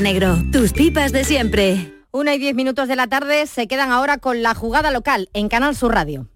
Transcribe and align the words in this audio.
Negro, 0.00 0.38
tus 0.52 0.72
pipas 0.72 1.12
de 1.12 1.24
siempre. 1.24 1.94
Una 2.10 2.34
y 2.34 2.38
diez 2.38 2.54
minutos 2.54 2.88
de 2.88 2.96
la 2.96 3.06
tarde 3.06 3.46
se 3.46 3.66
quedan 3.66 3.90
ahora 3.90 4.18
con 4.18 4.42
la 4.42 4.54
jugada 4.54 4.90
local 4.90 5.28
en 5.32 5.48
Canal 5.48 5.74
Sur 5.74 5.92
Radio. 5.92 6.28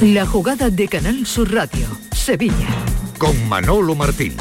La 0.00 0.24
jugada 0.26 0.70
de 0.70 0.88
Canal 0.88 1.26
Sur 1.26 1.52
Radio, 1.52 1.86
Sevilla. 2.12 2.68
Con 3.18 3.48
Manolo 3.48 3.94
Martín. 3.94 4.34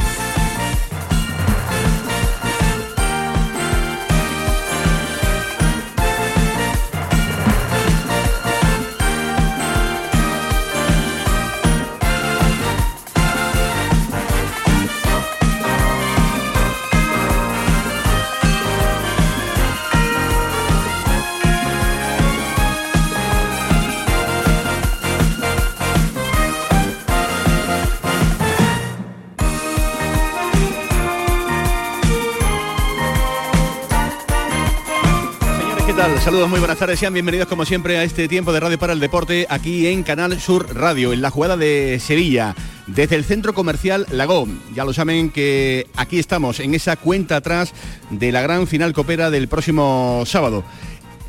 Saludos, 36.23 36.49
muy 36.49 36.59
buenas 36.59 36.77
tardes, 36.77 36.99
sean 36.99 37.13
bienvenidos 37.13 37.47
como 37.47 37.65
siempre 37.65 37.97
a 37.97 38.03
este 38.03 38.27
tiempo 38.27 38.51
de 38.51 38.59
Radio 38.59 38.77
para 38.77 38.93
el 38.93 38.99
Deporte 38.99 39.47
aquí 39.49 39.87
en 39.87 40.03
Canal 40.03 40.39
Sur 40.39 40.75
Radio, 40.75 41.13
en 41.13 41.21
la 41.21 41.31
jugada 41.31 41.55
de 41.55 41.99
Sevilla, 41.99 42.55
desde 42.87 43.15
el 43.15 43.23
centro 43.23 43.53
comercial 43.53 44.05
Lagó. 44.11 44.45
Ya 44.75 44.83
lo 44.83 44.93
saben 44.93 45.29
que 45.29 45.87
aquí 45.95 46.19
estamos 46.19 46.59
en 46.59 46.75
esa 46.75 46.97
cuenta 46.97 47.37
atrás 47.37 47.73
de 48.09 48.31
la 48.33 48.41
gran 48.41 48.67
final 48.67 48.93
copera 48.93 49.31
del 49.31 49.47
próximo 49.47 50.23
sábado. 50.25 50.65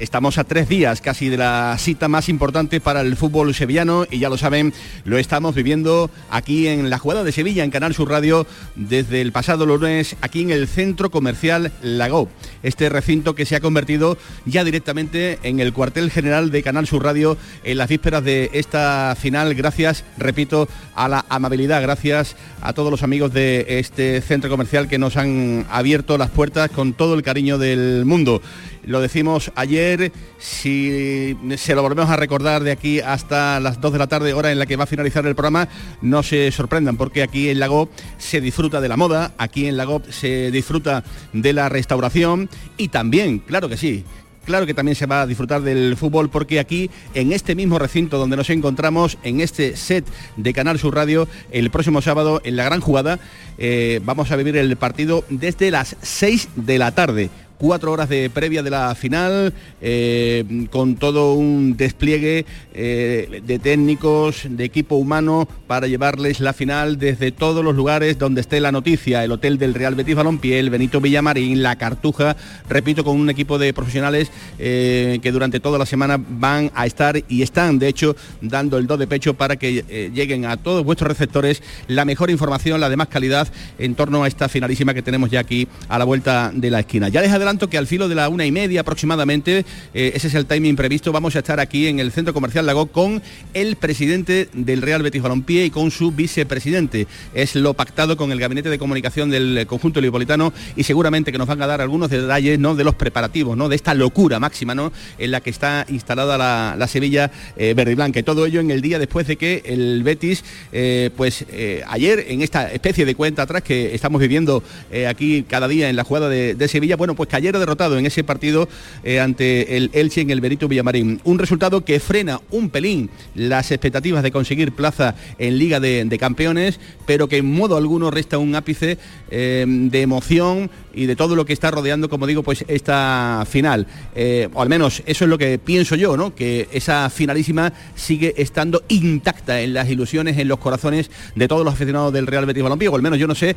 Estamos 0.01 0.39
a 0.39 0.45
tres 0.45 0.67
días 0.67 1.03
casi 1.03 1.29
de 1.29 1.37
la 1.37 1.77
cita 1.79 2.09
más 2.09 2.31
importante 2.31 2.81
para 2.81 3.03
el 3.03 3.19
fútbol 3.19 3.55
sevillano 3.55 4.06
y 4.11 4.19
ya 4.19 4.31
lo 4.31 4.39
saben, 4.39 4.73
lo 5.05 5.19
estamos 5.19 5.55
viviendo 5.55 6.11
aquí 6.31 6.69
en 6.69 6.89
la 6.89 6.98
jugada 6.98 7.23
de 7.23 7.33
Sevilla, 7.33 7.65
en 7.65 7.70
Canal 7.70 7.95
Sur 7.95 8.09
Radio, 8.09 8.47
desde 8.77 9.21
el 9.21 9.31
pasado 9.31 9.67
lunes, 9.67 10.17
aquí 10.23 10.41
en 10.41 10.53
el 10.53 10.69
centro 10.69 11.11
comercial 11.11 11.71
Lagó. 11.83 12.31
Este 12.62 12.89
recinto 12.89 13.34
que 13.34 13.45
se 13.45 13.56
ha 13.56 13.61
convertido 13.61 14.17
ya 14.47 14.65
directamente 14.65 15.39
en 15.43 15.61
el 15.61 15.75
cuartel 15.75 16.11
general 16.11 16.51
de 16.51 16.62
Canal 16.62 16.87
Sur 16.87 17.05
Radio 17.05 17.37
en 17.62 17.77
las 17.77 17.91
vísperas 17.91 18.25
de 18.25 18.48
esta 18.55 19.15
final, 19.21 19.53
gracias, 19.55 20.06
repito, 20.17 20.67
a 20.95 21.11
la 21.11 21.27
amabilidad, 21.28 21.83
gracias 21.83 22.37
a 22.62 22.73
todos 22.73 22.91
los 22.91 23.03
amigos 23.03 23.34
de 23.34 23.67
este 23.69 24.23
centro 24.23 24.48
comercial 24.48 24.89
que 24.89 24.98
nos 24.98 25.19
han 25.19 25.67
abierto 25.69 26.17
las 26.17 26.31
puertas 26.31 26.71
con 26.71 26.95
todo 26.95 27.12
el 27.12 27.23
cariño 27.23 27.59
del 27.59 28.06
mundo. 28.06 28.41
Lo 28.84 29.00
decimos 29.00 29.53
ayer, 29.56 30.11
si 30.39 31.36
se 31.56 31.75
lo 31.75 31.83
volvemos 31.83 32.09
a 32.09 32.17
recordar 32.17 32.62
de 32.62 32.70
aquí 32.70 33.00
hasta 33.00 33.61
las 33.61 33.81
2 33.81 33.92
de 33.92 33.98
la 33.98 34.06
tarde, 34.06 34.33
hora 34.33 34.53
en 34.53 34.59
la 34.59 34.67
que 34.67 34.77
va 34.77 34.84
a 34.84 34.87
finalizar 34.87 35.27
el 35.27 35.34
programa, 35.34 35.69
no 36.00 36.22
se 36.22 36.50
sorprendan 36.50 36.97
porque 36.97 37.22
aquí 37.22 37.50
en 37.50 37.61
Lago 37.61 37.91
se 38.19 38.41
disfruta 38.41 38.81
de 38.81 38.89
la 38.89 38.97
moda, 38.97 39.34
aquí 39.37 39.67
en 39.67 39.77
Lago 39.77 40.03
se 40.09 40.50
disfruta 40.50 41.05
de 41.33 41.53
la 41.53 41.69
restauración 41.69 42.48
y 42.78 42.89
también, 42.89 43.41
claro 43.41 43.69
que 43.69 43.77
sí, 43.77 44.05
claro 44.47 44.64
que 44.64 44.75
también 44.75 44.97
se 44.97 45.06
va 45.06 45.22
a 45.22 45.27
disfrutar 45.27 45.61
del 45.61 45.97
fútbol 45.98 46.31
porque 46.31 46.59
aquí, 46.59 46.91
en 47.12 47.33
este 47.33 47.55
mismo 47.55 47.78
recinto 47.78 48.17
donde 48.17 48.37
nos 48.37 48.48
encontramos, 48.48 49.19
en 49.22 49.42
este 49.42 49.77
set 49.77 50.06
de 50.37 50.55
Canal 50.55 50.78
Sur 50.78 50.94
Radio, 50.94 51.28
el 51.50 51.70
próximo 51.70 52.00
sábado, 52.00 52.41
en 52.44 52.56
la 52.56 52.65
gran 52.65 52.81
jugada, 52.81 53.20
eh, 53.59 54.00
vamos 54.05 54.31
a 54.31 54.37
vivir 54.37 54.56
el 54.56 54.75
partido 54.77 55.22
desde 55.28 55.70
las 55.70 55.97
6 56.00 56.48
de 56.56 56.78
la 56.78 56.92
tarde 56.92 57.31
cuatro 57.61 57.92
horas 57.92 58.08
de 58.08 58.30
previa 58.30 58.62
de 58.62 58.70
la 58.70 58.94
final, 58.94 59.53
eh, 59.83 60.66
con 60.70 60.97
todo 60.97 61.34
un 61.34 61.77
despliegue 61.77 62.47
eh, 62.72 63.42
de 63.44 63.59
técnicos, 63.59 64.44
de 64.48 64.65
equipo 64.65 64.97
humano, 64.97 65.47
para 65.66 65.87
llevarles 65.87 66.41
la 66.41 66.54
final 66.54 66.99
desde 66.99 67.32
todos 67.32 67.62
los 67.62 67.76
lugares 67.76 68.19
donde 68.19 68.41
esté 68.41 68.60
la 68.60 68.72
noticia, 68.72 69.22
el 69.22 69.32
hotel 69.32 69.59
del 69.59 69.75
Real 69.75 69.94
Betis 69.94 70.16
Balompié, 70.16 70.59
el 70.59 70.70
Benito 70.70 71.03
Villamarín, 71.03 71.62
la 71.62 71.76
Cartuja, 71.76 72.34
repito, 72.66 73.04
con 73.04 73.20
un 73.20 73.28
equipo 73.28 73.59
de 73.59 73.75
profesionales 73.75 74.31
eh, 74.59 75.19
que 75.22 75.31
durante 75.31 75.60
toda 75.60 75.78
la 75.78 75.84
semana 75.84 76.19
van 76.19 76.70
a 76.75 76.87
estar 76.87 77.22
y 77.28 77.43
están, 77.43 77.78
de 77.78 77.88
hecho, 77.88 78.16
dando 78.41 78.78
el 78.78 78.87
do 78.87 78.97
de 78.97 79.06
pecho 79.06 79.34
para 79.34 79.56
que 79.56 80.10
lleguen 80.15 80.47
a 80.47 80.56
todos 80.56 80.82
vuestros 80.82 81.09
receptores 81.09 81.62
la 81.88 82.06
mejor 82.06 82.31
información, 82.31 82.81
la 82.81 82.88
de 82.88 82.97
más 82.97 83.09
calidad 83.09 83.49
en 83.78 83.94
torno 83.94 84.25
a 84.25 84.28
esta 84.28 84.49
finalísima 84.49 84.94
que 84.94 85.03
tenemos 85.03 85.31
ya 85.31 85.41
aquí 85.41 85.69
a 85.88 85.99
la 85.99 86.04
vuelta 86.04 86.50
de 86.54 86.70
la 86.70 86.81
esquina. 86.81 87.09
Ya 87.09 87.20
les 87.20 87.31
tanto 87.50 87.69
que 87.69 87.78
al 87.78 87.88
filo 87.88 88.09
de 88.09 88.15
la 88.15 88.28
una 88.28 88.47
y 88.47 88.53
media 88.53 88.83
aproximadamente, 88.83 89.65
eh, 89.93 90.12
ese 90.15 90.28
es 90.28 90.34
el 90.34 90.47
timing 90.47 90.77
previsto, 90.77 91.11
vamos 91.11 91.34
a 91.34 91.41
estar 91.41 91.59
aquí 91.59 91.88
en 91.88 91.99
el 91.99 92.12
Centro 92.12 92.33
Comercial 92.33 92.65
Lago 92.65 92.87
con 92.87 93.21
el 93.55 93.75
presidente 93.75 94.49
del 94.53 94.83
Real 94.83 95.03
Betis 95.03 95.21
Balompié 95.21 95.65
y 95.65 95.71
con 95.71 95.91
su 95.91 96.12
vicepresidente. 96.12 97.09
Es 97.34 97.56
lo 97.56 97.75
pactado 97.75 98.16
con 98.16 98.31
el 98.31 98.38
Gabinete 98.38 98.71
de 98.71 98.78
Comunicación 98.78 99.31
del 99.31 99.66
conjunto 99.66 100.00
lipolitano 100.00 100.53
y 100.77 100.84
seguramente 100.84 101.33
que 101.33 101.38
nos 101.38 101.49
van 101.49 101.61
a 101.61 101.66
dar 101.66 101.81
algunos 101.81 102.09
detalles 102.09 102.56
¿no? 102.61 102.77
de 102.77 102.84
los 102.84 102.94
preparativos, 102.94 103.56
¿no? 103.56 103.69
de 103.69 103.75
esta 103.75 103.94
locura 103.94 104.38
máxima 104.38 104.77
¿no? 104.77 104.93
en 105.19 105.32
la 105.32 105.41
que 105.41 105.50
está 105.50 105.84
instalada 105.88 106.38
la, 106.38 106.87
Sevilla 106.87 107.32
eh, 107.56 107.75
verde 107.75 107.91
y 107.91 107.94
blanca. 107.97 108.21
Y 108.21 108.22
todo 108.22 108.47
ello 108.47 108.61
en 108.61 108.71
el 108.71 108.81
día 108.81 109.00
después 109.00 109.27
de 109.27 109.34
que 109.34 109.65
el 109.65 110.05
Betis, 110.05 110.44
eh, 110.71 111.11
pues 111.17 111.44
ayer 111.88 112.27
en 112.28 112.43
esta 112.43 112.71
especie 112.71 113.05
de 113.05 113.17
cuenta 113.17 113.43
atrás 113.43 113.65
que 113.65 113.93
estamos 113.93 114.21
viviendo 114.21 114.62
aquí 115.09 115.44
cada 115.49 115.67
día 115.67 115.91
en 115.91 115.97
la 115.97 116.05
jugada 116.05 116.28
de, 116.28 116.69
Sevilla, 116.69 116.94
bueno, 116.94 117.17
pues 117.17 117.28
ayer 117.41 117.59
derrotado 117.59 117.99
en 117.99 118.06
ese 118.06 118.23
partido 118.23 118.69
eh, 119.03 119.19
ante 119.19 119.77
el 119.77 119.91
Elche 119.95 120.21
en 120.21 120.31
el 120.31 120.41
Benito 120.41 120.69
Villamarín. 120.69 121.21
Un 121.25 121.39
resultado 121.39 121.84
que 121.84 121.99
frena 122.01 122.41
un 122.51 122.69
pelín 122.69 123.11
las 123.34 123.71
expectativas 123.71 124.23
de 124.23 124.31
conseguir 124.31 124.73
plaza 124.73 125.15
en 125.39 125.59
Liga 125.59 125.81
de, 125.81 126.19
Campeones, 126.21 126.79
pero 127.06 127.29
que 127.29 127.39
en 127.39 127.50
modo 127.50 127.79
alguno 127.79 128.11
resta 128.11 128.37
un 128.37 128.55
ápice 128.55 128.99
eh, 129.31 129.65
de 129.67 130.03
emoción 130.03 130.71
y 130.93 131.06
de 131.06 131.17
todo 131.17 131.34
lo 131.34 131.47
que 131.47 131.55
está 131.55 131.71
rodeando, 131.71 132.11
como 132.11 132.27
digo, 132.27 132.43
pues 132.43 132.65
esta 132.69 133.47
final. 133.49 133.87
Eh, 134.15 134.49
o 134.53 134.61
al 134.61 134.69
menos 134.69 135.03
eso 135.06 135.25
es 135.25 135.31
lo 135.31 135.39
que 135.39 135.59
pienso 135.59 135.95
yo, 135.97 136.17
¿no? 136.17 136.34
Que 136.34 136.69
esa 136.73 137.09
finalísima 137.09 137.73
sigue 137.95 138.34
estando 138.37 138.83
intacta 138.89 139.62
en 139.62 139.73
las 139.73 139.89
ilusiones, 139.89 140.37
en 140.37 140.49
los 140.49 140.59
corazones 140.59 141.11
de 141.34 141.49
todos 141.49 141.65
los 141.65 141.73
aficionados 141.73 142.12
del 142.12 142.27
Real 142.27 142.45
Betis 142.45 142.62
Balompié, 142.62 142.89
o 142.89 142.97
al 142.97 143.03
menos 143.03 143.19
yo 143.19 143.27
no 143.27 143.34
sé 143.34 143.56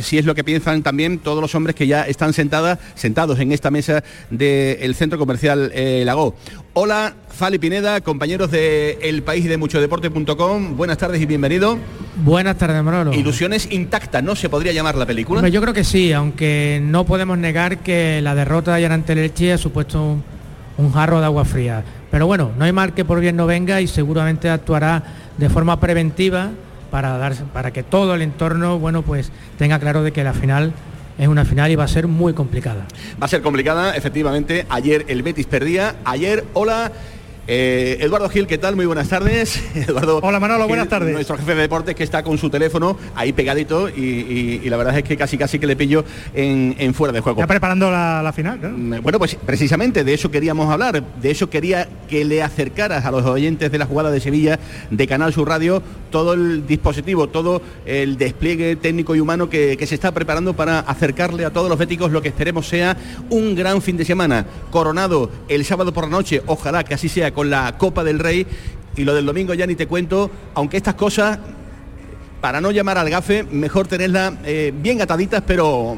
si 0.00 0.16
es 0.16 0.24
lo 0.24 0.34
que 0.34 0.44
piensan 0.44 0.82
también 0.82 1.18
todos 1.18 1.42
los 1.42 1.54
hombres 1.54 1.76
que 1.76 1.86
ya 1.86 2.02
están 2.04 2.32
sentadas, 2.32 2.78
sentados 3.10 3.40
en 3.40 3.50
esta 3.50 3.72
mesa 3.72 4.04
del 4.30 4.94
centro 4.94 5.18
comercial 5.18 5.72
eh, 5.74 6.04
Lago. 6.06 6.36
Hola, 6.74 7.12
Fali 7.28 7.58
Pineda, 7.58 8.00
compañeros 8.02 8.52
de 8.52 9.00
El 9.02 9.24
País 9.24 9.46
de 9.48 9.56
Muchodeporte.com. 9.56 10.76
Buenas 10.76 10.96
tardes 10.96 11.20
y 11.20 11.26
bienvenido. 11.26 11.76
Buenas 12.22 12.56
tardes, 12.56 12.80
Manolo. 12.84 13.12
Ilusiones 13.12 13.66
intactas, 13.72 14.22
¿no 14.22 14.36
se 14.36 14.48
podría 14.48 14.72
llamar 14.72 14.94
la 14.94 15.06
película? 15.06 15.48
yo 15.48 15.60
creo 15.60 15.74
que 15.74 15.82
sí, 15.82 16.12
aunque 16.12 16.80
no 16.84 17.04
podemos 17.04 17.36
negar 17.36 17.78
que 17.78 18.20
la 18.22 18.36
derrota 18.36 18.70
de 18.70 18.76
ayer 18.76 18.92
ante 18.92 19.14
el 19.14 19.18
Elche 19.18 19.54
ha 19.54 19.58
supuesto 19.58 20.18
un, 20.78 20.92
jarro 20.92 21.18
de 21.18 21.24
agua 21.24 21.44
fría. 21.44 21.82
Pero 22.12 22.28
bueno, 22.28 22.52
no 22.56 22.64
hay 22.64 22.72
mal 22.72 22.94
que 22.94 23.04
por 23.04 23.18
bien 23.18 23.34
no 23.34 23.46
venga 23.46 23.80
y 23.80 23.88
seguramente 23.88 24.48
actuará 24.48 25.02
de 25.36 25.50
forma 25.50 25.80
preventiva 25.80 26.50
para, 26.92 27.18
dar, 27.18 27.34
para 27.52 27.72
que 27.72 27.82
todo 27.82 28.14
el 28.14 28.22
entorno, 28.22 28.78
bueno, 28.78 29.02
pues 29.02 29.32
tenga 29.58 29.80
claro 29.80 30.04
de 30.04 30.12
que 30.12 30.22
la 30.22 30.32
final 30.32 30.72
es 31.20 31.28
una 31.28 31.44
final 31.44 31.70
y 31.70 31.76
va 31.76 31.84
a 31.84 31.88
ser 31.88 32.06
muy 32.08 32.32
complicada. 32.32 32.86
Va 33.22 33.26
a 33.26 33.28
ser 33.28 33.42
complicada, 33.42 33.94
efectivamente. 33.94 34.64
Ayer 34.70 35.04
el 35.08 35.22
Betis 35.22 35.46
perdía. 35.46 35.96
Ayer, 36.04 36.44
hola. 36.54 36.92
Eh, 37.46 37.98
Eduardo 38.00 38.28
Gil, 38.28 38.46
¿qué 38.46 38.58
tal? 38.58 38.76
Muy 38.76 38.86
buenas 38.86 39.08
tardes. 39.08 39.60
Eduardo 39.74 40.20
Hola 40.22 40.38
Manolo, 40.38 40.68
buenas 40.68 40.88
tardes. 40.88 41.12
Nuestro 41.12 41.36
jefe 41.36 41.54
de 41.54 41.62
deportes 41.62 41.94
que 41.94 42.04
está 42.04 42.22
con 42.22 42.38
su 42.38 42.50
teléfono 42.50 42.96
ahí 43.14 43.32
pegadito 43.32 43.88
y, 43.88 44.60
la 44.68 44.76
verdad 44.76 44.98
es 44.98 45.04
que 45.04 45.16
casi 45.16 45.36
casi 45.36 45.58
que 45.58 45.66
le 45.66 45.74
pillo 45.74 46.04
en, 46.34 46.94
fuera 46.94 47.12
de 47.12 47.20
juego. 47.20 47.40
¿Ya 47.40 47.46
preparando 47.46 47.90
la, 47.90 48.32
final? 48.34 48.58
Mm, 48.60 49.02
bueno, 49.02 49.18
pues 49.18 49.34
precisamente 49.34 50.04
de 50.04 50.14
eso 50.14 50.30
queríamos 50.30 50.70
hablar. 50.70 51.02
De 51.02 51.30
eso 51.30 51.50
quería 51.50 51.88
que 52.08 52.24
le 52.24 52.42
acercaras 52.42 53.04
a 53.04 53.10
los 53.10 53.24
oyentes 53.24 53.72
de 53.72 53.78
la 53.78 53.86
jugada 53.86 54.10
de 54.10 54.20
Sevilla 54.20 54.58
de 54.90 55.06
Canal 55.06 55.32
Sur 55.32 55.48
Radio 55.48 55.82
todo 56.10 56.34
el 56.34 56.66
dispositivo, 56.66 57.28
todo 57.28 57.62
el 57.86 58.18
despliegue 58.18 58.76
técnico 58.76 59.14
y 59.14 59.20
humano 59.20 59.48
que, 59.48 59.76
que 59.76 59.86
se 59.86 59.94
está 59.94 60.12
preparando 60.12 60.54
para 60.54 60.80
acercarle 60.80 61.44
a 61.44 61.50
todos 61.50 61.68
los 61.68 61.78
béticos 61.78 62.10
lo 62.10 62.20
que 62.20 62.28
esperemos 62.28 62.68
sea 62.68 62.96
un 63.30 63.54
gran 63.54 63.80
fin 63.80 63.96
de 63.96 64.04
semana. 64.04 64.44
Coronado 64.70 65.30
el 65.48 65.64
sábado 65.64 65.92
por 65.92 66.04
la 66.04 66.10
noche, 66.10 66.42
ojalá 66.46 66.84
que 66.84 66.94
así 66.94 67.08
sea 67.08 67.29
con 67.32 67.50
la 67.50 67.76
Copa 67.78 68.04
del 68.04 68.18
Rey 68.18 68.46
y 68.96 69.04
lo 69.04 69.14
del 69.14 69.26
domingo 69.26 69.54
ya 69.54 69.66
ni 69.66 69.74
te 69.74 69.86
cuento, 69.86 70.30
aunque 70.54 70.76
estas 70.76 70.94
cosas, 70.94 71.38
para 72.40 72.60
no 72.60 72.70
llamar 72.70 72.98
al 72.98 73.10
gafe, 73.10 73.44
mejor 73.44 73.86
tenerlas 73.86 74.34
eh, 74.44 74.72
bien 74.74 75.00
ataditas, 75.00 75.42
pero 75.46 75.96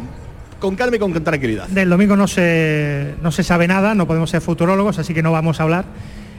con 0.58 0.76
calma 0.76 0.96
y 0.96 0.98
con 0.98 1.12
tranquilidad. 1.12 1.68
Del 1.68 1.90
domingo 1.90 2.16
no 2.16 2.28
se, 2.28 3.14
no 3.22 3.32
se 3.32 3.42
sabe 3.42 3.66
nada, 3.66 3.94
no 3.94 4.06
podemos 4.06 4.30
ser 4.30 4.40
futurólogos, 4.40 4.98
así 4.98 5.12
que 5.14 5.22
no 5.22 5.32
vamos 5.32 5.58
a 5.58 5.64
hablar. 5.64 5.84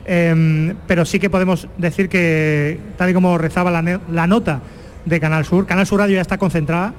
Em, 0.05 0.75
pero 0.87 1.05
sí 1.05 1.19
que 1.19 1.29
podemos 1.29 1.67
decir 1.77 2.09
que, 2.09 2.79
tal 2.97 3.09
y 3.09 3.13
como 3.13 3.37
rezaba 3.37 3.71
la, 3.71 3.99
la, 4.11 4.27
nota 4.27 4.61
de 5.05 5.19
Canal 5.19 5.45
Sur, 5.45 5.65
Canal 5.65 5.85
Sur 5.85 5.99
Radio 5.99 6.15
ya 6.15 6.21
está 6.21 6.37
concentrada 6.37 6.93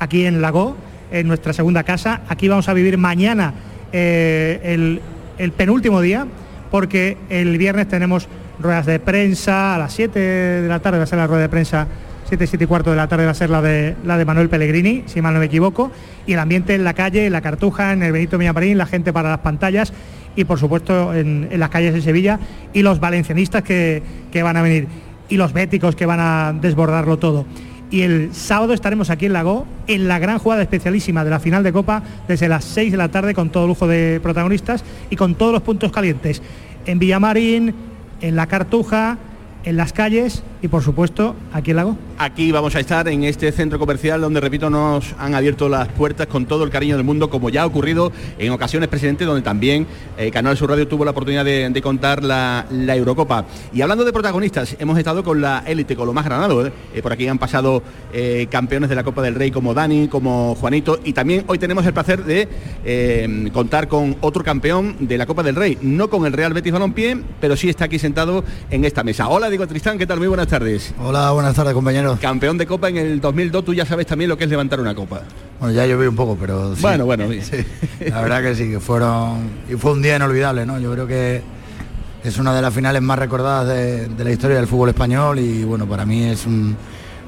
aquí 0.00 0.26
en 0.26 0.40
Lago 0.40 0.76
en 1.10 1.28
nuestra 1.28 1.52
segunda 1.52 1.84
casa. 1.84 2.22
Aquí 2.28 2.48
vamos 2.48 2.68
a 2.68 2.74
vivir 2.74 2.98
mañana 2.98 3.54
eh, 3.92 4.60
el, 4.64 5.00
el 5.38 5.52
penúltimo 5.52 6.00
día, 6.00 6.26
porque 6.70 7.16
el 7.28 7.56
viernes 7.58 7.88
tenemos 7.88 8.28
ruedas 8.60 8.86
de 8.86 8.98
prensa 8.98 9.74
a 9.74 9.78
las 9.78 9.92
7 9.92 10.18
de 10.18 10.68
la 10.68 10.80
tarde 10.80 10.98
va 10.98 11.04
a 11.04 11.06
ser 11.06 11.18
la 11.18 11.26
rueda 11.26 11.42
de 11.42 11.48
prensa 11.48 11.86
7, 12.28 12.46
7 12.46 12.64
y 12.64 12.66
cuarto 12.66 12.90
de 12.90 12.96
la 12.96 13.08
tarde 13.08 13.24
va 13.24 13.30
a 13.30 13.34
ser 13.34 13.48
la 13.48 13.62
de 13.62 13.96
la 14.04 14.18
de 14.18 14.24
Manuel 14.24 14.50
Pellegrini, 14.50 15.04
si 15.06 15.22
mal 15.22 15.32
no 15.32 15.40
me 15.40 15.46
equivoco, 15.46 15.90
y 16.26 16.34
el 16.34 16.38
ambiente 16.38 16.74
en 16.74 16.84
la 16.84 16.92
calle, 16.92 17.26
en 17.26 17.32
la 17.32 17.40
Cartuja, 17.40 17.92
en 17.92 18.02
el 18.02 18.12
Benito 18.12 18.36
Villamarín, 18.36 18.76
la 18.76 18.86
gente 18.86 19.12
para 19.12 19.30
las 19.30 19.38
pantallas 19.38 19.92
y 20.36 20.44
por 20.44 20.58
supuesto 20.58 21.14
en, 21.14 21.48
en 21.50 21.58
las 21.58 21.70
calles 21.70 21.94
de 21.94 22.02
Sevilla 22.02 22.38
y 22.74 22.82
los 22.82 23.00
valencianistas 23.00 23.62
que, 23.62 24.02
que 24.30 24.42
van 24.42 24.56
a 24.58 24.62
venir 24.62 24.88
y 25.28 25.36
los 25.36 25.52
béticos 25.52 25.96
que 25.96 26.06
van 26.06 26.20
a 26.20 26.52
desbordarlo 26.52 27.18
todo. 27.18 27.46
Y 27.90 28.02
el 28.02 28.34
sábado 28.34 28.74
estaremos 28.74 29.08
aquí 29.08 29.26
en 29.26 29.32
Lago 29.32 29.66
en 29.86 30.08
la 30.08 30.18
gran 30.18 30.38
jugada 30.38 30.62
especialísima 30.62 31.24
de 31.24 31.30
la 31.30 31.40
final 31.40 31.62
de 31.62 31.72
Copa 31.72 32.02
desde 32.26 32.48
las 32.48 32.64
6 32.64 32.92
de 32.92 32.98
la 32.98 33.08
tarde 33.08 33.34
con 33.34 33.50
todo 33.50 33.66
lujo 33.66 33.86
de 33.86 34.20
protagonistas 34.22 34.84
y 35.08 35.16
con 35.16 35.34
todos 35.34 35.52
los 35.52 35.62
puntos 35.62 35.90
calientes. 35.90 36.42
En 36.84 36.98
Villamarín, 36.98 37.74
en 38.20 38.36
la 38.36 38.46
Cartuja, 38.46 39.16
en 39.64 39.76
las 39.76 39.92
calles 39.92 40.42
y 40.62 40.68
por 40.68 40.82
supuesto 40.82 41.34
aquí 41.52 41.70
en 41.70 41.76
Lago. 41.76 41.96
Aquí 42.18 42.50
vamos 42.50 42.74
a 42.74 42.80
estar 42.80 43.06
en 43.06 43.22
este 43.22 43.52
centro 43.52 43.78
comercial 43.78 44.20
donde, 44.20 44.40
repito, 44.40 44.68
nos 44.70 45.14
han 45.18 45.36
abierto 45.36 45.68
las 45.68 45.86
puertas 45.88 46.26
con 46.26 46.46
todo 46.46 46.64
el 46.64 46.70
cariño 46.70 46.96
del 46.96 47.04
mundo, 47.04 47.30
como 47.30 47.48
ya 47.48 47.62
ha 47.62 47.66
ocurrido 47.66 48.10
en 48.38 48.50
ocasiones, 48.50 48.88
presidente, 48.88 49.24
donde 49.24 49.42
también 49.42 49.86
eh, 50.16 50.32
Canal 50.32 50.56
Sur 50.56 50.70
Radio 50.70 50.88
tuvo 50.88 51.04
la 51.04 51.12
oportunidad 51.12 51.44
de, 51.44 51.80
contar 51.80 52.24
la, 52.24 52.66
Eurocopa. 52.70 53.44
Y 53.72 53.82
hablando 53.82 54.04
de 54.04 54.12
protagonistas, 54.12 54.76
hemos 54.80 54.98
estado 54.98 55.22
con 55.22 55.40
la 55.40 55.62
élite, 55.64 55.94
con 55.94 56.06
lo 56.06 56.12
más 56.12 56.24
granado. 56.24 56.66
¿eh? 56.66 56.72
Eh, 56.92 57.02
por 57.02 57.12
aquí 57.12 57.28
han 57.28 57.38
pasado 57.38 57.82
campeones 58.50 58.88
de 58.88 58.96
la 58.96 59.04
Copa 59.04 59.22
del 59.22 59.36
Rey 59.36 59.50
como 59.52 59.74
Dani, 59.74 60.08
como 60.08 60.56
Juanito, 60.56 60.98
y 61.04 61.12
también 61.12 61.44
hoy 61.46 61.58
tenemos 61.58 61.86
el 61.86 61.92
placer 61.92 62.24
de 62.24 63.50
contar 63.52 63.86
con 63.86 64.16
otro 64.22 64.42
campeón 64.42 64.96
de 65.00 65.18
la 65.18 65.26
Copa 65.26 65.42
del 65.44 65.54
Rey, 65.54 65.78
no 65.82 66.10
con 66.10 66.26
el 66.26 66.32
Real 66.32 66.52
Betis 66.52 66.72
Balompié, 66.72 67.16
pero 67.40 67.56
sí 67.56 67.68
está 67.68 67.84
aquí 67.84 67.98
sentado 67.98 68.42
en 68.70 68.84
esta 68.84 69.04
mesa. 69.04 69.28
Hola, 69.28 69.50
digo 69.50 69.66
Tristán, 69.68 69.98
¿qué 69.98 70.06
tal? 70.06 70.18
Muy 70.18 70.28
buenas 70.28 70.47
tardes. 70.48 70.94
Hola, 71.00 71.30
buenas 71.32 71.54
tardes, 71.54 71.74
compañeros. 71.74 72.18
Campeón 72.20 72.58
de 72.58 72.66
Copa 72.66 72.88
en 72.88 72.96
el 72.96 73.20
2002, 73.20 73.64
tú 73.64 73.74
ya 73.74 73.84
sabes 73.84 74.06
también 74.06 74.28
lo 74.28 74.36
que 74.36 74.44
es 74.44 74.50
levantar 74.50 74.80
una 74.80 74.94
copa. 74.94 75.22
Bueno, 75.60 75.74
ya 75.74 75.86
lloví 75.86 76.06
un 76.06 76.16
poco, 76.16 76.36
pero 76.40 76.74
sí. 76.74 76.82
Bueno, 76.82 77.04
bueno. 77.04 77.26
Sí. 77.42 77.64
La 78.08 78.22
verdad 78.22 78.42
que 78.42 78.54
sí, 78.54 78.70
que 78.70 78.80
fueron... 78.80 79.50
Y 79.68 79.74
fue 79.74 79.92
un 79.92 80.02
día 80.02 80.16
inolvidable, 80.16 80.64
¿no? 80.64 80.78
Yo 80.78 80.92
creo 80.92 81.06
que 81.06 81.42
es 82.24 82.38
una 82.38 82.54
de 82.54 82.62
las 82.62 82.72
finales 82.72 83.02
más 83.02 83.18
recordadas 83.18 83.68
de, 83.68 84.08
de 84.08 84.24
la 84.24 84.30
historia 84.30 84.56
del 84.56 84.66
fútbol 84.66 84.88
español 84.88 85.38
y 85.38 85.64
bueno, 85.64 85.86
para 85.86 86.04
mí 86.04 86.24
es 86.24 86.46
un, 86.46 86.76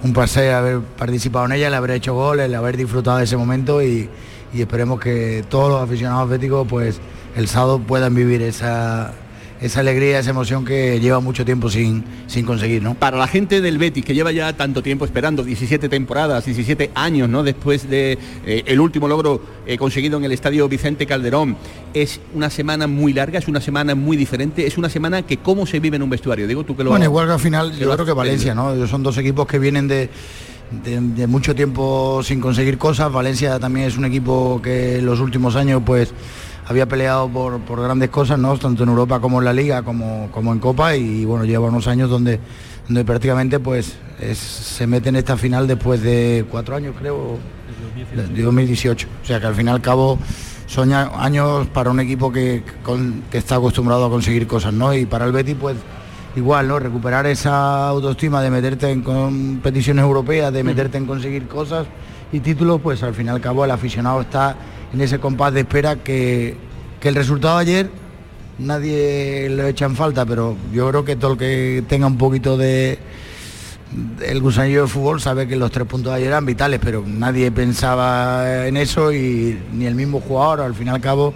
un 0.03 0.13
placer 0.13 0.53
haber 0.55 0.81
participado 0.81 1.47
en 1.47 1.53
ella, 1.53 1.69
el 1.69 1.75
haber 1.75 1.93
hecho 1.93 2.15
goles, 2.15 2.47
el 2.47 2.55
haber 2.55 2.77
disfrutado 2.77 3.19
de 3.19 3.25
ese 3.25 3.37
momento 3.37 3.83
y, 3.83 4.09
y 4.53 4.61
esperemos 4.61 4.99
que 5.01 5.45
todos 5.49 5.71
los 5.71 5.83
aficionados 5.83 6.29
béticos 6.29 6.67
pues 6.69 7.01
el 7.37 7.49
sábado 7.49 7.79
puedan 7.79 8.15
vivir 8.15 8.43
esa, 8.43 9.13
esa 9.61 9.81
alegría, 9.81 10.19
esa 10.19 10.31
emoción 10.31 10.65
que 10.65 11.01
lleva 11.01 11.21
mucho 11.21 11.45
tiempo 11.45 11.69
sin, 11.69 12.03
sin 12.27 12.47
conseguir, 12.47 12.83
¿no? 12.83 12.95
Para 12.95 13.19
la 13.19 13.27
gente 13.27 13.61
del 13.61 13.77
Betis, 13.77 14.05
que 14.05 14.15
lleva 14.15 14.33
ya 14.33 14.53
tanto 14.55 14.83
tiempo 14.83 15.05
esperando, 15.05 15.43
17 15.43 15.89
temporadas, 15.89 16.47
17 16.47 16.93
años, 16.95 17.29
¿no? 17.29 17.43
Después 17.43 17.89
de 17.91 18.19
eh, 18.47 18.63
el 18.67 18.81
último 18.81 19.07
logro 19.07 19.43
eh, 19.67 19.77
conseguido 19.77 20.17
en 20.17 20.25
el 20.25 20.33
estadio 20.33 20.67
Vicente 20.69 21.07
Calderón, 21.07 21.57
es 21.93 22.21
una 22.35 22.49
semana 22.49 22.87
muy 22.87 23.13
larga, 23.13 23.39
es 23.39 23.49
una 23.49 23.61
semana 23.61 23.95
muy 23.95 24.17
diferente, 24.17 24.67
es 24.67 24.79
una 24.79 24.89
semana 24.89 25.23
que 25.23 25.37
cómo 25.37 25.67
se 25.67 25.79
vive 25.79 25.97
en 25.97 26.03
un 26.03 26.11
vestuario. 26.11 26.47
Digo 26.47 26.65
tú 26.65 26.75
que 26.75 26.83
lo 26.83 26.91
Bueno, 26.91 27.05
igual 27.05 27.27
que 27.27 27.33
al 27.33 27.41
final, 27.41 27.77
yo 27.77 27.93
creo 27.93 28.07
que 28.07 28.13
Valencia, 28.13 28.55
¿no? 28.55 28.87
Son 28.87 29.03
dos 29.03 29.19
equipos 29.19 29.47
que 29.47 29.59
vienen 29.59 29.89
de, 29.89 30.09
de, 30.85 31.01
de 31.01 31.27
mucho 31.27 31.55
tiempo 31.55 32.23
sin 32.25 32.41
conseguir 32.41 32.79
cosas. 32.79 33.13
Valencia 33.13 33.59
también 33.59 33.87
es 33.87 33.99
un 33.99 34.07
equipo 34.07 34.61
que 34.63 34.99
en 34.99 35.07
los 35.07 35.21
últimos 35.21 35.55
años, 35.55 35.83
pues 35.85 36.15
había 36.71 36.87
peleado 36.87 37.29
por, 37.29 37.59
por, 37.63 37.83
grandes 37.83 38.11
cosas, 38.11 38.39
¿no? 38.39 38.57
tanto 38.57 38.85
en 38.85 38.91
Europa 38.91 39.19
como 39.19 39.41
en 39.41 39.45
la 39.45 39.53
Liga, 39.53 39.83
como, 39.83 40.29
como 40.31 40.53
en 40.53 40.61
Copa, 40.61 40.95
y 40.95 41.25
bueno, 41.25 41.45
lleva 41.45 41.67
unos 41.67 41.89
años 41.89 42.09
donde, 42.09 42.39
donde 42.87 43.05
prácticamente 43.05 43.59
pues 43.59 43.97
es, 44.21 44.39
se 44.39 44.87
mete 44.87 45.09
en 45.09 45.17
esta 45.17 45.37
final 45.37 45.67
después 45.67 46.01
de 46.01 46.47
cuatro 46.49 46.77
años, 46.77 46.95
creo, 46.97 47.39
de 48.15 48.43
2018. 48.43 49.09
O 49.21 49.27
sea 49.27 49.41
que 49.41 49.47
al 49.49 49.57
fin 49.57 49.67
y 49.67 49.71
al 49.71 49.81
cabo 49.81 50.17
son 50.67 50.93
años 50.93 51.67
para 51.75 51.91
un 51.91 51.99
equipo 51.99 52.31
que, 52.31 52.63
con, 52.85 53.25
que 53.33 53.39
está 53.39 53.57
acostumbrado 53.57 54.05
a 54.05 54.09
conseguir 54.09 54.47
cosas, 54.47 54.73
¿no? 54.73 54.95
Y 54.95 55.07
para 55.07 55.25
el 55.25 55.33
Betis, 55.33 55.57
pues 55.61 55.77
igual, 56.37 56.69
¿no? 56.69 56.79
Recuperar 56.79 57.27
esa 57.27 57.89
autoestima 57.89 58.41
de 58.43 58.51
meterte 58.51 58.89
en 58.93 59.03
competiciones 59.03 60.05
europeas, 60.05 60.53
de 60.53 60.63
meterte 60.63 60.99
en 60.99 61.07
conseguir 61.07 61.49
cosas 61.49 61.89
y 62.33 62.41
títulos, 62.41 62.81
pues 62.81 63.03
al 63.03 63.15
fin 63.15 63.27
y 63.27 63.29
al 63.31 63.41
cabo 63.41 63.65
el 63.65 63.71
aficionado 63.71 64.21
está 64.21 64.57
en 64.93 65.01
ese 65.01 65.19
compás 65.19 65.53
de 65.53 65.61
espera 65.61 65.97
que, 65.97 66.57
que 67.01 67.09
el 67.09 67.15
resultado 67.15 67.57
de 67.59 67.63
ayer 67.63 67.91
nadie 68.59 69.49
lo 69.51 69.67
echa 69.67 69.87
en 69.87 69.97
falta, 69.97 70.25
pero 70.27 70.57
yo 70.73 70.89
creo 70.89 71.05
que 71.05 71.17
todo 71.17 71.33
el 71.33 71.39
que 71.39 71.85
tenga 71.89 72.07
un 72.07 72.19
poquito 72.19 72.57
de 72.57 72.99
el 74.25 74.41
gusanillo 74.41 74.83
de 74.83 74.89
fútbol 74.89 75.21
sabe 75.21 75.49
que 75.49 75.57
los 75.57 75.71
tres 75.71 75.87
puntos 75.87 76.13
de 76.13 76.19
ayer 76.19 76.29
eran 76.29 76.47
vitales, 76.47 76.81
pero 76.83 77.03
nadie 77.07 77.51
pensaba 77.51 78.67
en 78.67 78.77
eso 78.77 79.13
y 79.13 79.59
ni 79.73 79.87
el 79.87 79.95
mismo 79.95 80.21
jugador, 80.21 80.61
al 80.61 80.75
fin 80.75 80.87
y 80.87 80.91
al 80.91 81.01
cabo 81.01 81.35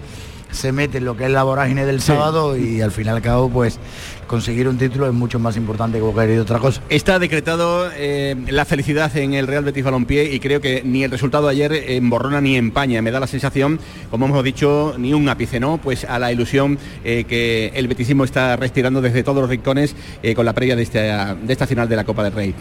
se 0.54 0.72
mete 0.72 0.98
en 0.98 1.04
lo 1.04 1.16
que 1.16 1.24
es 1.24 1.30
la 1.30 1.42
vorágine 1.42 1.84
del 1.84 2.00
sábado 2.00 2.54
sí. 2.54 2.76
y 2.76 2.80
al 2.80 2.92
fin 2.92 3.06
y 3.06 3.08
al 3.08 3.20
cabo 3.20 3.50
pues 3.50 3.78
conseguir 4.26 4.68
un 4.68 4.78
título 4.78 5.06
es 5.06 5.12
mucho 5.12 5.38
más 5.38 5.56
importante 5.56 5.98
que 5.98 6.04
cualquier 6.04 6.40
otra 6.40 6.58
cosa. 6.58 6.80
Está 6.88 7.18
decretado 7.18 7.90
eh, 7.96 8.34
la 8.48 8.64
felicidad 8.64 9.14
en 9.16 9.34
el 9.34 9.46
Real 9.46 9.64
Betis 9.64 9.84
Balompié 9.84 10.32
y 10.34 10.40
creo 10.40 10.60
que 10.60 10.82
ni 10.84 11.04
el 11.04 11.10
resultado 11.10 11.46
de 11.46 11.52
ayer 11.52 11.72
emborrona 11.72 12.40
ni 12.40 12.56
empaña. 12.56 13.02
Me 13.02 13.10
da 13.10 13.20
la 13.20 13.26
sensación, 13.26 13.78
como 14.10 14.26
hemos 14.26 14.42
dicho, 14.42 14.94
ni 14.98 15.12
un 15.12 15.28
ápice, 15.28 15.60
¿no? 15.60 15.78
Pues 15.78 16.04
a 16.04 16.18
la 16.18 16.32
ilusión 16.32 16.78
eh, 17.04 17.24
que 17.28 17.72
el 17.74 17.88
betisismo 17.88 18.24
está 18.24 18.56
respirando 18.56 19.00
desde 19.00 19.22
todos 19.22 19.40
los 19.40 19.50
rincones 19.50 19.94
eh, 20.22 20.34
con 20.34 20.44
la 20.44 20.52
previa 20.52 20.76
de 20.76 20.82
esta, 20.82 21.34
de 21.34 21.52
esta 21.52 21.66
final 21.66 21.88
de 21.88 21.96
la 21.96 22.04
Copa 22.04 22.24
del 22.24 22.32
Rey. 22.32 22.54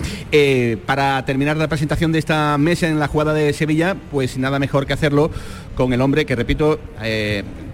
Para 0.85 1.23
terminar 1.25 1.57
la 1.57 1.67
presentación 1.67 2.11
de 2.11 2.19
esta 2.19 2.57
mesa 2.57 2.87
en 2.87 2.99
la 2.99 3.07
jugada 3.07 3.33
de 3.33 3.53
Sevilla, 3.53 3.95
pues 4.11 4.37
nada 4.37 4.59
mejor 4.59 4.85
que 4.85 4.93
hacerlo 4.93 5.31
con 5.75 5.93
el 5.93 6.01
hombre 6.01 6.25
que, 6.25 6.35
repito, 6.35 6.79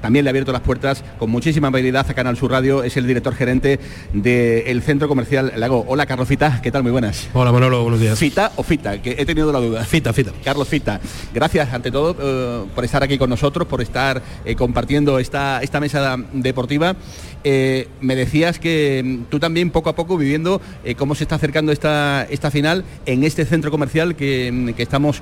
también 0.01 0.25
le 0.25 0.30
ha 0.30 0.31
abierto 0.31 0.51
las 0.51 0.62
puertas 0.62 1.04
con 1.18 1.30
muchísima 1.30 1.68
habilidad 1.68 2.06
a 2.10 2.13
Canal 2.13 2.38
Sur 2.38 2.51
Radio, 2.51 2.84
es 2.84 2.98
el 2.98 3.07
director 3.07 3.36
gerente 3.36 3.80
del 4.13 4.81
Centro 4.81 5.07
Comercial 5.07 5.54
Lago. 5.57 5.86
Hola, 5.88 6.06
Carlos 6.06 6.28
Fita, 6.28 6.62
¿qué 6.62 6.72
tal? 6.72 6.84
Muy 6.84 6.92
buenas. 6.92 7.30
Hola, 7.34 7.51
Manolo, 7.51 7.81
buenos 7.84 8.00
días. 8.00 8.18
¿Fita 8.18 8.51
o 8.56 8.63
Fita? 8.63 9.01
Que 9.01 9.16
he 9.18 9.25
tenido 9.25 9.51
la 9.51 9.60
duda. 9.60 9.84
Fita, 9.84 10.13
Fita. 10.13 10.31
Carlos 10.44 10.68
Fita, 10.68 11.00
gracias 11.34 11.74
ante 11.74 11.92
todo 11.92 12.16
eh, 12.19 12.66
por 12.74 12.86
estar 12.86 13.04
aquí 13.04 13.18
con 13.18 13.30
nosotros, 13.30 13.68
por 13.68 13.81
estar 13.81 14.22
eh, 14.46 14.56
compartiendo 14.56 15.20
esta, 15.20 15.62
esta 15.62 15.79
mesa 15.79 16.18
deportiva. 16.34 16.96
Eh, 17.44 17.88
me 18.01 18.15
decías 18.15 18.60
que 18.60 19.01
mm, 19.03 19.24
tú 19.29 19.39
también 19.39 19.72
poco 19.72 19.89
a 19.89 19.96
poco 19.96 20.18
viviendo 20.18 20.62
eh, 20.84 20.96
cómo 20.96 21.15
se 21.15 21.24
está 21.24 21.36
acercando 21.36 21.72
esta, 21.72 22.27
esta 22.29 22.51
final 22.51 22.84
en 23.06 23.24
este 23.24 23.46
centro 23.46 23.72
comercial 23.72 24.15
que, 24.15 24.51
mm, 24.51 24.70
que 24.74 24.84
estamos 24.84 25.22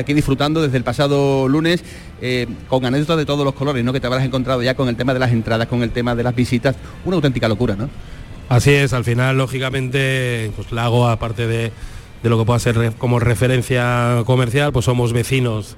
aquí 0.00 0.12
disfrutando 0.12 0.62
desde 0.62 0.76
el 0.76 0.84
pasado 0.84 1.48
lunes 1.48 1.82
con 2.68 2.84
anécdotas 2.84 3.16
de 3.16 3.24
todos 3.24 3.44
los 3.44 3.54
colores, 3.54 3.84
¿no? 3.84 3.92
Que 3.92 4.00
te 4.00 4.08
habrás 4.18 4.26
encontrado 4.26 4.62
ya 4.62 4.74
con 4.74 4.88
el 4.88 4.96
tema 4.96 5.14
de 5.14 5.20
las 5.20 5.32
entradas, 5.32 5.68
con 5.68 5.82
el 5.82 5.90
tema 5.90 6.14
de 6.14 6.22
las 6.22 6.34
visitas, 6.34 6.76
una 7.04 7.16
auténtica 7.16 7.48
locura, 7.48 7.76
¿no? 7.76 7.88
Así 8.48 8.72
es, 8.72 8.92
al 8.92 9.04
final, 9.04 9.36
lógicamente, 9.36 10.50
pues 10.56 10.72
Lago, 10.72 11.08
aparte 11.08 11.46
de, 11.46 11.70
de 12.22 12.28
lo 12.28 12.38
que 12.38 12.44
pueda 12.44 12.58
ser 12.58 12.92
como 12.98 13.20
referencia 13.20 14.22
comercial, 14.24 14.72
pues 14.72 14.86
somos 14.86 15.12
vecinos 15.12 15.76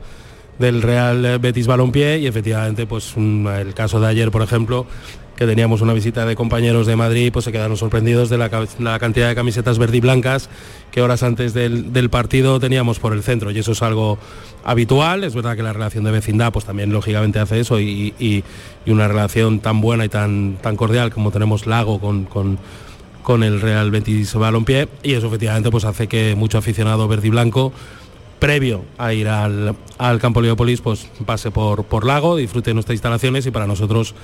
del 0.58 0.82
Real 0.82 1.38
Betis 1.38 1.66
Balompié 1.66 2.18
y 2.18 2.26
efectivamente 2.26 2.86
pues 2.86 3.16
un, 3.16 3.48
el 3.50 3.72
caso 3.72 3.98
de 3.98 4.08
ayer 4.08 4.30
por 4.30 4.42
ejemplo 4.42 4.86
que 5.40 5.46
teníamos 5.46 5.80
una 5.80 5.94
visita 5.94 6.26
de 6.26 6.36
compañeros 6.36 6.86
de 6.86 6.96
Madrid, 6.96 7.32
pues 7.32 7.46
se 7.46 7.50
quedaron 7.50 7.74
sorprendidos 7.78 8.28
de 8.28 8.36
la, 8.36 8.50
cantidad 8.50 9.26
de 9.26 9.34
camisetas 9.34 9.78
verde 9.78 9.98
blancas 10.02 10.50
que 10.90 11.00
horas 11.00 11.22
antes 11.22 11.54
del, 11.54 12.10
partido 12.10 12.60
teníamos 12.60 12.98
por 12.98 13.14
el 13.14 13.22
centro. 13.22 13.50
Y 13.50 13.58
eso 13.58 13.72
es 13.72 13.80
algo 13.80 14.18
habitual, 14.64 15.24
es 15.24 15.34
verdad 15.34 15.56
que 15.56 15.62
la 15.62 15.72
relación 15.72 16.04
de 16.04 16.10
vecindad 16.10 16.52
pues 16.52 16.66
también 16.66 16.92
lógicamente 16.92 17.38
hace 17.38 17.58
eso 17.58 17.80
y, 17.80 18.44
una 18.86 19.08
relación 19.08 19.60
tan 19.60 19.80
buena 19.80 20.04
y 20.04 20.10
tan, 20.10 20.58
cordial 20.76 21.10
como 21.10 21.30
tenemos 21.30 21.66
Lago 21.66 21.98
con, 21.98 23.42
el 23.42 23.62
Real 23.62 23.90
Betis 23.90 24.34
Balompié. 24.34 24.90
Y 25.02 25.14
eso 25.14 25.28
efectivamente 25.28 25.70
pues 25.70 25.84
hace 25.84 26.06
que 26.06 26.34
mucho 26.36 26.58
aficionado 26.58 27.08
verde 27.08 27.30
blanco 27.30 27.72
previo 28.38 28.84
a 28.98 29.14
ir 29.14 29.28
al, 29.28 29.74
al 29.96 30.18
campo 30.18 30.42
Leópolis 30.42 30.82
pues 30.82 31.08
pase 31.24 31.50
por, 31.50 31.84
por 31.84 32.04
Lago, 32.04 32.36
disfrute 32.36 32.74
nuestras 32.74 32.96
instalaciones 32.96 33.46
y 33.46 33.50
para 33.50 33.66
nosotros 33.66 34.14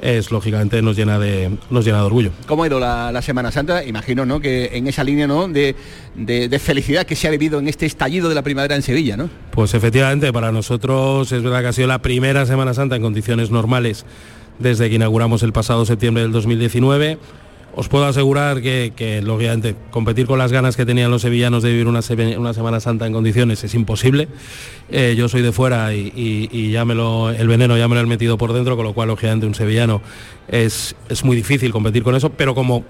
es 0.00 0.30
lógicamente 0.30 0.80
nos 0.82 0.96
llena 0.96 1.18
de 1.18 1.50
nos 1.70 1.84
llena 1.84 1.98
de 1.98 2.04
orgullo. 2.04 2.30
¿Cómo 2.46 2.62
ha 2.62 2.66
ido 2.66 2.80
la, 2.80 3.12
la 3.12 3.22
Semana 3.22 3.50
Santa? 3.50 3.84
Imagino, 3.84 4.24
¿no? 4.24 4.40
Que 4.40 4.70
en 4.72 4.86
esa 4.86 5.04
línea, 5.04 5.26
¿no? 5.26 5.48
De, 5.48 5.74
de, 6.14 6.48
de, 6.48 6.58
felicidad 6.58 7.04
que 7.04 7.16
se 7.16 7.28
ha 7.28 7.30
vivido 7.30 7.58
en 7.58 7.68
este 7.68 7.86
estallido 7.86 8.28
de 8.28 8.34
la 8.34 8.42
primavera 8.42 8.76
en 8.76 8.82
Sevilla, 8.82 9.16
¿no? 9.16 9.28
Pues 9.50 9.74
efectivamente, 9.74 10.32
para 10.32 10.52
nosotros 10.52 11.30
es 11.32 11.42
verdad 11.42 11.62
que 11.62 11.66
ha 11.68 11.72
sido 11.72 11.88
la 11.88 12.00
primera 12.00 12.46
Semana 12.46 12.74
Santa 12.74 12.96
en 12.96 13.02
condiciones 13.02 13.50
normales 13.50 14.04
desde 14.58 14.88
que 14.88 14.96
inauguramos 14.96 15.42
el 15.42 15.52
pasado 15.52 15.84
septiembre 15.84 16.22
del 16.22 16.32
2019 16.32 17.18
os 17.78 17.88
puedo 17.88 18.06
asegurar 18.06 18.60
que, 18.60 18.92
que, 18.96 19.22
lógicamente, 19.22 19.76
competir 19.92 20.26
con 20.26 20.36
las 20.36 20.50
ganas 20.50 20.76
que 20.76 20.84
tenían 20.84 21.12
los 21.12 21.22
sevillanos 21.22 21.62
de 21.62 21.70
vivir 21.70 21.86
una, 21.86 22.00
una 22.36 22.52
Semana 22.52 22.80
Santa 22.80 23.06
en 23.06 23.12
condiciones 23.12 23.62
es 23.62 23.72
imposible. 23.72 24.26
Eh, 24.90 25.14
yo 25.16 25.28
soy 25.28 25.42
de 25.42 25.52
fuera 25.52 25.94
y, 25.94 26.72
ya 26.72 26.84
me 26.84 26.96
lo, 26.96 27.30
el 27.30 27.46
veneno 27.46 27.78
ya 27.78 27.86
me 27.86 27.94
lo 27.94 28.00
he 28.00 28.06
metido 28.06 28.36
por 28.36 28.52
dentro, 28.52 28.74
con 28.74 28.84
lo 28.84 28.94
cual, 28.94 29.06
lógicamente, 29.06 29.46
un 29.46 29.54
sevillano 29.54 30.02
es, 30.48 30.96
es 31.08 31.22
muy 31.22 31.36
difícil 31.36 31.70
competir 31.70 32.02
con 32.02 32.16
eso, 32.16 32.30
pero 32.30 32.52
como 32.52 32.82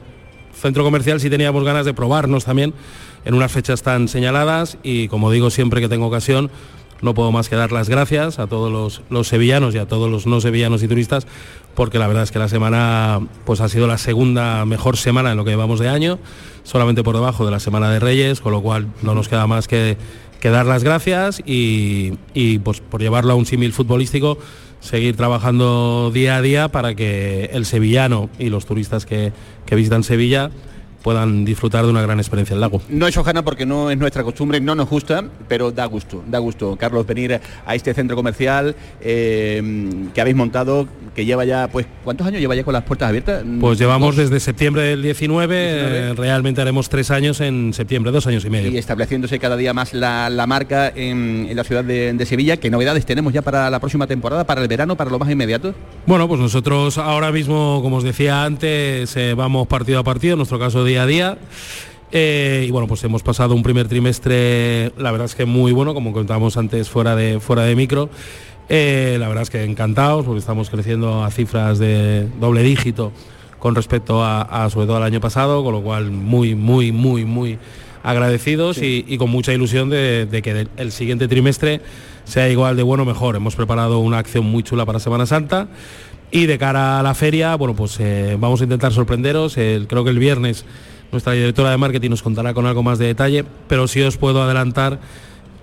centro 0.55 0.85
comercial 0.85 1.21
sí 1.21 1.29
teníamos 1.29 1.65
ganas 1.65 1.85
de 1.85 1.93
probarnos 1.93 2.47
también 2.47 2.73
en 3.27 3.35
unas 3.35 3.53
fechas 3.53 3.83
tan 3.83 4.09
señaladas 4.09 4.79
y, 4.83 5.09
como 5.09 5.31
digo 5.31 5.51
siempre 5.51 5.83
que 5.83 5.91
tengo 5.91 6.07
ocasión, 6.07 6.51
no 7.01 7.15
puedo 7.15 7.33
más 7.33 7.49
que 7.49 7.57
dar 7.57 7.73
las 7.73 7.89
gracias 7.89 8.39
a 8.39 8.47
todos 8.47 9.03
los, 9.09 9.29
sevillanos 9.29 9.75
y 9.75 9.79
a 9.79 9.87
todos 9.87 10.11
los 10.11 10.27
no 10.27 10.41
sevillanos 10.41 10.83
y 10.83 10.89
turistas, 10.89 11.27
porque 11.79 12.01
la 12.01 12.09
verdad 12.09 12.25
es 12.25 12.33
que 12.33 12.41
la 12.41 12.49
semana 12.49 13.21
pues, 13.45 13.61
ha 13.61 13.69
sido 13.69 13.87
la 13.87 13.99
segunda 13.99 14.65
mejor 14.65 14.97
semana 14.97 15.31
en 15.31 15.37
lo 15.37 15.45
que 15.45 15.53
llevamos 15.53 15.79
de 15.79 15.89
año, 15.89 16.19
solamente 16.65 17.05
por 17.05 17.15
debajo 17.15 17.45
de 17.45 17.53
la 17.53 17.61
Semana 17.61 17.89
de 17.89 18.01
Reyes, 18.01 18.41
con 18.41 18.51
lo 18.51 18.63
cual 18.63 18.89
no 19.01 19.15
nos 19.15 19.29
queda 19.29 19.47
más 19.47 19.69
que, 19.69 19.97
dar 20.43 20.67
las 20.67 20.83
gracias 20.83 21.41
y, 21.47 22.59
pues, 22.65 22.81
por 22.81 23.01
llevarlo 23.01 23.33
a 23.33 23.37
un 23.37 23.47
símil 23.47 23.73
futbolístico, 23.73 24.39
seguir 24.81 25.15
trabajando 25.15 26.11
día 26.13 26.39
a 26.39 26.43
día 26.43 26.69
para 26.69 26.97
que 26.97 27.49
el 27.53 27.65
sevillano 27.65 28.29
y 28.41 28.49
los 28.49 28.67
turistas 28.67 29.07
que, 29.07 29.33
que 29.65 29.77
visitan 29.77 30.03
Sevilla 30.03 30.51
puedan 31.03 31.45
disfrutar 31.45 31.85
de 31.85 31.91
una 31.91 32.03
gran 32.03 32.19
experiencia 32.19 32.55
en 32.55 32.57
el 32.57 32.61
lago. 32.61 32.83
No 32.89 33.07
es 33.07 33.17
hojana 33.17 33.45
porque 33.45 33.67
no 33.67 33.91
es 33.91 33.99
nuestra 33.99 34.23
costumbre, 34.23 34.61
no 34.61 34.75
nos 34.75 34.89
gusta, 34.89 35.25
pero 35.49 35.71
da 35.71 35.87
gusto, 35.87 36.23
da 36.27 36.39
gusto, 36.39 36.77
Carlos, 36.77 37.07
venir 37.07 37.41
a 37.67 37.75
este 37.75 37.95
centro 37.95 38.17
comercial 38.17 38.75
eh, 39.01 40.09
que 40.15 40.21
habéis 40.21 40.37
montado, 40.37 40.89
que 41.15 41.25
lleva 41.25 41.45
ya, 41.45 41.69
pues, 41.69 41.87
¿cuántos 42.05 42.27
años 42.27 42.41
lleva 42.41 42.55
ya 42.55 42.65
con 42.65 42.73
las 42.73 42.85
puertas 42.85 43.09
abiertas? 43.09 43.45
Pues 43.61 43.79
llevamos 43.79 44.17
desde 44.17 44.41
septiembre 44.41 44.83
del 44.83 45.03
19, 45.03 45.57
eh, 45.59 46.15
realmente 46.15 46.61
haremos 46.61 46.89
tres 46.89 47.11
años 47.11 47.41
en 47.41 47.73
septiembre, 47.73 48.13
dos 48.13 48.27
años 48.27 48.45
y 48.45 48.51
medio. 48.51 48.71
Y 48.71 48.79
estableciéndose 48.79 49.39
cada 49.39 49.57
día 49.57 49.73
más 49.73 49.95
la, 49.95 50.29
marca 50.49 50.93
en, 50.95 51.49
la 51.55 51.65
ciudad 51.65 51.85
de, 51.85 52.13
de 52.13 52.27
Sevilla, 52.27 52.57
¿qué 52.57 52.71
novedades 52.71 53.07
tenemos 53.07 53.33
ya 53.33 53.43
para 53.43 53.71
la 53.71 53.81
próxima 53.81 54.07
temporada, 54.07 54.45
para 54.45 54.63
el 54.63 54.69
verano, 54.69 54.97
para 54.97 55.11
lo 55.11 55.19
más 55.19 55.31
inmediato? 55.31 55.75
Bueno, 56.07 56.27
pues 56.29 56.41
nosotros 56.41 56.99
ahora 56.99 57.33
mismo, 57.33 57.81
como 57.83 57.97
os 57.97 58.05
decía 58.05 58.45
antes, 58.45 59.15
eh, 59.17 59.35
vamos 59.35 59.67
partido 59.67 59.99
a 59.99 60.05
partido, 60.05 60.35
en 60.35 60.39
nuestro 60.39 60.59
caso 60.59 60.85
día 60.89 61.05
a 61.05 61.07
día. 61.07 61.39
Eh, 62.11 62.65
y 62.67 62.71
bueno, 62.71 62.89
pues 62.89 63.05
hemos 63.05 63.23
pasado 63.23 63.55
un 63.55 63.63
primer 63.63 63.87
trimestre, 63.87 64.93
la 64.97 65.13
verdad 65.13 65.27
es 65.27 65.35
que 65.35 65.45
muy 65.45 65.73
bueno, 65.73 65.93
como 65.93 66.13
contábamos 66.13 66.57
antes 66.57 66.89
fuera 66.89 67.15
de, 67.15 67.39
fuera 67.39 67.63
de 67.63 67.77
micro. 67.77 68.09
Eh, 68.69 69.17
la 69.19 69.29
verdad 69.29 69.43
es 69.43 69.51
que 69.51 69.65
encantados 69.65 70.25
porque 70.25 70.41
estamos 70.41 70.69
creciendo 70.69 71.25
a 71.25 71.31
cifras 71.31 71.79
de 71.79 72.29
doble 72.41 72.63
dígito 72.63 73.13
con 73.59 73.75
respecto 73.75 74.23
a, 74.25 74.69
sobre 74.71 74.87
todo 74.87 74.97
al 74.97 75.03
año 75.03 75.21
pasado, 75.21 75.65
con 75.65 75.73
lo 75.73 75.83
cual 75.83 76.11
muy, 76.11 76.55
muy, 76.55 76.93
muy, 76.93 77.25
muy 77.25 77.59
agradecidos 78.03 78.79
y, 78.81 79.19
con 79.19 79.31
mucha 79.31 79.53
ilusión 79.53 79.91
de, 79.91 80.41
que 80.43 80.69
el 80.77 80.93
siguiente 80.93 81.29
trimestre 81.29 81.81
sea 82.25 82.49
igual 82.49 82.77
de 82.77 82.83
bueno 82.83 83.05
mejor. 83.05 83.37
Hemos 83.37 83.57
preparado 83.57 83.99
una 83.99 84.19
acción 84.19 84.45
muy 84.45 84.63
chula 84.63 84.87
para 84.87 85.01
Semana 85.01 85.27
Santa 85.27 85.69
y 86.31 86.47
de 86.47 86.59
cara 86.59 87.01
a 87.01 87.03
la 87.03 87.15
feria, 87.15 87.55
bueno, 87.57 87.75
pues 87.75 87.99
eh, 88.01 88.37
vamos 88.39 88.61
a 88.61 88.65
intentar 88.65 88.93
sorprenderos. 88.93 89.55
creo 89.55 90.05
que 90.05 90.11
el 90.11 90.19
viernes 90.19 90.65
nuestra 91.11 91.33
directora 91.33 91.71
de 91.71 91.79
marketing 91.79 92.11
nos 92.11 92.23
contará 92.23 92.55
con 92.55 92.67
algo 92.67 92.83
más 92.83 92.99
de 92.99 93.07
detalle, 93.07 93.45
pero 93.67 93.89
sí 93.89 94.03
os 94.03 94.17
puedo 94.17 94.43
adelantar 94.43 95.01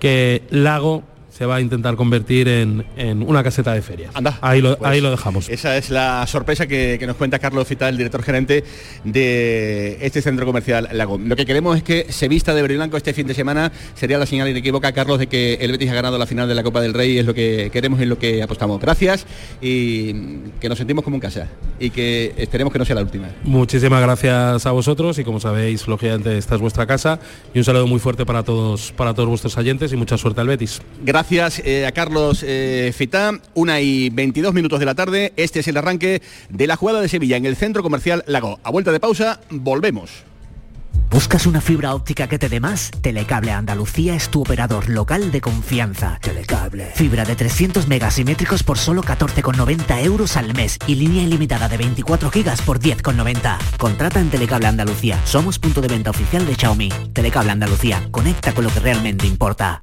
que 0.00 0.42
Lago 0.50 1.04
se 1.36 1.44
va 1.44 1.56
a 1.56 1.60
intentar 1.60 1.96
convertir 1.96 2.48
en, 2.48 2.86
una 3.22 3.42
caseta 3.42 3.74
de 3.74 3.82
ferias. 3.82 4.10
Anda, 4.14 4.38
ahí, 4.40 4.62
lo, 4.62 4.78
pues 4.78 4.90
ahí 4.90 5.02
lo 5.02 5.10
dejamos. 5.10 5.50
Esa 5.50 5.76
es 5.76 5.90
la 5.90 6.26
sorpresa 6.26 6.66
que, 6.66 6.98
nos 7.06 7.16
cuenta 7.16 7.38
Carlos 7.38 7.68
Fita, 7.68 7.90
el 7.90 7.98
director 7.98 8.22
gerente 8.22 8.64
de 9.04 9.98
este 10.00 10.22
centro 10.22 10.46
comercial 10.46 10.88
Lago. 10.92 11.18
Lo 11.18 11.36
que 11.36 11.44
queremos 11.44 11.76
es 11.76 11.82
que 11.82 12.06
se 12.10 12.28
vista 12.28 12.54
de 12.54 12.62
verde 12.62 12.76
blanco 12.76 12.96
este 12.96 13.12
fin 13.12 13.26
de 13.26 13.34
semana. 13.34 13.70
Sería 13.94 14.16
la 14.16 14.24
señal 14.24 14.48
inequívoca, 14.48 14.92
Carlos, 14.92 15.18
de 15.18 15.26
que 15.26 15.58
el 15.60 15.72
Betis 15.72 15.90
ha 15.90 15.94
ganado 15.94 16.16
la 16.16 16.24
final 16.24 16.48
de 16.48 16.54
la 16.54 16.62
Copa 16.62 16.80
del 16.80 16.94
Rey. 16.94 17.18
Es 17.18 17.26
lo 17.26 17.34
que 17.34 17.68
queremos 17.70 18.00
y 18.00 18.04
es 18.04 18.08
lo 18.08 18.18
que 18.18 18.42
apostamos. 18.42 18.80
Gracias 18.80 19.26
y 19.60 20.14
que 20.58 20.70
nos 20.70 20.78
sentimos 20.78 21.04
como 21.04 21.16
en 21.16 21.20
casa 21.20 21.48
y 21.78 21.90
que 21.90 22.32
esperemos 22.38 22.72
que 22.72 22.78
no 22.78 22.86
sea 22.86 22.96
la 22.96 23.02
última. 23.02 23.28
Muchísimas 23.44 24.00
gracias 24.00 24.64
a 24.64 24.70
vosotros 24.70 25.18
y 25.18 25.24
como 25.24 25.38
sabéis, 25.38 25.86
lógicamente 25.86 26.38
esta 26.38 26.54
es 26.54 26.62
vuestra 26.62 26.86
casa 26.86 27.20
y 27.52 27.58
un 27.58 27.64
saludo 27.64 27.86
muy 27.86 28.00
fuerte 28.00 28.24
para 28.24 28.42
todos, 28.42 28.92
para 28.92 29.12
todos 29.12 29.28
vuestros 29.28 29.54
oyentes 29.58 29.92
y 29.92 29.96
mucha 29.96 30.16
suerte 30.16 30.40
al 30.40 30.48
Betis. 30.48 30.80
Gracias 31.04 31.25
Gracias 31.28 31.66
eh, 31.66 31.84
a 31.86 31.90
Carlos 31.90 32.44
eh, 32.46 32.92
Fitá. 32.94 33.32
Una 33.54 33.80
y 33.80 34.10
22 34.10 34.54
minutos 34.54 34.78
de 34.78 34.86
la 34.86 34.94
tarde. 34.94 35.32
Este 35.34 35.58
es 35.58 35.66
el 35.66 35.76
arranque 35.76 36.22
de 36.50 36.66
la 36.68 36.76
jugada 36.76 37.00
de 37.00 37.08
Sevilla 37.08 37.36
en 37.36 37.46
el 37.46 37.56
centro 37.56 37.82
comercial 37.82 38.22
Lago. 38.28 38.60
A 38.62 38.70
vuelta 38.70 38.92
de 38.92 39.00
pausa, 39.00 39.40
volvemos. 39.50 40.22
¿Buscas 41.10 41.46
una 41.46 41.60
fibra 41.60 41.96
óptica 41.96 42.28
que 42.28 42.38
te 42.38 42.48
dé 42.48 42.60
más? 42.60 42.92
Telecable 43.00 43.50
Andalucía 43.50 44.14
es 44.14 44.28
tu 44.28 44.42
operador 44.42 44.88
local 44.88 45.32
de 45.32 45.40
confianza. 45.40 46.20
Telecable. 46.22 46.92
Fibra 46.94 47.24
de 47.24 47.34
300 47.34 47.88
megasimétricos 47.88 48.62
por 48.62 48.78
solo 48.78 49.02
14,90 49.02 50.04
euros 50.04 50.36
al 50.36 50.54
mes 50.54 50.78
y 50.86 50.94
línea 50.94 51.24
ilimitada 51.24 51.68
de 51.68 51.76
24 51.76 52.30
gigas 52.30 52.62
por 52.62 52.78
10,90. 52.78 53.58
Contrata 53.78 54.20
en 54.20 54.30
Telecable 54.30 54.68
Andalucía. 54.68 55.20
Somos 55.24 55.58
punto 55.58 55.80
de 55.80 55.88
venta 55.88 56.10
oficial 56.10 56.46
de 56.46 56.54
Xiaomi. 56.54 56.88
Telecable 57.12 57.50
Andalucía. 57.50 58.06
Conecta 58.12 58.52
con 58.52 58.62
lo 58.62 58.70
que 58.70 58.78
realmente 58.78 59.26
importa. 59.26 59.82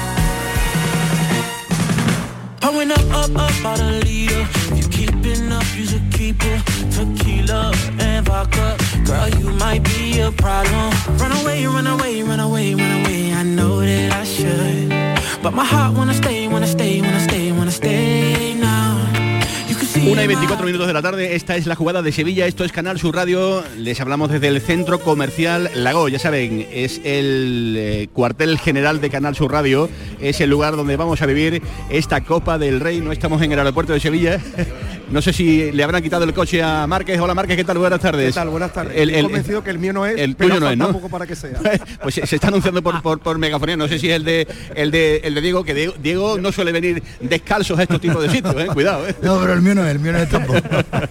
when 2.81 2.91
up, 2.91 3.13
up, 3.13 3.29
up 3.35 3.65
out 3.65 3.79
a 3.79 3.91
leader. 4.05 4.43
If 4.71 4.77
you 4.79 4.87
keeping 4.89 5.51
up, 5.51 5.63
You're 5.75 6.01
keep 6.17 6.39
keeper. 6.39 6.57
Tequila 6.95 7.71
and 7.99 8.25
vodka, 8.25 8.75
girl, 9.05 9.29
you 9.39 9.51
might 9.63 9.83
be 9.83 10.19
a 10.19 10.31
problem. 10.31 10.89
Run 11.21 11.31
away, 11.41 11.67
run 11.67 11.85
away, 11.85 12.23
run 12.23 12.39
away, 12.39 12.73
run 12.73 12.93
away. 12.99 13.33
I 13.33 13.43
know 13.43 13.81
that 13.81 14.11
I 14.21 14.23
should, 14.23 14.89
but 15.43 15.53
my 15.53 15.65
heart 15.65 15.95
wanna 15.95 16.15
stay, 16.15 16.47
wanna 16.47 16.67
stay, 16.67 17.01
wanna 17.01 17.23
stay, 17.29 17.51
wanna 17.51 17.71
stay. 17.71 18.40
Una 20.07 20.23
y 20.23 20.27
24 20.27 20.65
minutos 20.65 20.87
de 20.87 20.93
la 20.93 21.01
tarde, 21.03 21.35
esta 21.35 21.55
es 21.55 21.67
la 21.67 21.75
jugada 21.75 22.01
de 22.01 22.11
Sevilla, 22.11 22.47
esto 22.47 22.65
es 22.65 22.71
Canal 22.71 22.99
Sur 22.99 23.15
Radio, 23.15 23.63
les 23.77 24.01
hablamos 24.01 24.31
desde 24.31 24.47
el 24.47 24.59
centro 24.59 24.99
comercial 24.99 25.69
Lago, 25.75 26.09
ya 26.09 26.17
saben, 26.17 26.67
es 26.71 26.99
el 27.03 27.75
eh, 27.77 28.09
cuartel 28.11 28.57
general 28.57 28.99
de 28.99 29.11
Canal 29.11 29.35
Sur 29.35 29.51
Radio, 29.51 29.89
es 30.19 30.41
el 30.41 30.49
lugar 30.49 30.75
donde 30.75 30.97
vamos 30.97 31.21
a 31.21 31.27
vivir 31.27 31.61
esta 31.89 32.21
Copa 32.21 32.57
del 32.57 32.79
Rey, 32.79 32.99
no 32.99 33.11
estamos 33.11 33.43
en 33.43 33.51
el 33.51 33.59
aeropuerto 33.59 33.93
de 33.93 33.99
Sevilla, 33.99 34.41
No 35.11 35.21
sé 35.21 35.33
si 35.33 35.73
le 35.73 35.83
habrán 35.83 36.01
quitado 36.01 36.23
el 36.23 36.33
coche 36.33 36.63
a 36.63 36.87
Márquez. 36.87 37.19
Hola 37.19 37.33
Márquez, 37.35 37.57
¿qué 37.57 37.65
tal? 37.65 37.77
Buenas 37.77 37.99
tardes. 37.99 38.27
¿Qué 38.27 38.31
tal? 38.33 38.47
Buenas 38.47 38.71
tardes. 38.71 38.95
El, 38.95 39.09
Estoy 39.09 39.23
convencido 39.23 39.61
que 39.63 39.69
el 39.69 39.77
mío 39.77 39.91
no 39.91 40.05
es, 40.05 40.17
el 40.17 40.35
pero 40.37 40.51
tuyo 40.51 40.59
no 40.61 40.69
es, 40.71 40.77
¿no? 40.77 40.85
tampoco 40.85 41.09
para 41.09 41.27
que 41.27 41.35
sea. 41.35 41.59
pues 42.01 42.15
se 42.15 42.25
se 42.25 42.35
está 42.37 42.47
anunciando 42.47 42.81
por, 42.81 43.01
por, 43.01 43.19
por 43.19 43.37
megafonía. 43.37 43.75
No 43.75 43.89
sé 43.89 43.99
si 43.99 44.09
es 44.09 44.15
el 44.15 44.23
de 44.23 44.47
el 44.73 44.89
de 44.89 45.17
el 45.25 45.35
de 45.35 45.41
Diego, 45.41 45.65
que 45.65 45.73
Diego, 45.73 45.93
Diego 46.01 46.37
no 46.39 46.53
suele 46.53 46.71
venir 46.71 47.03
descalzos 47.19 47.77
a 47.77 47.83
estos 47.83 47.99
tipos 47.99 48.23
de 48.23 48.29
sitios, 48.29 48.55
¿eh? 48.55 48.67
Cuidado, 48.73 49.05
¿eh? 49.05 49.13
No, 49.21 49.37
pero 49.41 49.51
el 49.53 49.61
mío 49.61 49.75
no 49.75 49.83
es, 49.85 49.91
el 49.91 49.99
mío 49.99 50.13
no 50.13 50.17
es 50.19 50.29
tampoco. 50.29 50.59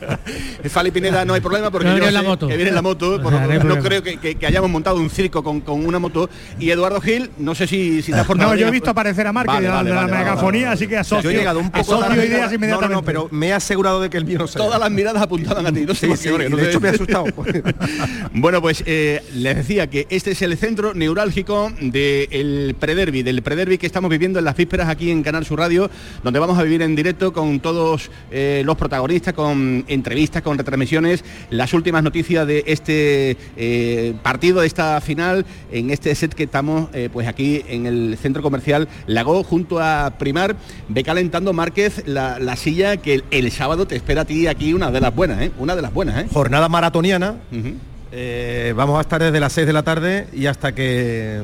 Fali 0.71 0.90
Pineda 0.92 1.25
no 1.26 1.35
hay 1.35 1.40
problema 1.42 1.71
porque 1.71 1.88
No 1.88 1.92
yo 1.92 1.97
viene 1.97 2.09
en 2.09 2.14
la 2.14 2.21
sé 2.21 2.26
moto. 2.26 2.49
que 2.49 2.57
viene 2.57 2.69
en 2.71 2.75
la 2.76 2.83
moto, 2.83 3.21
por 3.23 3.33
lo 3.33 3.38
Ah, 3.38 3.47
no 3.64 3.76
creo 3.80 4.02
que, 4.02 4.16
que- 4.19 4.35
que 4.37 4.47
hayamos 4.47 4.71
montado 4.71 4.97
un 4.97 5.11
circo 5.11 5.42
con, 5.45 5.61
con 5.61 5.85
una 5.85 5.99
moto. 5.99 6.30
Y 6.59 6.71
Eduardo 6.71 7.02
Gil, 7.02 7.30
no 7.37 7.54
sé 7.54 7.66
si, 7.66 8.00
si 8.00 8.12
te 8.12 8.19
has 8.21 8.26
portado 8.26 8.50
No, 8.50 8.57
yo 8.57 8.66
he 8.69 8.71
visto 8.71 8.88
aparecer 8.90 9.26
a 9.26 9.33
Márquez 9.33 9.54
Vale, 9.57 9.66
de, 9.66 9.69
la- 9.69 9.75
vale, 9.76 9.88
de 9.90 9.95
la 9.95 10.00
vale, 10.02 10.12
vale, 10.12 10.25
megafonía, 10.25 10.62
vale, 10.69 10.75
así 10.75 10.87
que 10.87 10.97
asocio, 10.97 11.23
Yo 11.30 11.37
he 11.37 11.38
llegado 11.38 11.59
un 11.59 11.71
poco 11.71 11.80
asocio 11.80 12.07
tarde. 12.07 12.26
ideas 12.26 12.40
No, 12.45 12.49
no, 12.49 12.54
inmediatamente. 12.54 12.95
no, 12.95 13.02
pero 13.02 13.28
me 13.30 13.49
he 13.49 13.52
asegurado 13.52 13.89
de 13.99 14.11
que 14.11 14.18
el 14.18 14.25
mío 14.25 14.38
no 14.38 14.47
sea. 14.47 14.62
Todas 14.62 14.78
las 14.78 14.90
miradas 14.90 15.23
apuntaban 15.23 15.66
a 15.66 15.73
ti, 15.73 15.80
no 15.87 15.94
sé 15.94 16.14
Sí, 16.16 16.28
qué, 16.28 16.49
no 16.49 16.56
de 16.56 16.68
hecho 16.68 16.80
me 16.80 16.88
he 16.88 16.92
asustado. 16.92 17.25
Bueno, 18.32 18.61
pues 18.61 18.82
eh, 18.87 19.23
les 19.35 19.56
decía 19.56 19.88
que 19.88 20.06
este 20.11 20.32
es 20.32 20.42
el 20.42 20.56
centro 20.56 20.94
neurálgico 20.94 21.73
del 21.80 22.76
prederby, 22.78 23.23
del 23.23 23.42
prederby 23.42 23.78
que 23.78 23.87
estamos 23.87 24.11
viviendo 24.11 24.38
en 24.38 24.44
las 24.44 24.56
vísperas 24.56 24.88
aquí 24.88 25.11
en 25.11 25.23
Canal 25.23 25.44
Sur 25.44 25.59
Radio, 25.59 25.90
donde 26.23 26.38
vamos 26.38 26.59
a 26.59 26.62
vivir 26.62 26.82
en 26.82 26.94
directo 26.94 27.32
con 27.32 27.61
todos 27.61 28.11
eh, 28.30 28.62
los 28.64 28.76
protagonistas, 28.76 29.35
con 29.35 29.85
entrevistas, 29.88 30.42
con 30.42 30.59
retransmisiones, 30.59 31.25
las 31.50 31.73
últimas 31.73 32.02
noticias 32.02 32.47
de 32.47 32.64
este 32.66 33.37
eh, 33.56 34.14
partido, 34.23 34.61
de 34.61 34.66
esta 34.66 35.00
final, 35.00 35.47
en 35.73 35.90
este 35.90 36.14
set 36.14 36.35
que 36.35 36.44
estamos 36.44 36.90
pues 37.12 37.26
aquí 37.26 37.62
en 37.68 37.87
el 37.87 38.18
centro 38.20 38.42
comercial 38.42 38.88
Lago, 39.06 39.42
junto 39.42 39.80
a 39.80 40.14
Primar, 40.18 40.56
ve 40.88 41.02
calentando 41.02 41.52
Márquez 41.52 42.02
la, 42.06 42.38
la 42.38 42.56
silla 42.56 42.97
que 42.97 43.14
el, 43.14 43.25
el 43.30 43.50
sábado 43.50 43.79
te 43.87 43.96
espera 43.96 44.22
a 44.22 44.25
ti 44.25 44.46
aquí 44.46 44.72
una 44.72 44.90
de 44.90 45.00
las 45.00 45.14
buenas, 45.14 45.40
¿eh? 45.42 45.50
Una 45.58 45.76
de 45.76 45.82
las 45.82 45.92
buenas, 45.92 46.25
¿eh? 46.25 46.26
Jornada 46.32 46.68
maratoniana. 46.68 47.37
Eh, 48.12 48.72
vamos 48.76 48.99
a 48.99 49.02
estar 49.02 49.22
desde 49.22 49.38
las 49.40 49.52
6 49.52 49.66
de 49.66 49.72
la 49.72 49.82
tarde 49.82 50.26
y 50.32 50.46
hasta 50.46 50.75
que 50.75 51.42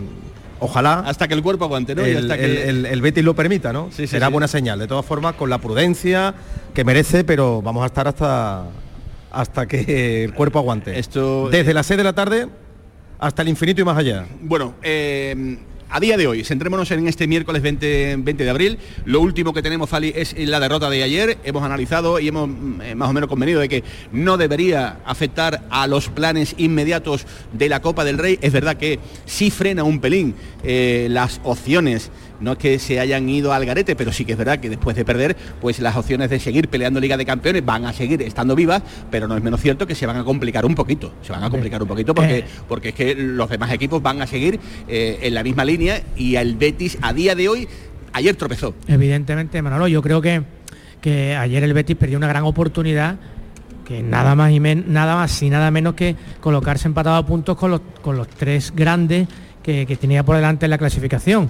ojalá 0.58 1.00
Hasta 1.00 1.28
que 1.28 1.34
el 1.34 1.42
cuerpo 1.42 1.64
aguante, 1.64 1.94
¿no? 1.94 2.06
Y 2.06 2.10
el, 2.10 2.16
hasta 2.18 2.36
que- 2.38 2.44
el- 2.44 2.58
el- 2.58 2.86
el 2.86 3.00
Betis 3.02 3.22
lo 3.24 3.34
permita, 3.34 3.72
¿no? 3.72 3.86
Sí, 3.90 4.02
sí, 4.02 4.06
Será 4.08 4.26
sí. 4.26 4.32
buena 4.32 4.48
señal. 4.48 4.78
De 4.78 4.86
todas 4.88 5.04
formas, 5.06 5.34
con 5.34 5.48
la 5.50 5.58
prudencia 5.58 6.34
que 6.74 6.82
merece, 6.84 7.22
pero 7.24 7.62
vamos 7.62 7.82
a 7.82 7.86
estar 7.86 8.08
hasta 8.08 8.64
hasta 9.30 9.66
que 9.66 10.24
el 10.24 10.32
cuerpo 10.34 10.58
aguante. 10.58 10.98
Esto 10.98 11.50
desde 11.50 11.74
las 11.74 11.86
6 11.86 11.98
de 11.98 12.04
la 12.04 12.14
tarde 12.14 12.48
hasta 13.18 13.42
el 13.42 13.48
infinito 13.48 13.82
y 13.82 13.84
más 13.84 13.98
allá. 13.98 14.24
Bueno, 14.40 14.74
eh, 14.82 15.58
a 15.88 16.00
día 16.00 16.16
de 16.16 16.26
hoy, 16.26 16.44
centrémonos 16.44 16.90
en 16.90 17.06
este 17.06 17.26
miércoles 17.26 17.62
20, 17.62 18.16
20 18.18 18.44
de 18.44 18.50
abril. 18.50 18.78
Lo 19.04 19.20
último 19.20 19.52
que 19.52 19.62
tenemos, 19.62 19.90
es 20.02 20.34
la 20.36 20.60
derrota 20.60 20.90
de 20.90 21.02
ayer. 21.02 21.38
Hemos 21.44 21.62
analizado 21.62 22.18
y 22.18 22.28
hemos 22.28 22.50
eh, 22.82 22.94
más 22.94 23.08
o 23.08 23.12
menos 23.12 23.28
convenido 23.28 23.60
de 23.60 23.68
que 23.68 23.84
no 24.12 24.36
debería 24.36 24.98
afectar 25.04 25.62
a 25.70 25.86
los 25.86 26.08
planes 26.08 26.54
inmediatos 26.58 27.26
de 27.52 27.68
la 27.68 27.80
Copa 27.80 28.04
del 28.04 28.18
Rey. 28.18 28.38
Es 28.42 28.52
verdad 28.52 28.76
que 28.76 28.98
sí 29.26 29.50
frena 29.50 29.84
un 29.84 30.00
pelín 30.00 30.34
eh, 30.64 31.06
las 31.10 31.40
opciones. 31.44 32.10
No 32.40 32.52
es 32.52 32.58
que 32.58 32.78
se 32.78 33.00
hayan 33.00 33.28
ido 33.28 33.52
al 33.52 33.64
garete, 33.64 33.96
pero 33.96 34.12
sí 34.12 34.24
que 34.24 34.32
es 34.32 34.38
verdad 34.38 34.58
que 34.58 34.68
después 34.68 34.94
de 34.96 35.04
perder, 35.04 35.36
pues 35.60 35.78
las 35.80 35.96
opciones 35.96 36.28
de 36.30 36.38
seguir 36.38 36.68
peleando 36.68 37.00
Liga 37.00 37.16
de 37.16 37.24
Campeones 37.24 37.64
van 37.64 37.86
a 37.86 37.92
seguir 37.92 38.20
estando 38.22 38.54
vivas, 38.54 38.82
pero 39.10 39.26
no 39.26 39.36
es 39.36 39.42
menos 39.42 39.60
cierto 39.60 39.86
que 39.86 39.94
se 39.94 40.06
van 40.06 40.16
a 40.16 40.24
complicar 40.24 40.66
un 40.66 40.74
poquito. 40.74 41.12
Se 41.22 41.32
van 41.32 41.42
a 41.44 41.50
complicar 41.50 41.80
un 41.82 41.88
poquito 41.88 42.14
porque 42.14 42.38
Eh. 42.38 42.44
porque 42.68 42.88
es 42.90 42.94
que 42.94 43.14
los 43.14 43.48
demás 43.48 43.72
equipos 43.72 44.02
van 44.02 44.20
a 44.20 44.26
seguir 44.26 44.60
eh, 44.88 45.18
en 45.22 45.34
la 45.34 45.42
misma 45.42 45.64
línea 45.64 46.02
y 46.16 46.36
el 46.36 46.56
Betis 46.56 46.98
a 47.00 47.12
día 47.12 47.34
de 47.34 47.48
hoy 47.48 47.68
ayer 48.12 48.36
tropezó. 48.36 48.74
Evidentemente, 48.86 49.60
Manolo, 49.62 49.88
yo 49.88 50.02
creo 50.02 50.20
que, 50.20 50.42
que 51.00 51.34
ayer 51.36 51.62
el 51.64 51.72
Betis 51.74 51.96
perdió 51.96 52.18
una 52.18 52.28
gran 52.28 52.44
oportunidad 52.44 53.16
que 53.84 54.02
nada 54.02 54.34
más 54.34 54.50
y 54.52 54.58
men- 54.60 54.84
nada 54.88 55.14
más 55.14 55.42
y 55.42 55.48
nada 55.48 55.70
menos 55.70 55.94
que 55.94 56.16
colocarse 56.40 56.88
empatado 56.88 57.16
a 57.16 57.24
puntos 57.24 57.56
con 57.56 57.70
los, 57.70 57.80
con 58.02 58.16
los 58.16 58.26
tres 58.28 58.72
grandes 58.74 59.28
que, 59.62 59.86
que 59.86 59.96
tenía 59.96 60.24
por 60.24 60.34
delante 60.36 60.66
en 60.66 60.70
la 60.70 60.78
clasificación. 60.78 61.48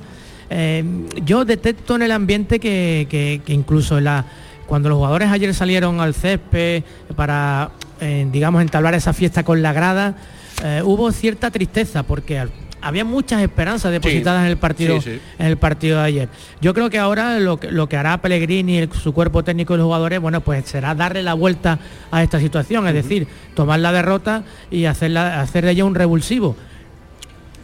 Eh, 0.50 0.84
yo 1.24 1.44
detecto 1.44 1.96
en 1.96 2.02
el 2.02 2.12
ambiente 2.12 2.60
que, 2.60 3.06
que- 3.10 3.40
que 3.44 3.52
incluso 3.52 3.98
en 3.98 4.04
la, 4.04 4.24
cuando 4.66 4.88
los 4.88 4.96
jugadores 4.98 5.30
ayer 5.30 5.52
salieron 5.54 6.00
al 6.00 6.14
césped 6.14 6.82
para, 7.16 7.70
eh, 8.00 8.26
digamos, 8.30 8.62
entablar 8.62 8.94
esa 8.94 9.12
fiesta 9.12 9.42
con 9.44 9.62
la 9.62 9.72
grada, 9.72 10.16
eh, 10.64 10.82
hubo 10.84 11.10
cierta 11.12 11.50
tristeza 11.50 12.02
porque 12.04 12.46
había 12.80 13.04
muchas 13.04 13.42
esperanzas 13.42 13.90
depositadas 13.90 14.42
en 14.44 14.50
el 14.50 14.56
partido 14.58 15.00
sí, 15.00 15.10
sí. 15.14 15.20
en 15.38 15.46
el 15.46 15.56
partido 15.56 15.98
de 15.98 16.04
ayer. 16.04 16.28
Yo 16.60 16.72
creo 16.74 16.88
que 16.90 16.98
ahora 16.98 17.40
lo 17.40 17.58
que, 17.58 17.70
lo 17.72 17.88
que 17.88 17.96
hará 17.96 18.18
Pellegrini, 18.22 18.78
el- 18.78 18.92
su 18.92 19.12
cuerpo 19.12 19.42
técnico 19.42 19.74
y 19.74 19.78
los 19.78 19.86
jugadores, 19.86 20.20
bueno, 20.20 20.40
pues 20.42 20.64
será 20.66 20.94
darle 20.94 21.22
la 21.24 21.34
vuelta 21.34 21.78
a 22.12 22.22
esta 22.22 22.38
situación, 22.38 22.86
es 22.86 22.94
decir, 22.94 23.26
tomar 23.54 23.80
la 23.80 23.90
derrota 23.92 24.44
y 24.70 24.84
hacerla, 24.84 25.40
hacer 25.40 25.64
de 25.64 25.72
ella 25.72 25.84
un 25.84 25.94
revulsivo. 25.96 26.54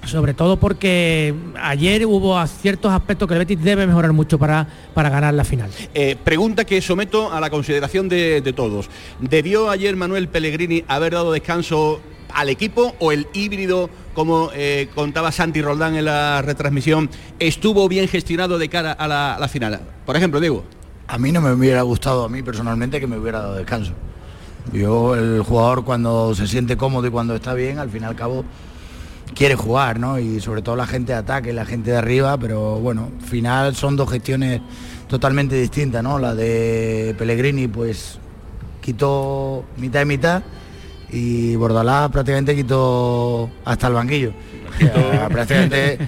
Sobre 0.04 0.34
todo 0.34 0.56
porque 0.58 1.32
ayer 1.60 2.04
hubo 2.06 2.44
ciertos 2.46 2.92
aspectos 2.92 3.28
que 3.28 3.34
el 3.34 3.38
Betis 3.38 3.62
debe 3.62 3.86
mejorar 3.86 4.12
mucho 4.12 4.38
para, 4.38 4.66
para 4.94 5.08
ganar 5.10 5.32
la 5.34 5.44
final. 5.44 5.70
Eh, 5.94 6.16
pregunta 6.22 6.64
que 6.64 6.82
someto 6.82 7.32
a 7.32 7.40
la 7.40 7.50
consideración 7.50 8.08
de, 8.08 8.40
de 8.40 8.52
todos. 8.52 8.90
¿Debió 9.20 9.70
ayer 9.70 9.94
Manuel 9.94 10.28
Pellegrini 10.28 10.84
haber 10.88 11.12
dado 11.12 11.32
descanso 11.32 12.00
al 12.34 12.48
equipo 12.48 12.94
o 12.98 13.12
el 13.12 13.28
híbrido, 13.32 13.90
como 14.14 14.50
eh, 14.54 14.88
contaba 14.94 15.32
Santi 15.32 15.62
Roldán 15.62 15.94
en 15.96 16.06
la 16.06 16.42
retransmisión, 16.42 17.10
estuvo 17.38 17.88
bien 17.88 18.08
gestionado 18.08 18.58
de 18.58 18.68
cara 18.68 18.92
a 18.92 19.06
la, 19.06 19.34
a 19.34 19.38
la 19.38 19.48
final? 19.48 19.80
Por 20.04 20.16
ejemplo, 20.16 20.40
Diego. 20.40 20.64
A 21.06 21.18
mí 21.18 21.30
no 21.30 21.40
me 21.40 21.52
hubiera 21.52 21.82
gustado, 21.82 22.24
a 22.24 22.28
mí 22.28 22.42
personalmente, 22.42 23.00
que 23.00 23.06
me 23.06 23.18
hubiera 23.18 23.40
dado 23.40 23.54
descanso. 23.54 23.92
Yo, 24.72 25.14
el 25.14 25.42
jugador 25.42 25.84
cuando 25.84 26.34
se 26.34 26.46
siente 26.46 26.76
cómodo 26.76 27.06
y 27.06 27.10
cuando 27.10 27.34
está 27.34 27.52
bien, 27.54 27.78
al 27.78 27.90
fin 27.90 28.02
y 28.02 28.06
al 28.06 28.14
cabo, 28.14 28.44
quiere 29.34 29.54
jugar, 29.54 29.98
¿no? 29.98 30.18
Y 30.18 30.40
sobre 30.40 30.62
todo 30.62 30.76
la 30.76 30.86
gente 30.86 31.12
de 31.12 31.18
ataque, 31.18 31.52
la 31.52 31.64
gente 31.64 31.90
de 31.90 31.96
arriba, 31.96 32.36
pero 32.38 32.78
bueno, 32.80 33.08
final 33.26 33.74
son 33.74 33.96
dos 33.96 34.10
gestiones 34.10 34.60
totalmente 35.08 35.54
distintas, 35.56 36.02
¿no? 36.02 36.18
La 36.18 36.34
de 36.34 37.14
Pellegrini, 37.18 37.68
pues 37.68 38.18
quitó 38.80 39.64
mitad 39.76 40.02
y 40.02 40.04
mitad 40.06 40.42
y 41.10 41.54
Bordalás 41.56 42.10
prácticamente 42.10 42.54
quitó 42.56 43.50
hasta 43.64 43.86
el 43.88 43.92
banquillo. 43.94 44.32
Prácticamente 45.28 45.98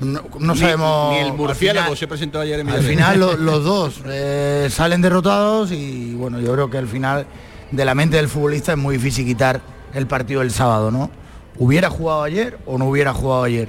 no, 0.00 0.54
sabemos. 0.56 1.12
Ni, 1.12 1.18
el 1.20 1.26
al 1.30 1.36
murciélago 1.36 1.84
final- 1.86 1.96
se 1.98 2.08
presentó 2.08 2.40
ayer 2.40 2.60
en 2.60 2.68
al 2.68 2.82
final 2.82 3.20
lo- 3.20 3.36
los 3.36 3.64
dos 3.64 4.00
eh, 4.06 4.68
salen 4.70 5.00
derrotados 5.02 5.70
y 5.72 6.14
bueno, 6.14 6.40
yo 6.40 6.52
creo 6.52 6.70
que 6.70 6.78
al 6.78 6.88
final 6.88 7.26
de 7.70 7.84
la 7.84 7.94
mente 7.94 8.16
del 8.16 8.28
futbolista 8.28 8.72
es 8.72 8.78
muy 8.78 8.96
difícil 8.96 9.24
quitar 9.24 9.60
el 9.94 10.06
partido 10.06 10.40
del 10.40 10.50
sábado, 10.50 10.90
¿no? 10.90 11.10
¿Hubiera 11.58 11.90
jugado 11.90 12.22
ayer 12.24 12.58
o 12.66 12.78
no 12.78 12.86
hubiera 12.86 13.12
jugado 13.12 13.44
ayer? 13.44 13.68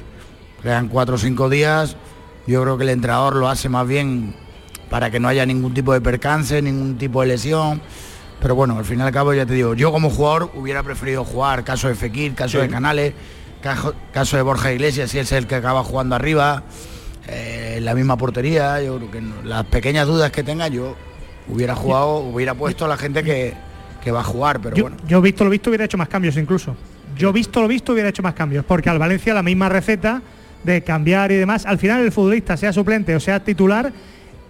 Quedan 0.61 0.87
cuatro 0.87 1.15
o 1.15 1.17
cinco 1.17 1.49
días, 1.49 1.95
yo 2.47 2.61
creo 2.63 2.77
que 2.77 2.83
el 2.83 2.89
entrenador 2.89 3.35
lo 3.35 3.47
hace 3.47 3.69
más 3.69 3.87
bien 3.87 4.33
para 4.89 5.11
que 5.11 5.19
no 5.19 5.27
haya 5.27 5.45
ningún 5.45 5.73
tipo 5.73 5.93
de 5.93 6.01
percance, 6.01 6.61
ningún 6.61 6.97
tipo 6.97 7.21
de 7.21 7.27
lesión. 7.27 7.81
Pero 8.41 8.55
bueno, 8.55 8.77
al 8.77 8.85
fin 8.85 8.99
y 8.99 9.01
al 9.03 9.11
cabo 9.11 9.33
ya 9.33 9.45
te 9.45 9.53
digo, 9.53 9.73
yo 9.75 9.91
como 9.91 10.09
jugador 10.09 10.51
hubiera 10.55 10.83
preferido 10.83 11.23
jugar, 11.23 11.63
caso 11.63 11.87
de 11.87 11.95
Fekir, 11.95 12.33
caso 12.33 12.57
Sí. 12.59 12.63
de 12.65 12.69
Canales, 12.69 13.13
caso, 13.61 13.93
caso 14.11 14.35
de 14.37 14.43
Borja 14.43 14.71
Iglesias, 14.73 15.11
si 15.11 15.19
es 15.19 15.31
el 15.31 15.47
que 15.47 15.55
acaba 15.55 15.83
jugando 15.83 16.15
arriba, 16.15 16.63
eh, 17.27 17.75
en 17.77 17.85
la 17.85 17.93
misma 17.95 18.17
portería, 18.17 18.81
yo 18.81 18.97
creo 18.97 19.11
que 19.11 19.21
no- 19.21 19.41
las 19.43 19.65
pequeñas 19.65 20.05
dudas 20.07 20.31
que 20.31 20.43
tenga 20.43 20.67
yo 20.67 20.95
hubiera 21.47 21.75
jugado, 21.75 22.17
hubiera 22.17 22.53
puesto 22.55 22.85
a 22.85 22.87
la 22.87 22.97
gente 22.97 23.23
que, 23.23 23.53
que 24.03 24.11
va 24.11 24.19
a 24.19 24.23
jugar, 24.23 24.59
pero 24.59 24.75
Yo, 24.75 24.83
bueno. 24.83 24.97
yo 25.07 25.21
visto 25.21 25.43
lo 25.43 25.49
visto 25.49 25.69
hubiera 25.69 25.85
hecho 25.85 25.97
más 25.97 26.09
cambios 26.09 26.35
incluso. 26.37 26.75
Yo 27.17 27.31
visto 27.33 27.61
lo 27.61 27.67
visto 27.67 27.93
hubiera 27.93 28.09
hecho 28.09 28.23
más 28.23 28.33
cambios, 28.33 28.65
porque 28.65 28.89
al 28.89 28.99
Valencia 28.99 29.33
la 29.33 29.43
misma 29.43 29.69
receta 29.69 30.21
de 30.63 30.81
cambiar 30.81 31.31
y 31.31 31.35
demás, 31.35 31.65
al 31.65 31.77
final 31.77 32.01
el 32.01 32.11
futbolista, 32.11 32.57
sea 32.57 32.73
suplente 32.73 33.15
o 33.15 33.19
sea 33.19 33.39
titular, 33.39 33.91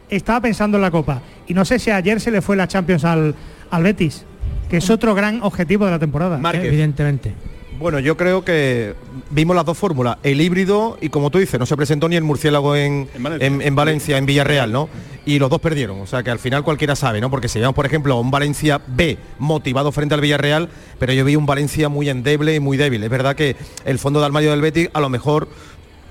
estaba 0.09 0.41
pensando 0.41 0.77
en 0.77 0.81
la 0.81 0.91
Copa. 0.91 1.21
Y 1.47 1.53
no 1.53 1.65
sé 1.65 1.79
si 1.79 1.91
ayer 1.91 2.21
se 2.21 2.31
le 2.31 2.41
fue 2.41 2.55
la 2.55 2.67
Champions 2.67 3.03
al, 3.05 3.35
al 3.69 3.83
Betis, 3.83 4.25
que 4.69 4.77
es 4.77 4.89
otro 4.89 5.13
gran 5.13 5.41
objetivo 5.41 5.85
de 5.85 5.91
la 5.91 5.99
temporada. 5.99 6.39
Evidentemente. 6.67 7.33
Bueno, 7.79 7.99
yo 7.99 8.15
creo 8.15 8.45
que 8.45 8.95
vimos 9.31 9.55
las 9.55 9.65
dos 9.65 9.77
fórmulas, 9.77 10.17
el 10.23 10.39
híbrido 10.39 10.97
y 11.01 11.09
como 11.09 11.29
tú 11.29 11.39
dices, 11.39 11.59
no 11.59 11.65
se 11.65 11.75
presentó 11.75 12.07
ni 12.07 12.15
el 12.15 12.23
murciélago 12.23 12.75
en, 12.75 13.09
En 13.13 13.23
Valencia. 13.23 13.47
en- 13.47 13.61
en 13.61 13.75
Valencia, 13.75 14.17
en 14.17 14.25
Villarreal, 14.25 14.71
¿no? 14.71 14.87
Y 15.25 15.39
los 15.39 15.49
dos 15.49 15.59
perdieron, 15.59 15.99
o 15.99 16.07
sea 16.07 16.23
que 16.23 16.31
al 16.31 16.39
final 16.39 16.63
cualquiera 16.63 16.95
sabe, 16.95 17.19
¿no? 17.19 17.29
Porque 17.29 17.49
si 17.49 17.59
veamos, 17.59 17.75
por 17.75 17.85
ejemplo, 17.85 18.13
a 18.13 18.19
un 18.21 18.31
Valencia 18.31 18.79
B 18.87 19.17
motivado 19.39 19.91
frente 19.91 20.15
al 20.15 20.21
Villarreal, 20.21 20.69
pero 20.99 21.11
yo 21.13 21.25
vi 21.25 21.35
un 21.35 21.45
Valencia 21.45 21.89
muy 21.89 22.09
endeble 22.09 22.55
y 22.55 22.59
muy 22.59 22.77
débil. 22.77 23.03
Es 23.03 23.09
verdad 23.09 23.35
que 23.35 23.55
el 23.83 23.99
fondo 23.99 24.19
de 24.19 24.25
armario 24.27 24.51
del 24.51 24.61
Betis 24.61 24.89
a 24.93 25.01
lo 25.01 25.09
mejor 25.09 25.49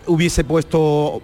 hubiese 0.06 0.44
puesto 0.44 1.22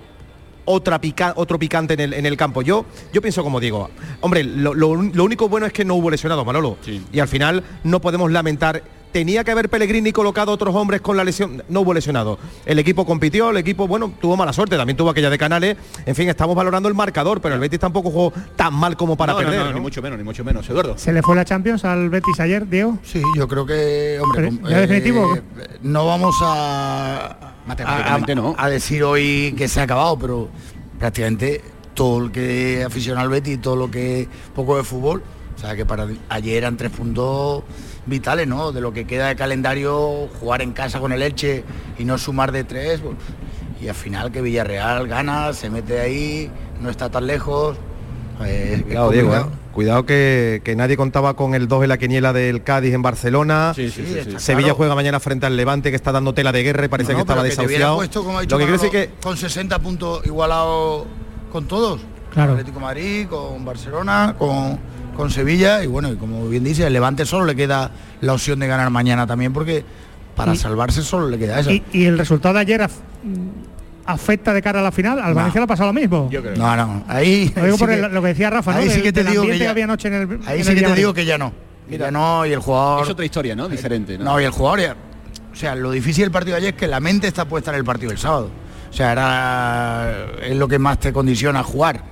otra 0.70 1.00
pica- 1.00 1.34
otro 1.36 1.58
picante 1.58 1.94
en 1.94 2.00
el, 2.00 2.14
en 2.14 2.26
el 2.26 2.36
campo. 2.36 2.62
Yo, 2.62 2.84
yo 3.12 3.20
pienso 3.20 3.42
como 3.42 3.60
digo, 3.60 3.90
hombre, 4.20 4.44
lo, 4.44 4.74
lo 4.74 4.94
lo 5.02 5.24
único 5.24 5.48
bueno 5.48 5.66
es 5.66 5.72
que 5.72 5.84
no 5.84 5.94
hubo 5.96 6.10
lesionados, 6.10 6.44
Manolo. 6.46 6.76
Y 7.12 7.18
al 7.20 7.28
final 7.28 7.62
no 7.84 8.00
podemos 8.00 8.30
lamentar 8.30 8.82
tenía 9.12 9.42
que 9.42 9.50
haber 9.50 9.68
Pellegrini 9.68 10.12
colocado 10.12 10.52
otros 10.52 10.72
hombres 10.72 11.00
con 11.00 11.16
la 11.16 11.24
lesión. 11.24 11.64
No 11.68 11.80
hubo 11.80 11.92
lesionado. 11.92 12.38
El 12.64 12.78
equipo 12.78 13.04
compitió, 13.04 13.50
el 13.50 13.56
equipo, 13.56 13.88
bueno, 13.88 14.12
tuvo 14.20 14.36
mala 14.36 14.52
suerte, 14.52 14.76
también 14.76 14.96
tuvo 14.96 15.10
aquella 15.10 15.28
de 15.30 15.36
Canales. 15.36 15.76
En 16.06 16.14
fin, 16.14 16.28
estamos 16.28 16.54
valorando 16.54 16.88
el 16.88 16.94
marcador, 16.94 17.40
pero 17.40 17.56
el 17.56 17.60
Betis 17.60 17.80
tampoco 17.80 18.12
jugó 18.12 18.32
tan 18.54 18.72
mal 18.72 18.96
como 18.96 19.16
para 19.16 19.32
No, 19.32 19.40
no, 19.40 19.44
perder. 19.46 19.60
no, 19.64 19.70
¿no? 19.70 19.74
ni 19.74 19.80
mucho 19.80 20.00
menos, 20.00 20.16
ni 20.16 20.24
mucho 20.24 20.44
menos. 20.44 20.68
Eduardo. 20.70 20.96
¿Se 20.96 21.12
le 21.12 21.22
fue 21.22 21.34
la 21.34 21.44
Champions 21.44 21.84
al 21.84 22.08
Betis 22.08 22.38
ayer, 22.38 22.68
Diego? 22.68 22.98
Sí, 23.02 23.20
yo 23.36 23.48
creo 23.48 23.66
que, 23.66 24.20
hombre, 24.22 24.52
¿ya 24.70 24.78
definitivo 24.78 25.34
qué? 25.34 25.42
no 25.82 26.06
vamos 26.06 26.36
a, 26.42 27.54
Matemáticamente 27.70 28.32
a- 28.32 28.34
no. 28.34 28.54
a 28.58 28.68
decir 28.68 29.02
hoy 29.04 29.54
que 29.56 29.68
se 29.68 29.80
ha 29.80 29.84
acabado, 29.84 30.18
pero 30.18 30.48
prácticamente 30.98 31.62
todo 31.94 32.24
el 32.24 32.30
que 32.32 32.82
aficionado 32.84 33.24
al 33.26 33.30
Betis, 33.30 33.60
todo 33.60 33.76
lo 33.76 33.90
que 33.90 34.26
poco 34.54 34.76
de 34.76 34.84
fútbol, 34.84 35.22
o 35.56 35.58
sea 35.58 35.76
que 35.76 35.84
para 35.86 36.06
ayer 36.28 36.56
eran 36.58 36.76
tres 36.76 36.90
puntos 36.90 37.62
vitales, 38.06 38.46
¿no? 38.48 38.72
De 38.72 38.80
lo 38.80 38.92
que 38.92 39.06
queda 39.06 39.28
de 39.28 39.36
calendario, 39.36 40.28
jugar 40.40 40.62
en 40.62 40.72
casa 40.72 41.00
con 41.00 41.12
el 41.12 41.22
Elche 41.22 41.64
y 41.98 42.04
no 42.04 42.18
sumar 42.18 42.50
de 42.52 42.64
tres, 42.64 43.00
pues, 43.00 43.16
y 43.80 43.88
al 43.88 43.94
final 43.94 44.30
que 44.32 44.40
Villarreal 44.42 45.06
gana, 45.06 45.52
se 45.52 45.70
mete 45.70 46.00
ahí, 46.00 46.50
no 46.80 46.90
está 46.90 47.10
tan 47.10 47.26
lejos. 47.26 47.76
eh, 48.42 48.84
es 48.88 49.10
Diego. 49.10 49.34
¿eh? 49.36 49.44
Cuidado 49.72 50.04
que, 50.04 50.60
que 50.64 50.74
nadie 50.74 50.96
contaba 50.96 51.34
con 51.34 51.54
el 51.54 51.68
2 51.68 51.84
en 51.84 51.88
la 51.90 51.98
quiniela 51.98 52.32
del 52.32 52.62
Cádiz 52.64 52.92
en 52.92 53.02
Barcelona. 53.02 53.72
sí, 53.74 53.88
sí, 53.90 54.02
Sevilla 54.38 54.64
claro. 54.68 54.74
juega 54.74 54.94
mañana 54.96 55.20
frente 55.20 55.46
al 55.46 55.56
Levante 55.56 55.90
que 55.90 55.96
está 55.96 56.10
dando 56.12 56.34
tela 56.34 56.50
de 56.52 56.62
guerra 56.64 56.84
y 56.86 56.88
parece 56.88 57.12
No, 57.12 57.18
que 57.18 57.20
estaba 57.22 57.40
hubiera 57.42 57.54
desahuciado. 57.56 57.96
puesto, 57.96 58.24
como 58.24 58.38
ha 58.38 58.40
dicho 58.42 58.54
Lo 58.56 58.58
que 58.58 58.64
quiere 58.64 58.78
decir 58.82 58.92
Manolo, 58.92 59.14
que 59.16 59.22
con 59.22 59.36
60 59.36 59.78
puntos 59.78 60.26
igualado 60.26 61.06
con 61.52 61.66
todos. 61.68 62.00
Claro. 62.32 62.52
Atlético 62.52 62.78
de 62.78 62.84
Madrid, 62.84 63.26
con 63.28 63.64
Barcelona, 63.64 64.34
con, 64.38 64.78
con 65.16 65.30
Sevilla 65.30 65.82
y 65.84 65.86
bueno, 65.86 66.12
y 66.12 66.16
como 66.16 66.48
bien 66.48 66.64
dice, 66.64 66.86
el 66.86 66.92
Levante 66.92 67.24
solo 67.26 67.44
le 67.44 67.54
queda 67.56 67.90
la 68.20 68.32
opción 68.34 68.58
de 68.58 68.66
ganar 68.66 68.90
mañana 68.90 69.26
también 69.26 69.52
porque 69.52 69.84
para 70.36 70.54
Y- 70.54 70.56
salvarse 70.56 71.02
solo 71.02 71.28
le 71.28 71.38
queda 71.38 71.60
eso. 71.60 71.70
Y, 71.70 71.82
y 71.92 72.04
el 72.06 72.18
resultado 72.18 72.54
de 72.54 72.60
ayer 72.60 72.88
afecta 74.12 74.52
de 74.54 74.62
cara 74.62 74.80
a 74.80 74.82
la 74.82 74.92
final. 74.92 75.18
Al 75.20 75.30
No. 75.30 75.34
Valencia 75.36 75.60
le 75.60 75.64
ha 75.64 75.68
pasado 75.68 75.92
lo 75.92 76.00
mismo. 76.00 76.30
No, 76.56 76.76
no, 76.76 77.04
ahí 77.08 77.52
Lo 77.56 77.64
digo 77.64 77.76
sí 77.76 77.80
por 77.80 77.88
que- 77.90 77.94
el- 78.00 78.12
lo 78.14 78.22
que 78.22 78.28
decía 78.28 78.50
Rafa, 78.50 78.72
¿no? 78.72 78.78
ahí 78.78 78.90
sí 78.90 79.02
que 79.02 79.12
te 79.12 79.24
digo 79.24 79.42
que 79.44 79.58
ya, 79.58 79.70
había 79.70 79.84
anoche 79.84 80.08
en 80.08 80.14
el- 80.14 80.22
en 80.22 80.40
ahí 80.46 80.60
el 80.60 80.64
sí 80.66 80.74
que 80.74 80.82
te 80.82 80.94
digo 80.94 81.12
que 81.14 81.24
ya 81.24 81.38
no. 81.38 81.52
ya 81.88 82.10
no 82.10 82.46
y 82.46 82.52
el 82.52 82.60
jugador 82.60 83.02
Es 83.04 83.10
otra 83.10 83.24
historia, 83.24 83.56
¿no? 83.56 83.68
Diferente, 83.68 84.16
¿no? 84.18 84.24
No, 84.24 84.40
y 84.40 84.44
el 84.44 84.50
jugador 84.50 84.80
ya- 84.80 84.96
O 85.52 85.56
sea, 85.56 85.74
lo 85.74 85.90
difícil 85.90 86.22
del 86.24 86.30
partido 86.30 86.54
de 86.54 86.58
ayer 86.58 86.74
es 86.74 86.78
que 86.80 86.86
la 86.86 87.00
mente 87.00 87.26
está 87.26 87.44
puesta 87.44 87.70
en 87.72 87.76
el 87.78 87.84
partido 87.84 88.10
del 88.10 88.18
sábado. 88.18 88.50
O 88.88 88.92
sea, 88.92 89.10
era, 89.12 90.26
es 90.42 90.56
lo 90.56 90.68
que 90.68 90.78
más 90.78 90.98
te 91.00 91.12
condiciona 91.12 91.60
a 91.60 91.62
jugar. 91.64 92.02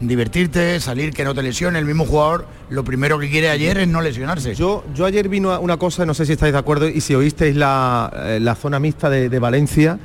Divertirte, 0.00 0.80
salir, 0.80 1.12
que 1.12 1.24
no 1.24 1.34
te 1.34 1.42
lesione. 1.42 1.78
El 1.78 1.84
mismo 1.86 2.04
jugador, 2.04 2.46
lo 2.70 2.84
primero 2.84 3.18
que 3.18 3.30
quiere 3.30 3.48
ayer 3.48 3.78
es 3.78 3.88
no 3.88 4.00
lesionarse. 4.00 4.54
Yo, 4.54 4.84
yo 4.94 5.06
ayer 5.06 5.28
vino 5.28 5.52
a- 5.52 5.58
una 5.60 5.76
cosa, 5.76 6.04
no 6.04 6.14
sé 6.14 6.26
si 6.26 6.32
estáis 6.32 6.52
de 6.52 6.58
acuerdo 6.58 6.88
y 6.88 7.00
si 7.00 7.14
oísteis 7.14 7.56
la, 7.56 8.12
eh, 8.14 8.38
la 8.40 8.54
zona 8.54 8.78
mixta 8.80 9.08
de, 9.08 9.28
de 9.28 9.38
Valencia, 9.38 9.98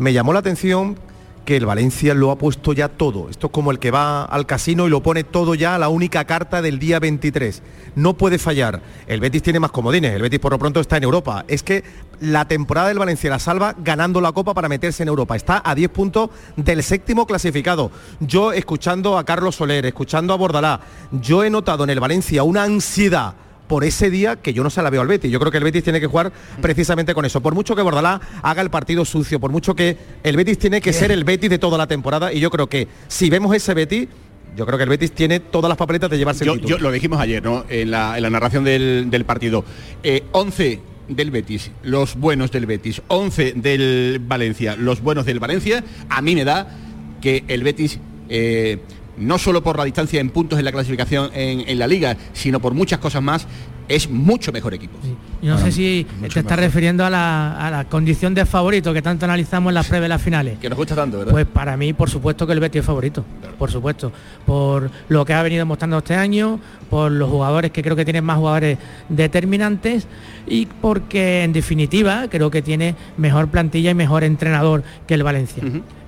me 0.00 0.14
llamó 0.14 0.32
la 0.32 0.38
atención 0.38 0.96
que 1.44 1.56
el 1.56 1.66
Valencia 1.66 2.14
lo 2.14 2.30
ha 2.30 2.38
puesto 2.38 2.72
ya 2.72 2.88
todo. 2.88 3.28
Esto 3.28 3.48
es 3.48 3.52
como 3.52 3.70
el 3.70 3.78
que 3.78 3.90
va 3.90 4.24
al 4.24 4.46
casino 4.46 4.86
y 4.86 4.90
lo 4.90 5.02
pone 5.02 5.24
todo 5.24 5.54
ya 5.54 5.74
a 5.74 5.78
la 5.78 5.88
única 5.88 6.24
carta 6.24 6.62
del 6.62 6.78
día 6.78 6.98
23. 7.00 7.62
No 7.96 8.14
puede 8.14 8.38
fallar. 8.38 8.80
El 9.06 9.20
Betis 9.20 9.42
tiene 9.42 9.60
más 9.60 9.70
comodines, 9.70 10.14
el 10.14 10.22
Betis 10.22 10.38
por 10.38 10.52
lo 10.52 10.58
pronto 10.58 10.80
está 10.80 10.96
en 10.96 11.04
Europa. 11.04 11.44
Es 11.48 11.62
que 11.62 11.84
la 12.20 12.46
temporada 12.46 12.88
del 12.88 12.98
Valencia 12.98 13.28
la 13.28 13.38
salva 13.38 13.74
ganando 13.76 14.20
la 14.20 14.32
Copa 14.32 14.54
para 14.54 14.68
meterse 14.68 15.02
en 15.02 15.08
Europa. 15.10 15.36
Está 15.36 15.62
a 15.64 15.74
10 15.74 15.90
puntos 15.90 16.30
del 16.56 16.82
séptimo 16.82 17.26
clasificado. 17.26 17.90
Yo 18.20 18.52
escuchando 18.52 19.18
a 19.18 19.24
Carlos 19.24 19.56
Soler, 19.56 19.84
escuchando 19.84 20.32
a 20.32 20.36
Bordalá, 20.36 20.80
yo 21.12 21.44
he 21.44 21.50
notado 21.50 21.84
en 21.84 21.90
el 21.90 22.00
Valencia 22.00 22.42
una 22.42 22.62
ansiedad 22.62 23.34
por 23.70 23.84
ese 23.84 24.10
día 24.10 24.34
que 24.34 24.52
yo 24.52 24.64
no 24.64 24.68
se 24.70 24.82
la 24.82 24.90
veo 24.90 25.00
al 25.00 25.06
Betis. 25.06 25.30
Yo 25.30 25.38
creo 25.38 25.52
que 25.52 25.58
el 25.58 25.62
Betis 25.64 25.84
tiene 25.84 26.00
que 26.00 26.08
jugar 26.08 26.32
precisamente 26.60 27.14
con 27.14 27.24
eso. 27.24 27.40
Por 27.40 27.54
mucho 27.54 27.76
que 27.76 27.82
Bordalá 27.82 28.20
haga 28.42 28.62
el 28.62 28.68
partido 28.68 29.04
sucio, 29.04 29.38
por 29.38 29.52
mucho 29.52 29.76
que 29.76 29.96
el 30.24 30.36
Betis 30.36 30.58
tiene 30.58 30.80
que 30.80 30.92
ser 30.92 31.12
el 31.12 31.22
Betis 31.22 31.48
de 31.48 31.58
toda 31.60 31.78
la 31.78 31.86
temporada 31.86 32.32
y 32.32 32.40
yo 32.40 32.50
creo 32.50 32.66
que 32.66 32.88
si 33.06 33.30
vemos 33.30 33.54
ese 33.54 33.72
Betis, 33.72 34.08
yo 34.56 34.66
creo 34.66 34.76
que 34.76 34.82
el 34.82 34.90
Betis 34.90 35.12
tiene 35.12 35.38
todas 35.38 35.68
las 35.68 35.78
papeletas 35.78 36.10
de 36.10 36.18
llevarse 36.18 36.44
Yo, 36.44 36.54
el 36.54 36.58
título. 36.60 36.78
yo- 36.78 36.82
lo 36.82 36.90
dijimos 36.90 37.20
ayer, 37.20 37.42
¿no? 37.44 37.64
En 37.68 37.92
la, 37.92 38.16
en 38.16 38.24
la 38.24 38.30
narración 38.30 38.64
del, 38.64 39.06
del 39.08 39.24
partido. 39.24 39.64
Eh, 40.02 40.24
11 40.32 40.80
del 41.08 41.30
Betis, 41.30 41.70
los 41.84 42.16
buenos 42.16 42.50
del 42.50 42.66
Betis. 42.66 43.00
11 43.06 43.52
del 43.54 44.20
Valencia, 44.26 44.74
los 44.74 45.00
buenos 45.00 45.26
del 45.26 45.38
Valencia. 45.38 45.84
A 46.08 46.20
mí 46.22 46.34
me 46.34 46.44
da 46.44 46.76
que 47.22 47.44
el 47.46 47.62
Betis... 47.62 48.00
eh, 48.28 48.78
no 49.20 49.38
solo 49.38 49.62
por 49.62 49.78
la 49.78 49.84
distancia 49.84 50.20
en 50.20 50.30
puntos 50.30 50.58
en 50.58 50.64
la 50.64 50.72
clasificación 50.72 51.30
en, 51.34 51.68
en 51.68 51.78
la 51.78 51.86
liga, 51.86 52.16
sino 52.32 52.58
por 52.58 52.74
muchas 52.74 52.98
cosas 52.98 53.22
más, 53.22 53.46
es 53.90 54.08
mucho 54.08 54.52
mejor 54.52 54.72
equipo. 54.72 54.96
Yo 55.42 55.54
no 55.54 55.58
sé 55.58 55.72
si 55.72 56.06
te 56.32 56.40
estás 56.40 56.58
refiriendo 56.58 57.04
a 57.04 57.10
la, 57.10 57.66
a 57.66 57.70
la 57.70 57.84
condición 57.84 58.34
de 58.34 58.46
favorito 58.46 58.92
que 58.94 59.02
tanto 59.02 59.24
analizamos 59.24 59.70
en 59.70 59.74
las 59.74 59.88
previas 59.88 60.08
las 60.08 60.22
finales. 60.22 60.58
Que 60.60 60.68
nos 60.68 60.78
gusta 60.78 60.94
tanto, 60.94 61.18
¿verdad? 61.18 61.32
Pues 61.32 61.46
para 61.46 61.76
mí, 61.76 61.92
por 61.92 62.08
supuesto 62.08 62.46
que 62.46 62.52
el 62.52 62.60
Betis 62.60 62.80
es 62.80 62.86
favorito, 62.86 63.24
por 63.58 63.70
supuesto, 63.70 64.12
por 64.46 64.90
lo 65.08 65.24
que 65.24 65.34
ha 65.34 65.42
venido 65.42 65.66
mostrando 65.66 65.98
este 65.98 66.14
año, 66.14 66.60
por 66.88 67.10
los 67.10 67.28
jugadores 67.28 67.72
que 67.72 67.82
creo 67.82 67.96
que 67.96 68.04
tienen 68.04 68.24
más 68.24 68.38
jugadores 68.38 68.78
determinantes 69.08 70.06
y 70.46 70.66
porque 70.66 71.42
en 71.42 71.52
definitiva 71.52 72.28
creo 72.30 72.50
que 72.50 72.62
tiene 72.62 72.94
mejor 73.16 73.48
plantilla 73.48 73.90
y 73.90 73.94
mejor 73.94 74.22
entrenador 74.22 74.84
que 75.08 75.14
el 75.14 75.24
Valencia. 75.24 75.64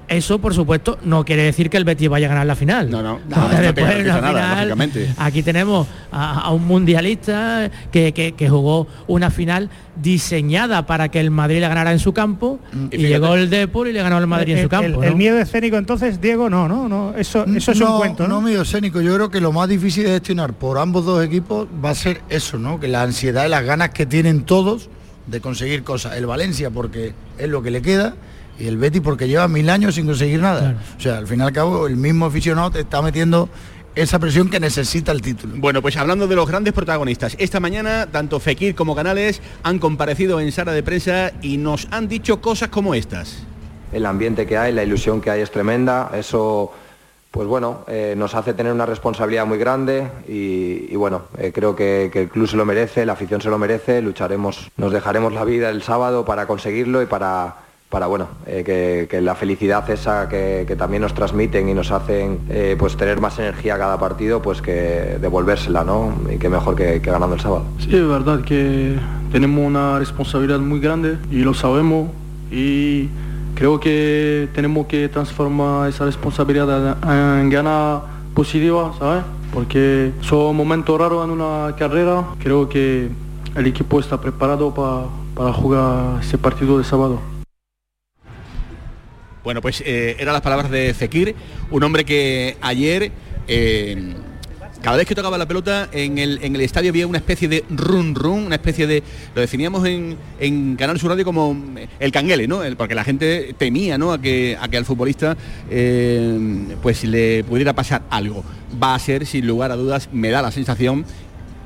Eso, 0.08 0.38
por 0.40 0.52
supuesto, 0.52 0.98
no 1.04 1.24
quiere 1.24 1.42
decir 1.44 1.70
que 1.70 1.76
el 1.78 1.84
Betis 1.84 2.08
vaya 2.08 2.26
a 2.26 2.28
ganar 2.30 2.46
la 2.46 2.54
final. 2.56 2.90
No, 2.90 3.02
no, 3.02 3.18
no 3.28 3.48
después 3.48 3.74
de 3.74 3.82
garantiza 4.04 4.18
una 4.18 4.32
nada, 4.32 4.74
final. 4.76 5.14
Aquí 5.16 5.42
tenemos 5.42 5.86
a, 6.10 6.40
a 6.40 6.50
un 6.50 6.66
mundialista 6.66 7.70
que, 7.90 8.12
que- 8.12 8.32
que 8.32 8.48
jugó 8.50 8.86
una 9.06 9.30
final 9.30 9.70
diseñada 10.12 10.86
para 10.86 11.08
que 11.10 11.20
el 11.20 11.30
Madrid 11.30 11.60
le 11.60 11.68
ganara 11.68 11.92
en 11.92 11.98
su 11.98 12.12
campo 12.12 12.58
y, 12.72 12.76
fíjate. 12.96 12.98
llegó 12.98 13.34
el 13.34 13.48
Depor 13.48 13.88
y 13.88 13.92
le 13.92 14.02
ganó 14.02 14.16
al 14.18 14.26
Madrid 14.26 14.52
en 14.52 14.58
el, 14.58 14.64
su 14.64 14.68
campo. 14.68 14.86
el- 15.00 15.04
el 15.04 15.10
¿no? 15.12 15.16
miedo 15.16 15.38
escénico 15.38 15.76
entonces, 15.76 16.20
Diego, 16.20 16.50
no, 16.50 16.68
no, 16.68 16.88
no. 16.88 17.14
Eso, 17.16 17.44
eso 17.46 17.72
es 17.72 17.80
un 17.80 17.96
cuento, 17.98 18.24
¿no? 18.28 18.34
No 18.36 18.40
medio 18.42 18.62
escénico, 18.62 19.00
yo 19.00 19.14
creo 19.14 19.30
que 19.30 19.40
lo 19.40 19.52
más 19.52 19.68
difícil 19.68 20.04
de 20.04 20.10
gestionar 20.10 20.52
por 20.52 20.78
ambos 20.78 21.04
dos 21.04 21.24
equipos 21.24 21.68
va 21.82 21.90
a 21.90 21.94
ser 21.94 22.20
eso, 22.28 22.58
¿no? 22.58 22.78
Que 22.80 22.88
la 22.88 23.02
ansiedad 23.02 23.46
y 23.46 23.48
las 23.48 23.64
ganas 23.64 23.90
que 23.90 24.04
tienen 24.06 24.42
todos 24.44 24.88
de 25.26 25.40
conseguir 25.40 25.84
cosas. 25.84 26.16
El 26.16 26.26
Valencia 26.26 26.70
porque 26.70 27.14
es 27.38 27.48
lo 27.48 27.62
que 27.62 27.70
le 27.70 27.80
queda 27.82 28.14
y 28.62 28.68
el 28.68 28.76
Betis 28.76 29.02
porque 29.02 29.26
lleva 29.26 29.48
mil 29.48 29.68
años 29.68 29.96
sin 29.96 30.06
conseguir 30.06 30.40
nada. 30.40 30.76
O 30.96 31.00
sea, 31.00 31.18
al 31.18 31.26
fin 31.26 31.40
y 31.40 31.42
al 31.42 31.52
cabo 31.52 31.88
el 31.88 31.96
mismo 31.96 32.26
aficionado 32.26 32.70
te 32.70 32.80
está 32.80 33.02
metiendo 33.02 33.48
esa 33.96 34.20
presión 34.20 34.48
que 34.48 34.60
necesita 34.60 35.10
el 35.10 35.20
título. 35.20 35.54
Bueno, 35.56 35.82
pues 35.82 35.96
hablando 35.96 36.28
de 36.28 36.36
los 36.36 36.48
grandes 36.48 36.72
protagonistas, 36.72 37.34
esta 37.40 37.58
mañana 37.58 38.06
tanto 38.06 38.38
Fekir 38.38 38.76
como 38.76 38.94
Canales 38.94 39.42
han 39.64 39.80
comparecido 39.80 40.38
en 40.40 40.52
sala 40.52 40.70
de 40.72 40.84
prensa 40.84 41.32
y 41.42 41.56
nos 41.56 41.88
han 41.90 42.06
dicho 42.06 42.40
cosas 42.40 42.68
como 42.68 42.94
estas. 42.94 43.42
el 43.92 44.06
ambiente 44.06 44.46
que 44.46 44.56
hay, 44.56 44.72
la 44.72 44.84
ilusión 44.84 45.20
que 45.20 45.30
hay 45.30 45.40
es 45.40 45.50
tremenda. 45.50 46.12
Eso, 46.14 46.72
pues 47.32 47.48
bueno, 47.48 47.84
eh, 47.88 48.14
nos 48.16 48.36
hace 48.36 48.54
tener 48.54 48.72
una 48.72 48.86
responsabilidad 48.86 49.44
muy 49.44 49.58
grande 49.58 50.06
y, 50.28 50.86
y 50.88 50.94
bueno, 50.94 51.22
eh, 51.36 51.50
creo 51.52 51.74
que, 51.74 52.10
que 52.12 52.22
el 52.22 52.28
club 52.28 52.46
se 52.46 52.56
lo 52.56 52.64
merece, 52.64 53.04
la 53.04 53.14
afición 53.14 53.40
se 53.40 53.50
lo 53.50 53.58
merece, 53.58 54.00
lucharemos, 54.00 54.70
nos 54.76 54.92
dejaremos 54.92 55.32
la 55.32 55.44
vida 55.44 55.68
el 55.68 55.82
sábado 55.82 56.24
para 56.24 56.46
conseguirlo 56.46 57.02
y 57.02 57.06
para, 57.06 57.56
para 57.92 58.06
bueno, 58.06 58.26
eh, 58.46 59.06
que, 59.08 59.20
la 59.20 59.34
felicidad 59.34 59.88
esa 59.90 60.26
que, 60.26 60.64
que 60.66 60.76
también 60.76 61.02
nos 61.02 61.12
transmiten 61.12 61.68
y 61.68 61.74
nos 61.74 61.90
hacen 61.90 62.38
eh, 62.48 62.74
pues 62.78 62.96
tener 62.96 63.20
más 63.20 63.38
energía 63.38 63.76
cada 63.76 63.98
partido, 64.00 64.40
pues 64.40 64.62
que 64.62 65.18
devolvérsela, 65.20 65.84
¿no? 65.84 66.10
Y 66.32 66.38
que 66.38 66.48
mejor 66.48 66.74
que, 66.74 67.00
ganando 67.00 67.34
el 67.36 67.40
sábado. 67.42 67.64
Sí, 67.80 67.94
es 67.94 68.08
verdad 68.08 68.40
que 68.40 68.96
tenemos 69.30 69.66
una 69.66 69.98
responsabilidad 69.98 70.58
muy 70.60 70.80
grande 70.80 71.18
y 71.30 71.40
lo 71.40 71.52
sabemos 71.52 72.08
y 72.50 73.08
creo 73.54 73.78
que 73.78 74.48
tenemos 74.54 74.86
que 74.86 75.10
transformar 75.10 75.90
esa 75.90 76.06
responsabilidad 76.06 76.96
en 77.42 77.50
gana 77.50 78.00
positiva, 78.34 78.94
¿sabes? 78.98 79.22
Porque 79.52 80.12
son 80.22 80.56
momentos 80.56 80.98
raros 80.98 81.26
en 81.26 81.30
una 81.30 81.74
carrera, 81.76 82.24
creo 82.42 82.70
que 82.70 83.10
el 83.54 83.66
equipo 83.66 84.00
está 84.00 84.18
preparado 84.18 84.72
pa- 84.72 85.04
para 85.34 85.52
jugar 85.52 86.20
ese 86.22 86.38
partido 86.38 86.78
de 86.78 86.84
sábado. 86.84 87.18
Bueno, 89.44 89.60
pues 89.60 89.82
eh, 89.84 90.16
eran 90.18 90.34
las 90.34 90.42
palabras 90.42 90.70
de 90.70 90.94
Fekir, 90.94 91.34
un 91.70 91.82
hombre 91.82 92.04
que 92.04 92.56
ayer, 92.60 93.10
eh, 93.48 94.14
cada 94.80 94.96
vez 94.96 95.06
que 95.06 95.16
tocaba 95.16 95.36
la 95.36 95.46
pelota 95.46 95.88
en 95.92 96.18
el, 96.18 96.38
en 96.42 96.54
el 96.54 96.60
estadio 96.60 96.90
había 96.90 97.08
una 97.08 97.18
especie 97.18 97.48
de 97.48 97.64
run 97.68 98.14
run, 98.14 98.46
una 98.46 98.54
especie 98.54 98.86
de, 98.86 99.02
lo 99.34 99.40
definíamos 99.40 99.84
en, 99.86 100.16
en 100.38 100.76
Canal 100.76 100.98
Sur 101.00 101.10
Radio 101.10 101.24
como 101.24 101.56
el 101.98 102.12
canguele, 102.12 102.46
¿no? 102.46 102.60
Porque 102.76 102.94
la 102.94 103.02
gente 103.02 103.54
temía, 103.58 103.98
¿no? 103.98 104.12
A 104.12 104.20
que, 104.20 104.56
a 104.60 104.68
que 104.68 104.76
al 104.76 104.84
futbolista 104.84 105.36
eh, 105.70 106.76
pues 106.80 107.02
le 107.02 107.42
pudiera 107.42 107.72
pasar 107.72 108.02
algo. 108.10 108.44
Va 108.80 108.94
a 108.94 108.98
ser, 109.00 109.26
sin 109.26 109.46
lugar 109.46 109.72
a 109.72 109.76
dudas, 109.76 110.08
me 110.12 110.30
da 110.30 110.40
la 110.40 110.52
sensación 110.52 111.04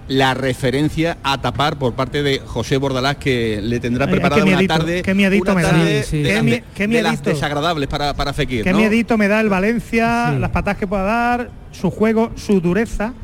la 0.08 0.34
referencia 0.34 1.18
a 1.22 1.40
tapar 1.40 1.78
por 1.78 1.94
parte 1.94 2.22
de 2.22 2.38
José 2.38 2.76
Bordalás 2.76 3.16
que 3.16 3.60
le 3.62 3.80
tendrá 3.80 4.06
preparada 4.06 4.42
una 4.44 4.52
miedito, 4.52 4.74
tarde, 4.78 5.02
qué 5.02 5.14
miedito 5.14 5.42
una 5.52 5.54
me 5.54 5.62
da. 5.62 5.70
tarde 5.70 6.02
Sí, 6.04 6.10
sí. 6.10 6.22
de, 6.22 6.28
Qué 6.28 6.34
las- 6.34 6.44
mie- 6.44 6.64
qué 6.74 6.86
de 6.86 7.02
las 7.02 7.12
miedito. 7.12 7.30
desagradables 7.30 7.88
para, 7.88 8.14
para 8.14 8.32
Fekir. 8.32 8.62
Qué 8.64 8.72
¿no? 8.72 8.78
miedito 8.78 9.18
me 9.18 9.26
da 9.28 9.40
el 9.40 9.48
Valencia, 9.48 10.30
las 10.32 10.50
patas 10.50 10.76
que 10.76 10.86
pueda 10.86 11.02
dar, 11.02 11.50
su 11.72 11.90
juego, 11.90 12.30
su 12.36 12.60
dureza 12.60 13.14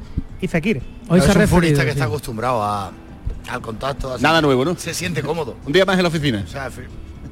y 0.41 0.49
Fekir. 0.49 0.79
es 0.79 0.83
un 1.37 1.43
futbolista 1.49 1.85
que 1.85 1.91
está 1.91 2.05
acostumbrado 2.07 2.63
a, 2.63 2.91
al 3.49 3.61
contacto. 3.61 4.15
así. 4.15 4.23
Nada 4.23 4.41
nuevo, 4.43 4.65
¿no? 4.65 4.77
Se 4.77 4.93
siente 4.93 5.23
cómodo. 5.23 5.57
Un 5.67 5.73
día 5.73 5.85
más 5.85 5.97
en 5.97 6.03
la 6.03 6.09
oficina. 6.09 6.43
O 6.45 6.51
sea, 6.51 6.69
fi- 6.71 6.81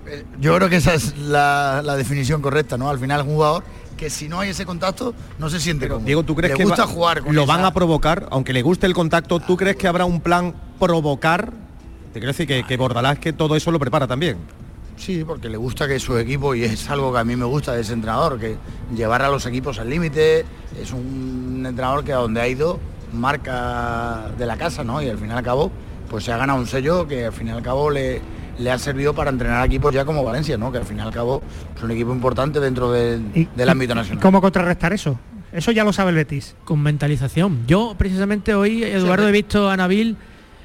eh, 0.06 0.24
yo 0.40 0.54
creo 0.56 0.68
que 0.68 0.76
esa 0.76 0.94
es 0.94 1.16
la, 1.18 1.82
la 1.84 1.96
definición 1.96 2.40
correcta, 2.40 2.76
¿no? 2.78 2.88
Al 2.88 2.98
final 2.98 3.22
un 3.22 3.34
jugador 3.34 3.64
que 4.00 4.08
si 4.10 4.28
no 4.28 4.40
hay 4.40 4.48
ese 4.48 4.64
contacto 4.64 5.14
no 5.38 5.50
se 5.50 5.60
siente 5.60 5.86
cómodo. 5.86 6.06
Diego, 6.06 6.22
¿tú 6.24 6.34
crees 6.34 6.52
Le 6.52 6.56
que 6.56 6.64
gusta 6.64 6.86
va- 6.86 6.88
jugar 6.90 7.20
con 7.22 7.34
lo 7.34 7.42
esa- 7.44 7.52
van 7.54 7.64
a 7.66 7.72
provocar, 7.74 8.26
aunque 8.30 8.52
le 8.54 8.62
guste 8.62 8.86
el 8.86 8.94
contacto, 8.94 9.38
¿tú 9.40 9.56
crees 9.58 9.76
que 9.76 9.86
habrá 9.86 10.06
un 10.06 10.20
plan 10.22 10.54
provocar? 10.78 11.52
Te 12.14 12.18
quiero 12.18 12.28
decir 12.32 12.46
que, 12.46 12.64
que 12.64 12.76
Bordalás 12.78 13.18
que 13.18 13.32
todo 13.34 13.54
eso 13.56 13.70
lo 13.70 13.78
prepara 13.78 14.06
también. 14.06 14.38
Sí, 14.96 15.22
porque 15.24 15.48
le 15.50 15.56
gusta 15.58 15.86
que 15.86 15.98
su 16.00 16.16
equipo, 16.18 16.54
y 16.54 16.64
es 16.64 16.88
algo 16.90 17.12
que 17.12 17.18
a 17.18 17.24
mí 17.24 17.36
me 17.36 17.44
gusta 17.44 17.72
de 17.74 17.82
ese 17.82 17.92
entrenador, 17.92 18.38
que 18.40 18.56
llevar 18.96 19.22
a 19.22 19.28
los 19.28 19.44
equipos 19.46 19.78
al 19.78 19.88
límite, 19.90 20.44
es 20.80 20.92
un 20.92 21.62
entrenador 21.66 22.02
que 22.02 22.12
a 22.14 22.16
donde 22.16 22.40
ha 22.40 22.48
ido 22.48 22.78
marca 23.12 24.30
de 24.38 24.46
la 24.46 24.56
casa, 24.56 24.82
¿no? 24.82 25.00
Y 25.02 25.08
al 25.08 25.18
fin 25.18 25.28
y 25.28 25.32
al 25.32 25.42
cabo, 25.42 25.70
pues 26.08 26.24
se 26.24 26.32
ha 26.32 26.36
ganado 26.36 26.58
un 26.58 26.66
sello 26.66 27.06
que 27.06 27.26
al 27.26 27.32
fin 27.32 27.48
y 27.48 27.50
al 27.50 27.62
cabo 27.62 27.90
le, 27.90 28.20
le 28.61 28.70
ha 28.70 28.79
servido 28.79 29.14
para 29.14 29.31
entrenar 29.31 29.66
equipos 29.66 29.92
ya 29.92 30.05
como 30.05 30.23
Valencia, 30.23 30.57
¿no? 30.57 30.70
Que 30.70 30.79
al 30.79 30.85
fin 30.85 30.99
y 30.99 31.01
al 31.01 31.11
cabo 31.11 31.42
es 31.77 31.83
un 31.83 31.90
equipo 31.90 32.12
importante 32.12 32.61
dentro 32.61 32.92
del, 32.92 33.49
del 33.57 33.68
ámbito 33.68 33.94
nacional. 33.94 34.23
¿Cómo 34.23 34.40
contrarrestar 34.40 34.92
eso? 34.92 35.18
Eso 35.53 35.73
ya 35.73 35.83
lo 35.83 35.92
sabe 35.92 36.11
el 36.11 36.16
Betis. 36.16 36.55
Con 36.64 36.81
mentalización. 36.81 37.66
Yo 37.66 37.94
precisamente 37.99 38.55
hoy, 38.55 38.85
Eduardo, 38.85 39.29
he 39.29 39.33
visto 39.33 39.68
a 39.68 39.77
Nabil 39.77 40.16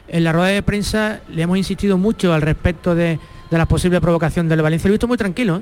en 0.07 0.23
la 0.23 0.31
rueda 0.31 0.49
de 0.49 0.61
prensa, 0.61 1.21
le 1.29 1.41
hemos 1.41 1.57
insistido 1.57 1.97
mucho 1.97 2.33
al 2.33 2.43
respecto 2.43 2.93
de, 2.93 3.17
de 3.49 3.57
la 3.57 3.65
posible 3.65 3.99
provocación 3.99 4.47
del 4.47 4.61
Valencia. 4.61 4.87
Lo 4.87 4.93
he 4.93 4.97
visto 4.97 5.07
muy 5.07 5.17
tranquilo, 5.17 5.57
¿eh? 5.57 5.61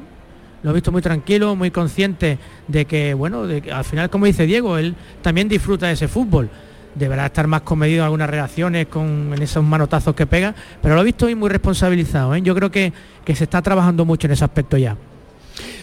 Lo 0.64 0.72
he 0.72 0.74
visto 0.74 0.92
muy 0.92 1.02
tranquilo, 1.02 1.56
muy 1.56 1.72
consciente 1.72 2.40
de 2.68 2.86
que, 2.86 3.14
bueno, 3.14 3.46
de 3.46 3.62
que 3.62 3.72
al 3.72 3.84
final, 3.84 4.10
como 4.10 4.26
dice 4.26 4.46
Diego, 4.46 4.78
él 4.78 4.96
también 5.22 5.50
disfruta 5.50 5.88
de 5.88 5.94
ese 5.94 6.08
fútbol. 6.08 6.50
Deberá 6.96 7.26
estar 7.26 7.48
más 7.48 7.62
comedido 7.62 8.00
en 8.00 8.06
algunas 8.06 8.30
reacciones 8.30 8.88
con 8.88 9.34
en 9.34 9.42
esos 9.42 9.64
manotazos 9.64 10.16
que 10.16 10.26
pega, 10.26 10.54
pero 10.82 10.96
lo 10.96 11.02
he 11.02 11.06
visto 11.06 11.26
hoy 11.26 11.36
muy 11.36 11.50
responsabilizado. 11.50 12.36
¿eh? 12.36 12.42
Yo 12.42 12.54
creo 12.56 12.72
que, 12.72 12.94
que 13.26 13.36
se 13.36 13.46
está 13.46 13.62
trabajando 13.62 14.06
mucho 14.06 14.28
en 14.28 14.34
ese 14.34 14.44
aspecto 14.44 14.78
ya. 14.78 14.96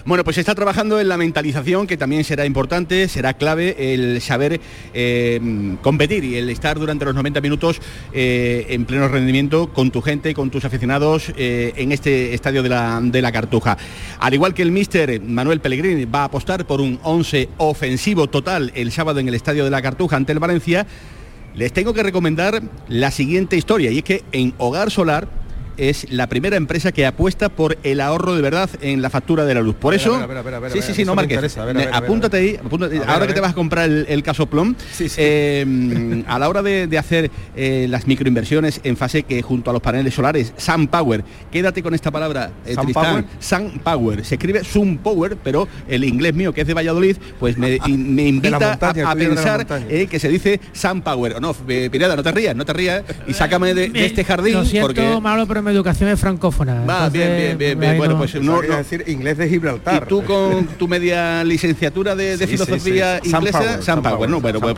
Bueno, 0.05 0.25
pues 0.25 0.35
se 0.35 0.41
está 0.41 0.55
trabajando 0.55 1.01
en 1.01 1.09
la 1.09 1.17
mentalización, 1.17 1.87
que 1.87 1.97
también 1.97 2.25
será 2.25 2.47
importante, 2.47 3.09
será 3.09 3.35
clave 3.35 3.95
el 3.95 4.21
saber 4.21 4.61
eh, 4.95 5.77
competir 5.83 6.25
y 6.25 6.37
el 6.37 6.51
estar 6.51 6.79
durante 6.79 7.05
los 7.05 7.15
90 7.15 7.41
minutos 7.41 7.81
eh, 8.13 8.67
en 8.71 8.85
pleno 8.85 9.09
rendimiento 9.09 9.73
con 9.73 9.91
tu 9.91 10.01
gente, 10.01 10.35
con 10.35 10.51
tus 10.51 10.65
aficionados 10.65 11.33
eh, 11.37 11.73
en 11.77 11.93
este 11.93 12.35
estadio 12.35 12.63
de 12.63 12.69
la, 12.71 13.01
de 13.03 13.23
la 13.23 13.33
Cartuja. 13.33 13.77
Al 14.19 14.35
igual 14.35 14.55
que 14.55 14.63
el 14.63 14.73
míster 14.73 15.21
Manuel 15.21 15.61
Pellegrini 15.61 16.05
va 16.05 16.23
a 16.23 16.25
apostar 16.25 16.67
por 16.67 16.81
un 16.81 16.99
11 17.03 17.49
ofensivo 17.59 18.29
total 18.29 18.73
el 18.75 18.93
sábado 18.93 19.21
en 19.21 19.29
el 19.29 19.35
estadio 19.35 19.65
de 19.65 19.71
la 19.71 19.83
Cartuja 19.83 20.17
ante 20.17 20.33
el 20.33 20.39
Valencia, 20.39 20.87
les 21.55 21.73
tengo 21.73 21.93
que 21.93 22.03
recomendar 22.03 22.63
la 22.89 23.11
siguiente 23.11 23.57
historia 23.57 23.91
y 23.91 23.99
es 23.99 24.05
que 24.05 24.23
en 24.33 24.55
Hogar 24.59 24.91
Solar 24.91 25.40
es 25.77 26.11
la 26.11 26.29
primera 26.29 26.57
empresa 26.57 26.93
que 26.93 27.07
apuesta 27.07 27.49
por 27.49 27.79
el 27.83 28.01
ahorro 28.01 28.35
de 28.35 28.43
verdad 28.43 28.71
en 28.81 29.03
la 29.03 29.11
factura 29.11 29.45
de 29.45 29.55
la 29.55 29.61
luz. 29.61 29.75
Por 29.77 29.95
eso, 29.95 30.21
sí, 30.73 30.83
sí, 30.83 30.95
sí, 30.95 31.05
no 31.05 31.15
marques. 31.15 31.57
apúntate 31.93 32.37
ahí, 32.37 32.57
apúntate- 32.63 33.03
ahora 33.07 33.27
que 33.27 33.33
te 33.33 33.41
vas 33.41 33.53
a 33.53 33.55
comprar 33.55 33.89
el, 33.89 34.07
el 34.09 34.23
casoplón, 34.23 34.77
eh, 35.17 36.25
a 36.27 36.39
la 36.39 36.49
hora 36.49 36.63
de, 36.63 36.87
de 36.87 36.99
hacer 36.99 37.31
eh, 37.57 37.87
las 37.89 38.07
microinversiones 38.07 38.81
en 38.85 38.97
fase 38.97 39.23
que 39.23 39.43
junto 39.43 39.71
a 39.71 39.73
los 39.73 39.83
paneles 39.83 40.15
solares, 40.15 40.53
Sun 40.57 40.89
Power, 40.89 41.25
quédate 41.51 41.83
con 41.83 41.95
esta 41.95 42.11
palabra, 42.11 42.51
eh, 42.67 42.75
Sun 42.75 42.85
Tristán, 42.85 43.05
Power. 43.05 43.25
Sun 43.41 43.81
Power, 43.83 44.25
se 44.25 44.35
escribe 44.37 44.65
Sun 44.65 44.99
Power, 44.99 45.37
pero 45.43 45.69
el 45.89 46.05
inglés 46.05 46.35
mío 46.35 46.53
que 46.53 46.63
es 46.63 46.67
de 46.67 46.75
Valladolid, 46.75 47.17
pues 47.39 47.57
me, 47.57 47.79
invita 47.87 48.59
montaña, 48.59 49.11
a, 49.11 49.15
pensar 49.15 49.67
eh, 49.89 50.07
que 50.07 50.19
se 50.19 50.29
dice 50.29 50.61
Sun 50.73 51.03
Power. 51.03 51.37
O 51.37 51.41
no, 51.41 51.55
eh, 51.69 51.89
Pineda, 51.91 52.17
no 52.17 52.23
te 52.23 52.33
rías, 52.33 52.55
no 52.57 52.65
te 52.65 52.73
rías 52.73 53.03
y 53.27 53.35
sácame 53.35 53.75
de, 53.75 53.89
de 53.89 54.07
este 54.07 54.25
jardín 54.25 54.55
Lo 54.55 54.65
siento, 54.65 54.89
porque 54.89 55.01
pero 55.01 55.21
mi 55.63 55.71
educación 55.71 56.09
es 56.11 56.19
francófona. 56.21 56.85
Va, 56.85 57.09
bien, 57.09 57.37
bien, 57.37 57.59
bien, 57.59 57.79
bien. 57.79 57.93
ahí 57.93 57.99
Bueno, 57.99 58.15
no- 58.15 58.19
pues 58.21 58.35
no, 58.37 58.63
no- 58.63 58.77
decir 58.77 59.05
inglés 59.07 59.39
de 59.39 59.49
Gibraltar. 59.49 60.05
y 60.05 60.09
tú 60.09 60.23
con 60.25 60.67
tu 60.79 60.89
media 60.89 61.43
licenciatura 61.45 62.15
de, 62.17 62.37
de 62.37 62.47
Sí, 62.47 62.57
sí, 62.57 62.65
filosofía 62.65 63.21
sí. 63.23 63.31
Inglesa, 63.31 63.59
Power, 63.59 63.83
Sun 63.83 64.03
Power, 64.03 64.15
Power, 64.17 64.31
¿no? 64.31 64.41
Bueno, 64.41 64.61
pues, 64.61 64.75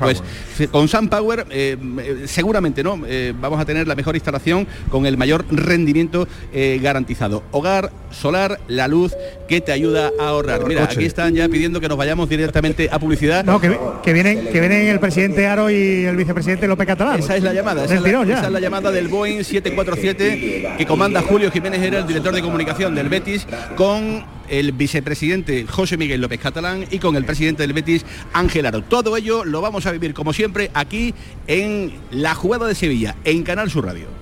pues, 0.56 0.68
con 0.70 0.88
Sun 0.88 1.08
Power 1.08 1.46
eh, 1.50 1.76
eh, 2.00 2.22
seguramente 2.26 2.82
no 2.82 3.00
Eh, 3.06 3.32
vamos 3.40 3.60
a 3.60 3.64
tener 3.64 3.86
la 3.88 3.94
mejor 3.94 4.14
instalación 4.16 4.66
con 4.90 5.06
el 5.06 5.16
mayor 5.16 5.44
rendimiento 5.50 6.26
eh, 6.52 6.78
garantizado. 6.82 7.42
Hogar, 7.50 7.90
solar, 8.10 8.58
la 8.68 8.88
luz 8.88 9.12
que 9.48 9.60
te 9.60 9.72
ayuda 9.72 10.10
a 10.20 10.28
ahorrar. 10.28 10.66
Mira, 10.66 10.84
aquí 10.84 11.04
están 11.04 11.34
ya 11.34 11.48
pidiendo 11.48 11.80
que 11.80 11.88
nos 11.88 11.96
vayamos 11.98 12.28
directamente 12.28 12.88
a 12.90 12.98
publicidad. 12.98 13.44
No, 13.44 13.60
que, 13.60 13.76
que 14.02 14.12
vienen, 14.12 14.46
que 14.48 14.60
vienen 14.60 14.86
el 14.88 15.00
presidente 15.00 15.46
Aro 15.46 15.70
y 15.70 16.04
el 16.04 16.16
vicepresidente 16.16 16.66
López 16.68 16.86
Catalán. 16.86 17.18
Esa 17.18 17.36
es 17.36 17.42
la 17.42 17.52
llamada, 17.52 17.84
esa 17.84 17.94
Del 17.94 17.98
es 17.98 18.02
la, 18.02 18.08
tirón 18.08 18.28
ya. 18.28 18.34
esa 18.38 18.46
es 18.46 18.52
la 18.52 18.60
llamada 18.60 18.90
del 18.90 19.08
Boeing 19.08 19.42
747 19.44 20.71
que 20.76 20.86
comanda 20.86 21.22
Julio 21.22 21.50
Jiménez, 21.50 21.82
era 21.82 21.98
el 21.98 22.06
director 22.06 22.34
de 22.34 22.42
comunicación 22.42 22.94
del 22.94 23.08
Betis, 23.08 23.46
con 23.76 24.24
el 24.48 24.72
vicepresidente 24.72 25.66
José 25.66 25.96
Miguel 25.96 26.20
López 26.20 26.40
Catalán 26.40 26.84
y 26.90 26.98
con 26.98 27.16
el 27.16 27.24
presidente 27.24 27.62
del 27.62 27.72
Betis, 27.72 28.04
Ángel 28.32 28.66
Aro. 28.66 28.82
Todo 28.82 29.16
ello 29.16 29.44
lo 29.44 29.60
vamos 29.60 29.86
a 29.86 29.92
vivir 29.92 30.14
como 30.14 30.32
siempre 30.32 30.70
aquí 30.74 31.14
en 31.46 31.94
La 32.10 32.34
Jugada 32.34 32.66
de 32.66 32.74
Sevilla, 32.74 33.16
en 33.24 33.42
Canal 33.42 33.70
Sur 33.70 33.86
Radio. 33.86 34.21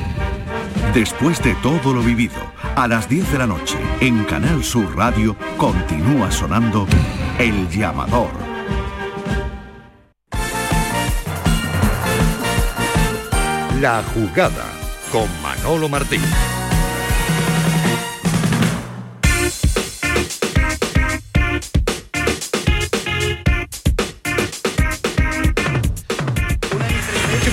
Después 0.93 1.41
de 1.41 1.55
todo 1.55 1.93
lo 1.93 2.01
vivido, 2.01 2.51
a 2.75 2.85
las 2.85 3.07
10 3.07 3.31
de 3.31 3.37
la 3.37 3.47
noche, 3.47 3.77
en 4.01 4.25
Canal 4.25 4.61
Sur 4.61 4.93
Radio, 4.97 5.37
continúa 5.55 6.29
sonando 6.29 6.85
El 7.39 7.69
llamador. 7.69 8.29
La 13.79 14.03
jugada 14.13 14.65
con 15.13 15.29
Manolo 15.41 15.87
Martín. 15.87 16.21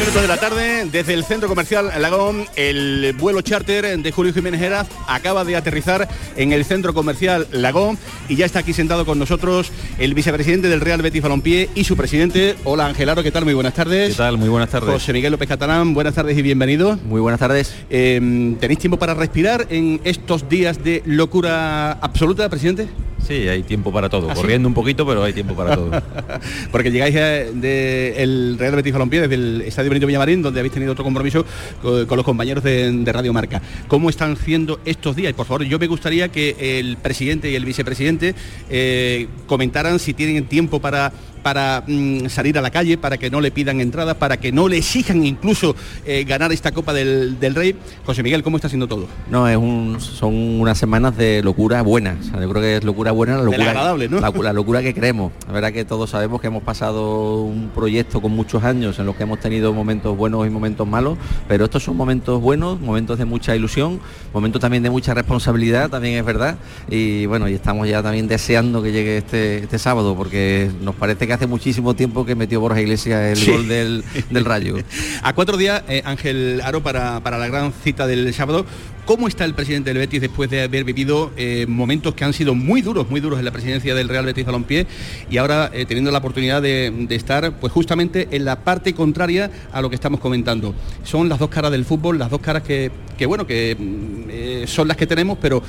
Minutos 0.08 0.22
de 0.22 0.28
la 0.28 0.40
tarde, 0.40 0.88
desde 0.90 1.12
el 1.12 1.22
centro 1.22 1.50
comercial 1.50 1.90
Lagón, 2.00 2.46
el 2.56 3.14
vuelo 3.18 3.42
charter 3.42 3.98
de 3.98 4.10
Julio 4.10 4.32
Jiménez 4.32 4.62
Heraz 4.62 4.88
acaba 5.06 5.44
de 5.44 5.54
aterrizar 5.54 6.08
en 6.34 6.54
el 6.54 6.64
centro 6.64 6.94
comercial 6.94 7.46
Lagón 7.52 7.98
y 8.26 8.36
ya 8.36 8.46
está 8.46 8.60
aquí 8.60 8.72
sentado 8.72 9.04
con 9.04 9.18
nosotros 9.18 9.70
el 9.98 10.14
vicepresidente 10.14 10.68
del 10.68 10.80
Real 10.80 11.02
Betis 11.02 11.20
Balompié 11.20 11.68
y 11.74 11.84
su 11.84 11.94
presidente. 11.94 12.56
Hola 12.64 12.86
Angelaro, 12.86 13.22
¿qué 13.22 13.30
tal? 13.30 13.44
Muy 13.44 13.52
buenas 13.52 13.74
tardes. 13.74 14.12
¿Qué 14.12 14.16
tal? 14.16 14.38
Muy 14.38 14.48
buenas 14.48 14.70
tardes. 14.70 14.88
José 14.88 15.12
Miguel 15.12 15.32
López 15.32 15.46
Catalán, 15.48 15.92
buenas 15.92 16.14
tardes 16.14 16.38
y 16.38 16.40
bienvenido. 16.40 16.96
Muy 17.04 17.20
buenas 17.20 17.40
tardes. 17.40 17.74
Eh, 17.90 18.56
¿Tenéis 18.58 18.78
tiempo 18.78 18.98
para 18.98 19.12
respirar 19.12 19.66
en 19.68 20.00
estos 20.04 20.48
días 20.48 20.82
de 20.82 21.02
locura 21.04 21.92
absoluta, 21.92 22.48
presidente? 22.48 22.88
Sí, 23.26 23.46
hay 23.48 23.62
tiempo 23.62 23.92
para 23.92 24.08
todo. 24.08 24.30
¿Ah, 24.30 24.34
sí? 24.34 24.40
Corriendo 24.40 24.68
un 24.68 24.74
poquito, 24.74 25.06
pero 25.06 25.22
hay 25.22 25.32
tiempo 25.32 25.54
para 25.54 25.74
todo. 25.74 25.90
Porque 26.72 26.90
llegáis 26.90 27.14
del 27.14 28.56
Real 28.58 28.76
Betis 28.76 28.92
Balompié, 28.92 29.22
desde 29.22 29.34
el 29.34 29.62
Estadio 29.62 29.90
Benito 29.90 30.06
Villamarín, 30.06 30.40
donde 30.42 30.60
habéis 30.60 30.72
tenido 30.72 30.92
otro 30.92 31.04
compromiso 31.04 31.44
co- 31.82 32.06
con, 32.06 32.16
los 32.16 32.24
compañeros 32.24 32.62
de, 32.64 32.90
de 32.90 33.12
Radio 33.12 33.32
Marca. 33.32 33.60
¿Cómo 33.88 34.08
están 34.08 34.36
siendo 34.36 34.80
estos 34.84 35.16
días? 35.16 35.30
Y 35.30 35.34
por 35.34 35.46
favor, 35.46 35.64
yo 35.64 35.78
me 35.78 35.86
gustaría 35.86 36.28
que 36.28 36.78
el 36.80 36.96
presidente 36.96 37.50
y 37.50 37.54
el 37.56 37.64
vicepresidente 37.64 38.34
eh, 38.70 39.26
comentaran 39.46 39.98
si 39.98 40.14
tienen 40.14 40.46
tiempo 40.46 40.80
para 40.80 41.12
para 41.48 41.82
mm, 41.86 42.28
salir 42.28 42.58
a 42.58 42.60
la 42.60 42.70
calle, 42.70 42.98
para 42.98 43.16
que 43.16 43.30
no 43.30 43.40
le 43.40 43.50
pidan 43.50 43.80
entradas, 43.80 44.16
para 44.16 44.36
que 44.36 44.52
no 44.52 44.68
le 44.68 44.76
exijan 44.76 45.24
incluso 45.24 45.74
eh, 46.04 46.24
ganar 46.24 46.52
esta 46.52 46.72
Copa 46.72 46.92
del, 46.92 47.40
del 47.40 47.54
Rey. 47.54 47.74
José 48.04 48.22
Miguel, 48.22 48.42
¿cómo 48.42 48.58
está 48.58 48.68
siendo 48.68 48.86
todo? 48.86 49.06
No, 49.30 49.48
es 49.48 49.56
un, 49.56 49.98
son 49.98 50.34
unas 50.34 50.76
semanas 50.76 51.16
de 51.16 51.42
locura 51.42 51.80
buena. 51.80 52.18
O 52.20 52.22
sea, 52.22 52.38
yo 52.38 52.50
creo 52.50 52.60
que 52.60 52.76
es 52.76 52.84
locura 52.84 53.12
buena, 53.12 53.38
la 53.38 53.44
locura, 53.44 53.70
agradable, 53.70 54.10
¿no? 54.10 54.20
la, 54.20 54.30
la 54.30 54.52
locura 54.52 54.82
que 54.82 54.92
queremos. 54.92 55.32
La 55.46 55.54
verdad 55.54 55.72
que 55.72 55.86
todos 55.86 56.10
sabemos 56.10 56.38
que 56.42 56.48
hemos 56.48 56.62
pasado 56.62 57.40
un 57.40 57.70
proyecto 57.74 58.20
con 58.20 58.32
muchos 58.32 58.62
años 58.62 58.98
en 58.98 59.06
los 59.06 59.16
que 59.16 59.22
hemos 59.22 59.40
tenido 59.40 59.72
momentos 59.72 60.14
buenos 60.18 60.46
y 60.46 60.50
momentos 60.50 60.86
malos, 60.86 61.16
pero 61.48 61.64
estos 61.64 61.82
son 61.82 61.96
momentos 61.96 62.42
buenos, 62.42 62.78
momentos 62.78 63.16
de 63.16 63.24
mucha 63.24 63.56
ilusión, 63.56 64.00
momentos 64.34 64.60
también 64.60 64.82
de 64.82 64.90
mucha 64.90 65.14
responsabilidad, 65.14 65.88
también 65.88 66.18
es 66.18 66.26
verdad. 66.26 66.58
Y 66.90 67.24
bueno, 67.24 67.48
y 67.48 67.54
estamos 67.54 67.88
ya 67.88 68.02
también 68.02 68.28
deseando 68.28 68.82
que 68.82 68.92
llegue 68.92 69.16
este, 69.16 69.60
este 69.60 69.78
sábado, 69.78 70.14
porque 70.14 70.70
nos 70.82 70.94
parece 70.94 71.26
que 71.26 71.37
hace 71.38 71.46
muchísimo 71.46 71.94
tiempo 71.94 72.26
que 72.26 72.34
metió 72.34 72.60
Borja 72.60 72.80
Iglesias 72.80 73.30
el 73.30 73.36
Sí. 73.36 73.50
gol 73.52 73.68
del, 73.68 74.02
del 74.28 74.44
Rayo. 74.44 74.74
A 75.22 75.32
cuatro 75.34 75.56
días, 75.56 75.84
eh, 75.88 76.02
Ángel 76.04 76.60
Aro, 76.64 76.82
para, 76.82 77.20
para 77.20 77.38
la 77.38 77.46
gran 77.46 77.72
cita 77.84 78.08
del 78.08 78.34
sábado, 78.34 78.66
¿cómo 79.04 79.28
está 79.28 79.44
el 79.44 79.54
presidente 79.54 79.90
del 79.90 79.98
Betis 79.98 80.20
después 80.20 80.50
de 80.50 80.62
haber 80.62 80.82
vivido 80.82 81.30
eh, 81.36 81.64
momentos 81.68 82.14
que 82.14 82.24
han 82.24 82.32
sido 82.32 82.56
muy 82.56 82.82
duros, 82.82 83.08
muy 83.08 83.20
duros 83.20 83.38
en 83.38 83.44
la 83.44 83.52
presidencia 83.52 83.94
del 83.94 84.08
Real 84.08 84.26
Betis 84.26 84.44
Balompié 84.46 84.88
y 85.30 85.36
ahora 85.36 85.70
eh, 85.72 85.86
teniendo 85.86 86.10
la 86.10 86.18
oportunidad 86.18 86.60
de, 86.60 86.92
de 87.08 87.14
estar 87.14 87.52
pues 87.60 87.72
justamente 87.72 88.26
en 88.32 88.44
la 88.44 88.64
parte 88.64 88.92
contraria 88.94 89.48
a 89.72 89.80
lo 89.80 89.88
que 89.90 89.94
estamos 89.94 90.18
comentando? 90.18 90.74
Son 91.04 91.28
las 91.28 91.38
dos 91.38 91.50
caras 91.50 91.70
del 91.70 91.84
fútbol, 91.84 92.18
las 92.18 92.30
dos 92.30 92.40
caras 92.40 92.64
que, 92.64 92.90
que, 93.16 93.26
bueno, 93.26 93.46
que 93.46 93.76
mm, 93.78 94.66
son 94.66 94.88
las 94.88 94.96
que 94.96 95.06
tenemos, 95.06 95.38
pero 95.40 95.62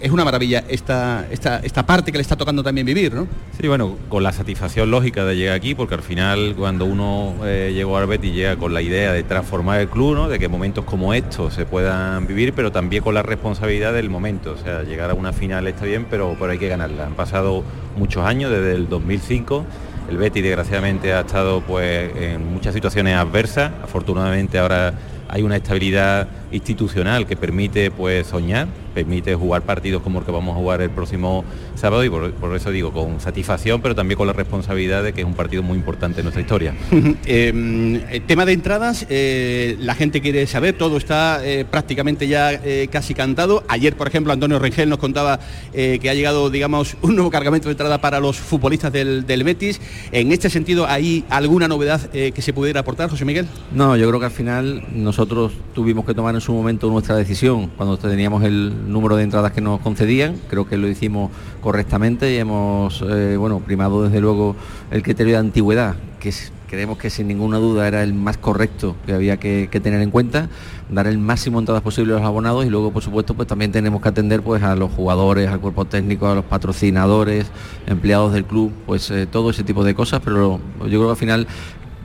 es 0.00 0.10
una 0.10 0.24
maravilla 0.24 0.64
esta, 0.68 1.26
esta, 1.30 1.58
esta 1.60 1.86
parte 1.86 2.12
que 2.12 2.18
le 2.18 2.22
está 2.22 2.36
tocando 2.36 2.62
también 2.62 2.86
vivir, 2.86 3.14
¿no? 3.14 3.26
Sí, 3.58 3.66
bueno, 3.68 3.96
con 4.08 4.22
la 4.22 4.32
satisfacción 4.32 4.90
lógica 4.90 5.24
de 5.24 5.36
llegar 5.36 5.56
aquí, 5.56 5.74
porque 5.74 5.94
al 5.94 6.02
final 6.02 6.54
cuando 6.56 6.84
uno 6.84 7.34
eh, 7.44 7.72
llegó 7.74 7.96
al 7.96 8.06
Betis 8.06 8.34
llega 8.34 8.56
con 8.56 8.74
la 8.74 8.82
idea 8.82 9.12
de 9.12 9.22
transformar 9.22 9.80
el 9.80 9.88
club, 9.88 10.14
¿no? 10.14 10.28
de 10.28 10.38
que 10.38 10.48
momentos 10.48 10.84
como 10.84 11.14
estos 11.14 11.54
se 11.54 11.66
puedan 11.66 12.26
vivir, 12.26 12.52
pero 12.52 12.72
también 12.72 13.02
con 13.02 13.14
la 13.14 13.22
responsabilidad 13.22 13.92
del 13.92 14.10
momento. 14.10 14.52
O 14.52 14.56
sea, 14.56 14.82
llegar 14.82 15.10
a 15.10 15.14
una 15.14 15.32
final 15.32 15.66
está 15.66 15.84
bien, 15.84 16.06
pero, 16.08 16.36
pero 16.38 16.52
hay 16.52 16.58
que 16.58 16.68
ganarla. 16.68 17.06
Han 17.06 17.14
pasado 17.14 17.64
muchos 17.96 18.24
años, 18.24 18.50
desde 18.50 18.72
el 18.72 18.88
2005. 18.88 19.64
El 20.10 20.18
Betis 20.18 20.42
desgraciadamente 20.42 21.12
ha 21.12 21.20
estado 21.20 21.62
pues 21.62 22.14
en 22.16 22.52
muchas 22.52 22.74
situaciones 22.74 23.16
adversas. 23.16 23.72
Afortunadamente 23.82 24.58
ahora 24.58 24.94
hay 25.28 25.42
una 25.42 25.56
estabilidad 25.56 26.28
institucional 26.52 27.26
que 27.26 27.36
permite 27.36 27.90
pues 27.90 28.28
soñar, 28.28 28.68
permite 28.96 29.34
jugar 29.34 29.60
partidos 29.60 30.00
como 30.00 30.20
el 30.20 30.24
que 30.24 30.32
vamos 30.32 30.56
a 30.56 30.58
jugar 30.58 30.80
el 30.80 30.88
próximo 30.88 31.44
sábado 31.74 32.02
y 32.02 32.08
por, 32.08 32.32
por 32.32 32.56
eso 32.56 32.70
digo 32.70 32.92
con 32.92 33.20
satisfacción 33.20 33.82
pero 33.82 33.94
también 33.94 34.16
con 34.16 34.26
la 34.26 34.32
responsabilidad 34.32 35.02
de 35.02 35.12
que 35.12 35.20
es 35.20 35.26
un 35.26 35.34
partido 35.34 35.62
muy 35.62 35.76
importante 35.76 36.20
en 36.20 36.24
nuestra 36.24 36.40
historia. 36.40 36.74
Eh, 37.28 38.02
el 38.10 38.22
tema 38.22 38.46
de 38.46 38.52
entradas, 38.52 39.06
eh, 39.10 39.76
la 39.80 39.94
gente 39.94 40.20
quiere 40.20 40.46
saber, 40.46 40.76
todo 40.78 40.96
está 40.96 41.44
eh, 41.44 41.64
prácticamente 41.68 42.28
ya 42.28 42.52
eh, 42.52 42.88
casi 42.90 43.14
cantado. 43.14 43.64
Ayer, 43.68 43.96
por 43.96 44.08
ejemplo, 44.08 44.32
Antonio 44.32 44.58
Rengel 44.58 44.88
nos 44.88 44.98
contaba 44.98 45.40
eh, 45.72 45.98
que 46.00 46.10
ha 46.10 46.14
llegado, 46.14 46.50
digamos, 46.50 46.96
un 47.02 47.14
nuevo 47.14 47.30
cargamento 47.30 47.68
de 47.68 47.72
entrada 47.72 48.00
para 48.00 48.20
los 48.20 48.38
futbolistas 48.38 48.92
del, 48.92 49.26
del 49.26 49.44
Betis. 49.44 49.80
En 50.12 50.32
este 50.32 50.50
sentido, 50.50 50.86
¿hay 50.86 51.24
alguna 51.30 51.68
novedad 51.68 52.00
eh, 52.12 52.32
que 52.32 52.42
se 52.42 52.52
pudiera 52.52 52.80
aportar, 52.80 53.10
José 53.10 53.24
Miguel? 53.24 53.46
No, 53.72 53.96
yo 53.96 54.08
creo 54.08 54.20
que 54.20 54.26
al 54.26 54.32
final 54.32 54.84
nosotros 54.92 55.52
tuvimos 55.74 56.04
que 56.04 56.14
tomar 56.14 56.34
en 56.34 56.40
su 56.40 56.52
momento 56.52 56.88
nuestra 56.90 57.16
decisión 57.16 57.70
cuando 57.76 57.96
teníamos 57.96 58.44
el 58.44 58.85
número 58.86 59.16
de 59.16 59.24
entradas 59.24 59.52
que 59.52 59.60
nos 59.60 59.80
concedían. 59.80 60.36
Creo 60.48 60.66
que 60.66 60.76
lo 60.76 60.88
hicimos 60.88 61.30
correctamente 61.60 62.32
y 62.32 62.36
hemos 62.38 63.02
eh, 63.08 63.36
bueno 63.36 63.60
primado 63.60 64.04
desde 64.04 64.20
luego 64.20 64.56
el 64.90 65.02
criterio 65.02 65.34
de 65.34 65.40
antigüedad, 65.40 65.96
que 66.20 66.32
creemos 66.66 66.98
que 66.98 67.10
sin 67.10 67.28
ninguna 67.28 67.58
duda 67.58 67.86
era 67.88 68.02
el 68.02 68.14
más 68.14 68.36
correcto 68.36 68.96
que 69.06 69.12
había 69.12 69.36
que, 69.36 69.68
tener 69.82 70.00
en 70.00 70.10
cuenta, 70.10 70.48
dar 70.90 71.06
el 71.06 71.18
máximo 71.18 71.58
entradas 71.58 71.82
posible 71.82 72.12
a 72.12 72.16
los 72.16 72.24
abonados 72.24 72.66
y 72.66 72.70
luego 72.70 72.92
por 72.92 73.02
supuesto 73.02 73.34
pues 73.34 73.48
también 73.48 73.72
tenemos 73.72 74.02
que 74.02 74.08
atender 74.08 74.42
pues 74.42 74.62
a 74.62 74.74
los 74.74 74.90
jugadores, 74.92 75.48
al 75.48 75.60
cuerpo 75.60 75.84
técnico, 75.84 76.26
a 76.26 76.34
los 76.34 76.44
patrocinadores, 76.44 77.46
empleados 77.86 78.32
del 78.32 78.44
club, 78.44 78.72
pues 78.86 79.10
eh, 79.10 79.26
todo 79.26 79.50
ese 79.50 79.64
tipo 79.64 79.84
de 79.84 79.94
cosas, 79.94 80.20
pero 80.24 80.60
yo 80.80 80.88
creo 80.88 81.04
que 81.04 81.10
al 81.10 81.16
final 81.16 81.46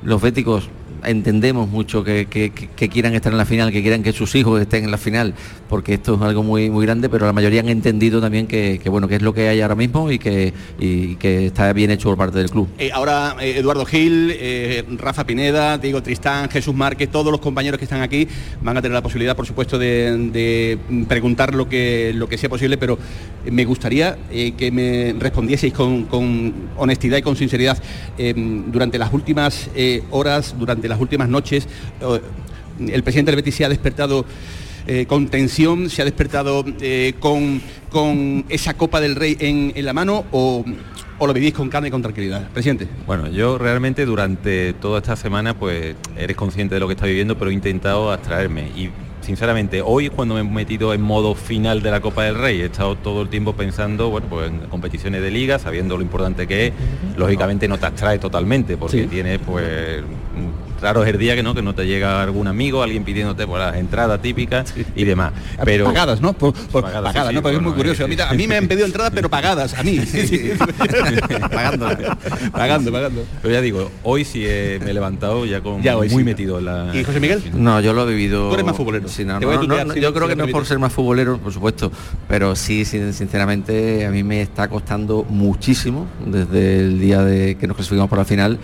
los 0.03 0.21
béticos 0.21 0.69
entendemos 1.03 1.69
mucho 1.69 2.03
que, 2.03 2.27
que- 2.27 2.51
quieran 2.89 3.13
estar 3.13 3.31
en 3.31 3.37
la 3.37 3.45
final, 3.45 3.71
que 3.71 3.81
quieran 3.81 4.03
que 4.03 4.11
sus 4.11 4.35
hijos 4.35 4.59
estén 4.61 4.83
en 4.83 4.91
la 4.91 4.97
final, 4.97 5.33
porque 5.69 5.93
esto 5.93 6.15
es 6.15 6.21
algo 6.21 6.43
muy 6.43 6.69
muy 6.69 6.85
grande, 6.85 7.09
pero 7.09 7.25
la 7.25 7.33
mayoría 7.33 7.61
han 7.61 7.69
entendido 7.69 8.19
también 8.19 8.47
que, 8.47 8.81
bueno 8.87 9.07
que 9.07 9.15
es 9.15 9.21
lo 9.21 9.33
que 9.33 9.47
hay 9.47 9.61
ahora 9.61 9.75
mismo 9.75 10.11
y 10.11 10.19
que, 10.19 10.53
y 10.79 11.15
que 11.15 11.47
está 11.47 11.71
bien 11.73 11.91
hecho 11.91 12.09
por 12.09 12.17
parte 12.17 12.39
del 12.39 12.49
club. 12.49 12.67
Eh, 12.77 12.91
ahora 12.93 13.35
eh, 13.39 13.55
Eduardo 13.57 13.85
Gil, 13.85 14.33
eh, 14.35 14.83
Rafa 14.97 15.25
Pineda, 15.25 15.77
Diego 15.77 16.03
Tristán, 16.03 16.49
Jesús 16.49 16.75
Márquez, 16.75 17.09
todos 17.09 17.31
los 17.31 17.39
compañeros 17.39 17.77
que 17.77 17.85
están 17.85 18.01
aquí 18.01 18.27
van 18.61 18.77
a 18.77 18.81
tener 18.81 18.93
la 18.93 19.01
posibilidad, 19.01 19.35
por 19.35 19.45
supuesto, 19.45 19.77
de, 19.77 20.77
preguntar 21.07 21.55
lo 21.55 21.69
que, 21.69 22.11
lo 22.13 22.27
que 22.27 22.37
sea 22.37 22.49
posible, 22.49 22.77
pero 22.77 22.97
me 23.49 23.65
gustaría 23.65 24.17
eh, 24.31 24.53
que 24.57 24.71
me 24.71 25.15
respondieseis 25.17 25.73
con, 25.73 26.05
con 26.05 26.53
honestidad 26.77 27.17
y 27.17 27.21
con 27.21 27.35
sinceridad 27.35 27.81
durante 28.71 28.99
las 28.99 29.13
últimas 29.13 29.69
horas, 30.11 30.55
durante 30.57 30.87
las 30.91 30.99
últimas 31.01 31.27
noches. 31.29 31.67
eh, 32.01 32.21
el 32.93 33.03
presidente 33.03 33.31
del 33.31 33.37
Betis 33.37 33.55
se 33.55 33.65
ha 33.65 33.69
despertado 33.69 34.25
eh, 34.87 35.05
con 35.07 35.27
tensión, 35.27 35.89
se 35.89 36.01
ha 36.01 36.05
despertado 36.05 36.63
eh, 36.81 37.13
con, 37.19 37.61
con 37.91 38.45
esa 38.49 38.73
Copa 38.75 38.99
del 39.01 39.15
Rey 39.15 39.37
en, 39.39 39.71
en 39.75 39.85
la 39.85 39.93
mano 39.93 40.25
o, 40.31 40.65
o 41.19 41.27
lo 41.27 41.33
vivís 41.33 41.53
con 41.53 41.69
calma 41.69 41.87
y 41.89 41.91
con 41.91 42.01
tranquilidad. 42.01 42.49
Presidente. 42.49 42.87
Bueno, 43.05 43.27
yo 43.29 43.59
realmente 43.59 44.05
durante 44.05 44.73
toda 44.73 44.97
esta 44.99 45.15
semana 45.15 45.53
pues 45.57 45.95
eres 46.17 46.35
consciente 46.35 46.73
de 46.75 46.79
lo 46.79 46.87
que 46.87 46.93
está 46.93 47.05
viviendo, 47.05 47.37
pero 47.37 47.51
he 47.51 47.53
intentado 47.53 48.11
abstraerme 48.11 48.69
y 48.75 48.89
sinceramente 49.21 49.83
hoy 49.85 50.05
es 50.05 50.11
cuando 50.11 50.33
me 50.33 50.41
he 50.41 50.43
metido 50.43 50.95
en 50.95 51.01
modo 51.03 51.35
final 51.35 51.83
de 51.83 51.91
la 51.91 51.99
Copa 52.01 52.23
del 52.23 52.33
Rey. 52.39 52.61
He 52.61 52.65
estado 52.65 52.95
todo 52.95 53.21
el 53.21 53.29
tiempo 53.29 53.53
pensando, 53.53 54.09
bueno, 54.09 54.25
pues 54.27 54.49
en 54.49 54.61
competiciones 54.61 55.21
de 55.21 55.29
liga, 55.29 55.59
sabiendo 55.59 55.95
lo 55.95 56.01
importante 56.01 56.47
que 56.47 56.67
es. 56.67 56.73
Lógicamente 57.17 57.67
no 57.67 57.77
te 57.77 57.85
abstrae 57.85 58.17
totalmente 58.17 58.77
porque 58.77 59.03
Sí. 59.03 59.07
tienes 59.07 59.37
pues 59.45 60.01
raro 60.81 61.03
es 61.03 61.09
el 61.09 61.17
día 61.17 61.35
que 61.35 61.43
no 61.43 61.53
que 61.53 61.61
no 61.61 61.73
te 61.75 61.85
llega 61.85 62.21
algún 62.21 62.47
amigo, 62.47 62.81
alguien 62.83 63.03
pidiéndote 63.03 63.45
por 63.47 63.59
las 63.59 63.75
entradas 63.75 64.21
típicas 64.21 64.73
y 64.95 65.03
demás. 65.03 65.33
Pero 65.63 65.85
pagadas, 65.85 66.21
¿no? 66.21 66.33
Por, 66.33 66.53
por- 66.53 66.83
Pagadas, 66.83 67.13
pagadas, 67.13 67.29
sí, 67.29 67.35
¿no? 67.35 67.41
Porque 67.41 67.57
es 67.57 67.63
muy 67.63 67.73
curioso. 67.73 68.03
A 68.05 68.07
mí, 68.07 68.15
sí. 68.15 68.21
a 68.21 68.33
mí 68.33 68.47
me 68.47 68.57
han 68.57 68.67
pedido 68.67 68.85
entradas, 68.85 69.11
pero 69.15 69.29
pagadas, 69.29 69.73
a 69.75 69.83
mí. 69.83 69.99
Pagando, 71.51 71.87
pagando, 72.51 72.91
pagando. 72.91 73.25
Pero 73.41 73.53
ya 73.53 73.61
digo, 73.61 73.91
hoy 74.03 74.25
sí 74.25 74.39
me 74.39 74.91
he 74.91 74.93
levantado 74.93 75.45
ya 75.45 75.61
con 75.61 75.81
Ya 75.81 75.97
hoy 75.97 76.09
muy 76.09 76.19
sí. 76.19 76.25
metido 76.25 76.59
en 76.59 76.65
la. 76.65 76.91
¿Y 76.95 77.03
José 77.03 77.19
Miguel? 77.19 77.43
No, 77.53 77.79
yo 77.81 77.93
lo 77.93 78.03
he 78.07 78.13
vivido. 78.13 78.47
Tú 78.49 78.53
eres 78.55 78.65
más 78.65 78.75
futbolero. 78.75 79.07
Sí, 79.07 79.23
no, 79.25 79.39
no, 79.39 79.59
tutear, 79.59 79.87
no, 79.87 79.95
yo 79.95 80.13
creo 80.13 80.27
que 80.27 80.35
no 80.35 80.45
es 80.45 80.51
por 80.51 80.65
ser 80.65 80.79
más 80.79 80.91
futbolero, 80.93 81.37
por 81.37 81.51
supuesto, 81.53 81.91
pero 82.27 82.55
sí, 82.55 82.85
sin- 82.85 83.13
sinceramente, 83.13 84.05
a 84.05 84.11
mí 84.11 84.23
me 84.23 84.41
está 84.41 84.67
costando 84.69 85.25
muchísimo 85.29 86.07
desde 86.25 86.79
el 86.79 86.99
día 86.99 87.21
de 87.23 87.55
que 87.55 87.67
nos 87.67 87.75
clasificamos 87.75 88.09
para 88.09 88.21
la 88.21 88.25
final 88.25 88.59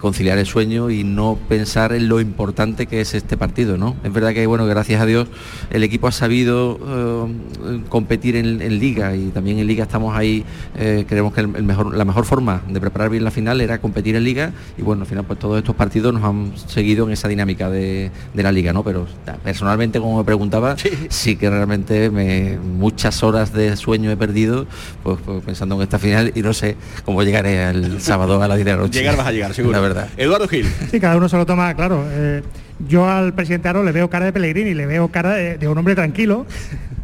conciliar 0.00 0.38
el 0.38 0.46
sueño 0.46 0.90
y 0.90 1.04
no 1.04 1.38
pensar 1.48 1.92
en 1.92 2.08
lo 2.08 2.20
importante 2.20 2.86
que 2.86 3.00
es 3.00 3.14
este 3.14 3.36
partido, 3.36 3.76
¿no? 3.76 3.96
Es 4.04 4.12
verdad 4.12 4.32
que, 4.32 4.46
bueno, 4.46 4.66
gracias 4.66 5.00
a 5.00 5.06
Dios 5.06 5.28
el 5.70 5.82
equipo 5.82 6.06
ha 6.06 6.12
sabido 6.12 6.78
eh, 6.86 7.80
competir 7.88 8.36
en, 8.36 8.62
en 8.62 8.78
Liga 8.78 9.14
y 9.16 9.28
también 9.28 9.58
en 9.58 9.66
Liga 9.66 9.84
estamos 9.84 10.16
ahí, 10.16 10.44
eh, 10.76 11.04
creemos 11.08 11.32
que 11.32 11.40
el, 11.40 11.56
el 11.56 11.62
mejor, 11.62 11.94
la 11.96 12.04
mejor 12.04 12.24
forma 12.24 12.62
de 12.68 12.80
preparar 12.80 13.10
bien 13.10 13.24
la 13.24 13.30
final 13.30 13.60
era 13.60 13.80
competir 13.80 14.16
en 14.16 14.24
Liga 14.24 14.52
y 14.76 14.82
bueno, 14.82 15.02
al 15.02 15.08
final 15.08 15.24
pues 15.24 15.38
todos 15.38 15.58
estos 15.58 15.74
partidos 15.74 16.12
nos 16.12 16.24
han 16.24 16.52
seguido 16.66 17.06
en 17.06 17.12
esa 17.12 17.28
dinámica 17.28 17.70
de, 17.70 18.10
de 18.34 18.42
la 18.42 18.52
Liga, 18.52 18.72
¿no? 18.72 18.84
Pero 18.84 19.06
personalmente, 19.42 19.98
como 20.00 20.18
me 20.18 20.24
preguntaba, 20.24 20.76
sí, 21.08 21.36
que 21.36 21.50
realmente 21.50 22.10
me, 22.10 22.58
muchas 22.58 23.22
horas 23.22 23.52
de 23.52 23.76
sueño 23.76 24.10
he 24.10 24.16
perdido 24.16 24.66
pues, 25.02 25.18
pues, 25.24 25.44
pensando 25.44 25.76
en 25.76 25.82
esta 25.82 25.98
final 25.98 26.32
y 26.34 26.42
no 26.42 26.52
sé 26.52 26.76
cómo 27.04 27.22
llegaré 27.22 27.70
el 27.70 28.00
sábado 28.00 28.42
a 28.42 28.48
las 28.48 28.56
10 28.56 28.64
de 28.64 28.72
la 28.72 28.78
noche. 28.78 28.98
Llegar 29.00 29.16
vas 29.16 29.26
a 29.26 29.32
llegar, 29.32 29.54
seguro. 29.54 29.71
La 29.72 29.80
verdad. 29.80 30.08
Eduardo 30.16 30.46
Gil. 30.48 30.66
Sí, 30.90 31.00
cada 31.00 31.16
uno 31.16 31.28
se 31.28 31.36
lo 31.36 31.46
toma, 31.46 31.74
claro. 31.74 32.04
eh, 32.10 32.42
yo 32.88 33.08
al 33.08 33.32
presidente 33.34 33.68
Aro 33.68 33.84
le 33.84 33.92
veo 33.92 34.10
cara 34.10 34.26
de 34.26 34.32
Pellegrini, 34.32 34.74
le 34.74 34.86
veo 34.86 35.08
cara 35.08 35.32
de, 35.34 35.58
de 35.58 35.68
un 35.68 35.78
hombre 35.78 35.94
tranquilo. 35.94 36.46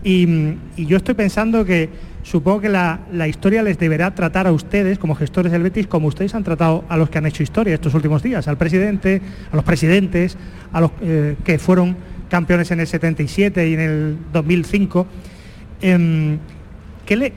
Y, 0.05 0.55
y 0.77 0.87
yo 0.87 0.97
estoy 0.97 1.15
pensando 1.15 1.65
que 1.65 1.89
supongo 2.23 2.61
que 2.61 2.69
la, 2.69 3.01
la 3.13 3.27
historia 3.27 3.63
les 3.63 3.79
deberá 3.79 4.15
tratar 4.15 4.47
a 4.47 4.53
ustedes, 4.53 4.99
como 4.99 5.15
gestores 5.15 5.51
del 5.53 5.63
Betis, 5.63 5.87
como 5.87 6.09
ustedes 6.09 6.35
han 6.35 6.45
tratado 6.45 6.85
a 6.89 6.97
los 6.97 7.11
que 7.11 7.19
han 7.19 7.27
hecho 7.27 7.43
historia 7.43 7.75
estos 7.75 7.95
últimos 7.95 8.23
días, 8.23 8.49
al 8.49 8.57
presidente, 8.59 9.21
a 9.53 9.57
los 9.57 9.65
presidentes, 9.65 10.37
a 10.73 10.81
los 10.81 10.91
eh, 11.01 11.37
que 11.45 11.59
fueron 11.59 11.97
campeones 12.29 12.71
en 12.71 12.81
el 12.81 12.87
77 12.87 13.69
y 13.69 13.75
en 13.75 13.81
el 13.81 14.17
2005. 14.33 15.07
Em, 15.81 16.39
¿qué, 17.07 17.17
le, 17.17 17.33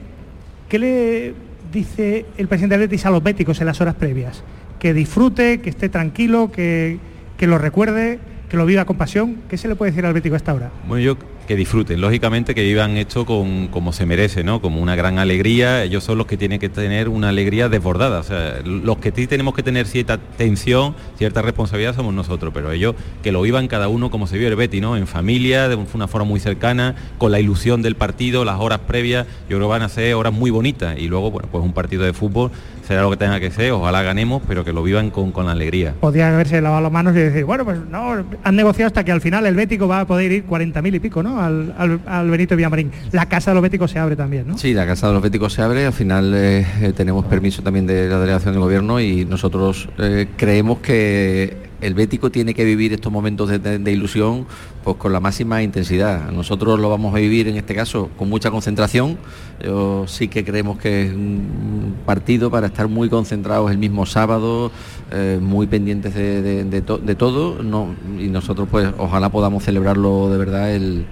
¿qué 0.68 0.78
le 0.78 1.34
dice 1.72 2.26
el 2.36 2.48
presidente 2.48 2.76
del 2.76 2.88
Betis 2.88 3.06
a 3.06 3.10
los 3.10 3.22
béticos 3.22 3.60
en 3.60 3.66
las 3.66 3.80
horas 3.80 3.94
previas? 3.94 4.42
Que 4.82 4.94
disfrute, 4.94 5.60
que 5.60 5.70
esté 5.70 5.88
tranquilo, 5.88 6.50
que, 6.50 6.98
que 7.36 7.46
lo 7.46 7.56
recuerde, 7.56 8.18
que 8.50 8.56
lo 8.56 8.66
viva 8.66 8.84
con 8.84 8.96
pasión. 8.96 9.36
¿Qué 9.48 9.56
se 9.56 9.68
le 9.68 9.76
puede 9.76 9.92
decir 9.92 10.04
al 10.04 10.12
bético 10.12 10.34
a 10.34 10.38
esta 10.38 10.52
hora? 10.52 10.72
Bueno, 10.88 11.04
yo 11.04 11.16
que 11.46 11.56
disfruten, 11.56 12.00
lógicamente 12.00 12.54
que 12.54 12.62
vivan 12.62 12.96
esto 12.96 13.26
con, 13.26 13.68
como 13.68 13.92
se 13.92 14.06
merece, 14.06 14.44
¿no? 14.44 14.60
Como 14.60 14.80
una 14.80 14.94
gran 14.94 15.18
alegría, 15.18 15.82
ellos 15.82 16.04
son 16.04 16.18
los 16.18 16.26
que 16.26 16.36
tienen 16.36 16.60
que 16.60 16.68
tener 16.68 17.08
una 17.08 17.30
alegría 17.30 17.68
desbordada, 17.68 18.20
o 18.20 18.22
sea, 18.22 18.60
los 18.64 18.98
que 18.98 19.12
sí 19.14 19.26
tenemos 19.26 19.54
que 19.54 19.62
tener 19.62 19.86
cierta 19.86 20.18
tensión, 20.18 20.94
cierta 21.18 21.42
responsabilidad 21.42 21.96
somos 21.96 22.14
nosotros, 22.14 22.52
pero 22.54 22.70
ellos 22.70 22.94
que 23.22 23.32
lo 23.32 23.42
vivan 23.42 23.68
cada 23.68 23.88
uno 23.88 24.10
como 24.10 24.26
se 24.26 24.38
vio 24.38 24.48
el 24.48 24.56
Betty, 24.56 24.80
¿no? 24.80 24.96
En 24.96 25.06
familia, 25.06 25.68
de 25.68 25.76
una 25.76 26.08
forma 26.08 26.26
muy 26.26 26.40
cercana, 26.40 26.94
con 27.18 27.32
la 27.32 27.40
ilusión 27.40 27.82
del 27.82 27.96
partido, 27.96 28.44
las 28.44 28.60
horas 28.60 28.80
previas, 28.80 29.26
yo 29.48 29.56
creo 29.56 29.68
que 29.68 29.72
van 29.72 29.82
a 29.82 29.88
ser 29.88 30.14
horas 30.14 30.32
muy 30.32 30.50
bonitas 30.50 30.98
y 30.98 31.08
luego, 31.08 31.30
bueno, 31.30 31.48
pues 31.50 31.64
un 31.64 31.72
partido 31.72 32.04
de 32.04 32.12
fútbol 32.12 32.50
será 32.86 33.02
lo 33.02 33.10
que 33.10 33.16
tenga 33.16 33.40
que 33.40 33.50
ser, 33.50 33.72
ojalá 33.72 34.02
ganemos, 34.02 34.42
pero 34.46 34.64
que 34.64 34.72
lo 34.72 34.82
vivan 34.82 35.10
con, 35.10 35.32
con 35.32 35.48
alegría. 35.48 35.94
Podría 36.00 36.32
haberse 36.32 36.60
lavado 36.60 36.82
las 36.82 36.92
manos 36.92 37.14
y 37.16 37.20
decir, 37.20 37.44
bueno, 37.44 37.64
pues 37.64 37.78
no, 37.90 38.24
han 38.42 38.56
negociado 38.56 38.88
hasta 38.88 39.04
que 39.04 39.12
al 39.12 39.20
final 39.20 39.46
el 39.46 39.54
bético 39.54 39.88
va 39.88 40.00
a 40.00 40.06
poder 40.06 40.32
ir 40.32 40.46
40.000 40.46 40.94
y 40.94 41.00
pico, 41.00 41.22
¿no? 41.22 41.40
Al, 41.40 41.74
al, 41.78 42.00
al 42.06 42.30
Benito 42.30 42.56
Villamarín. 42.56 42.90
La 43.12 43.26
casa 43.26 43.50
de 43.50 43.54
los 43.54 43.62
béticos 43.62 43.90
se 43.90 43.98
abre 43.98 44.16
también, 44.16 44.48
¿no? 44.48 44.58
Sí, 44.58 44.74
la 44.74 44.86
Casa 44.86 45.08
de 45.08 45.14
los 45.14 45.22
Béticos 45.22 45.52
se 45.52 45.62
abre, 45.62 45.86
al 45.86 45.92
final 45.92 46.32
eh, 46.34 46.66
eh, 46.80 46.92
tenemos 46.94 47.24
permiso 47.26 47.62
también 47.62 47.86
de 47.86 48.08
la 48.08 48.18
delegación 48.18 48.54
del 48.54 48.62
gobierno 48.62 49.00
y 49.00 49.24
nosotros 49.24 49.88
eh, 49.98 50.26
creemos 50.36 50.78
que 50.78 51.71
el 51.82 51.94
Bético 51.94 52.30
tiene 52.30 52.54
que 52.54 52.64
vivir 52.64 52.92
estos 52.92 53.12
momentos 53.12 53.48
de, 53.50 53.58
de- 53.58 53.78
de 53.78 53.92
ilusión 53.92 54.46
pues 54.84 54.96
con 54.96 55.12
la 55.12 55.20
máxima 55.20 55.62
intensidad. 55.62 56.30
Nosotros 56.30 56.78
lo 56.80 56.88
vamos 56.90 57.14
a 57.14 57.18
vivir 57.18 57.48
en 57.48 57.56
este 57.56 57.74
caso 57.74 58.08
con 58.16 58.28
mucha 58.28 58.50
concentración. 58.50 59.18
Yo 59.62 60.06
sí 60.08 60.28
que 60.28 60.44
creemos 60.44 60.78
que 60.78 61.06
es 61.06 61.12
un 61.12 61.94
partido 62.06 62.50
para 62.50 62.66
estar 62.68 62.88
muy 62.88 63.08
concentrados 63.08 63.70
el 63.70 63.78
mismo 63.78 64.06
sábado, 64.06 64.72
eh, 65.12 65.38
muy 65.40 65.66
pendientes 65.66 66.14
de, 66.14 66.40
de- 66.42 66.64
de 66.64 66.82
to- 66.82 66.98
de 66.98 67.14
todo 67.14 67.62
no, 67.62 67.94
y 68.18 68.28
nosotros 68.28 68.68
pues 68.70 68.88
ojalá 68.98 69.28
podamos 69.30 69.62
celebrarlo 69.64 70.30
de 70.30 70.38
verdad 70.38 70.74
el, 70.74 71.04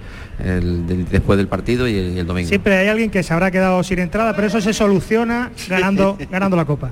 después 1.11 1.37
del 1.37 1.47
partido 1.47 1.87
y 1.87 1.95
el, 1.95 2.15
y 2.15 2.19
el 2.19 2.25
domingo. 2.27 2.49
Siempre 2.49 2.75
hay 2.77 2.87
alguien 2.87 3.09
que 3.11 3.21
se 3.23 3.33
habrá 3.33 3.51
quedado 3.51 3.83
sin 3.83 3.99
entrada, 3.99 4.35
pero 4.35 4.47
eso 4.47 4.59
se 4.61 4.73
soluciona 4.73 5.51
ganando, 5.69 6.17
ganando 6.31 6.57
la 6.57 6.65
copa. 6.65 6.91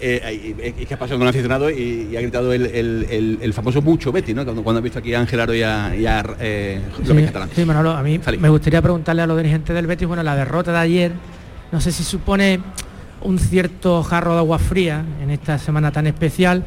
Eh, 0.00 0.54
eh, 0.60 0.74
es 0.78 0.86
que 0.86 0.94
ha 0.94 0.98
pasado 0.98 1.18
con 1.18 1.22
un 1.22 1.28
aficionado 1.28 1.70
y, 1.70 2.08
y 2.12 2.16
ha 2.16 2.20
gritado 2.20 2.52
el, 2.52 2.66
el- 2.66 3.06
el- 3.10 3.38
el 3.42 3.52
famoso 3.52 3.82
mucho 3.82 4.12
Betty, 4.12 4.32
¿no? 4.34 4.44
Cuando, 4.44 4.62
cuando 4.62 4.78
ha 4.78 4.82
visto 4.82 4.98
aquí 5.00 5.12
a 5.14 5.20
Ángel 5.20 5.40
Aro 5.40 5.54
y 5.54 5.62
a, 5.62 5.94
y 5.96 6.06
a, 6.06 6.24
eh, 6.40 6.80
López 7.04 7.16
Sí, 7.16 7.26
Catalán. 7.26 7.50
sí, 7.54 7.64
Manolo, 7.64 7.90
a 7.92 8.02
mí 8.02 8.20
me 8.38 8.48
gustaría 8.48 8.80
preguntarle 8.80 9.22
a 9.22 9.26
los 9.26 9.36
dirigentes 9.36 9.74
del 9.74 9.86
Betis, 9.86 10.06
bueno, 10.06 10.22
la 10.22 10.36
derrota 10.36 10.72
de 10.72 10.78
ayer, 10.78 11.12
no 11.72 11.80
sé 11.80 11.90
si 11.92 12.04
supone 12.04 12.60
un 13.22 13.38
cierto 13.38 14.02
jarro 14.04 14.32
de 14.34 14.38
agua 14.38 14.58
fría 14.58 15.04
en 15.22 15.30
esta 15.30 15.58
semana 15.58 15.90
tan 15.90 16.06
especial, 16.06 16.64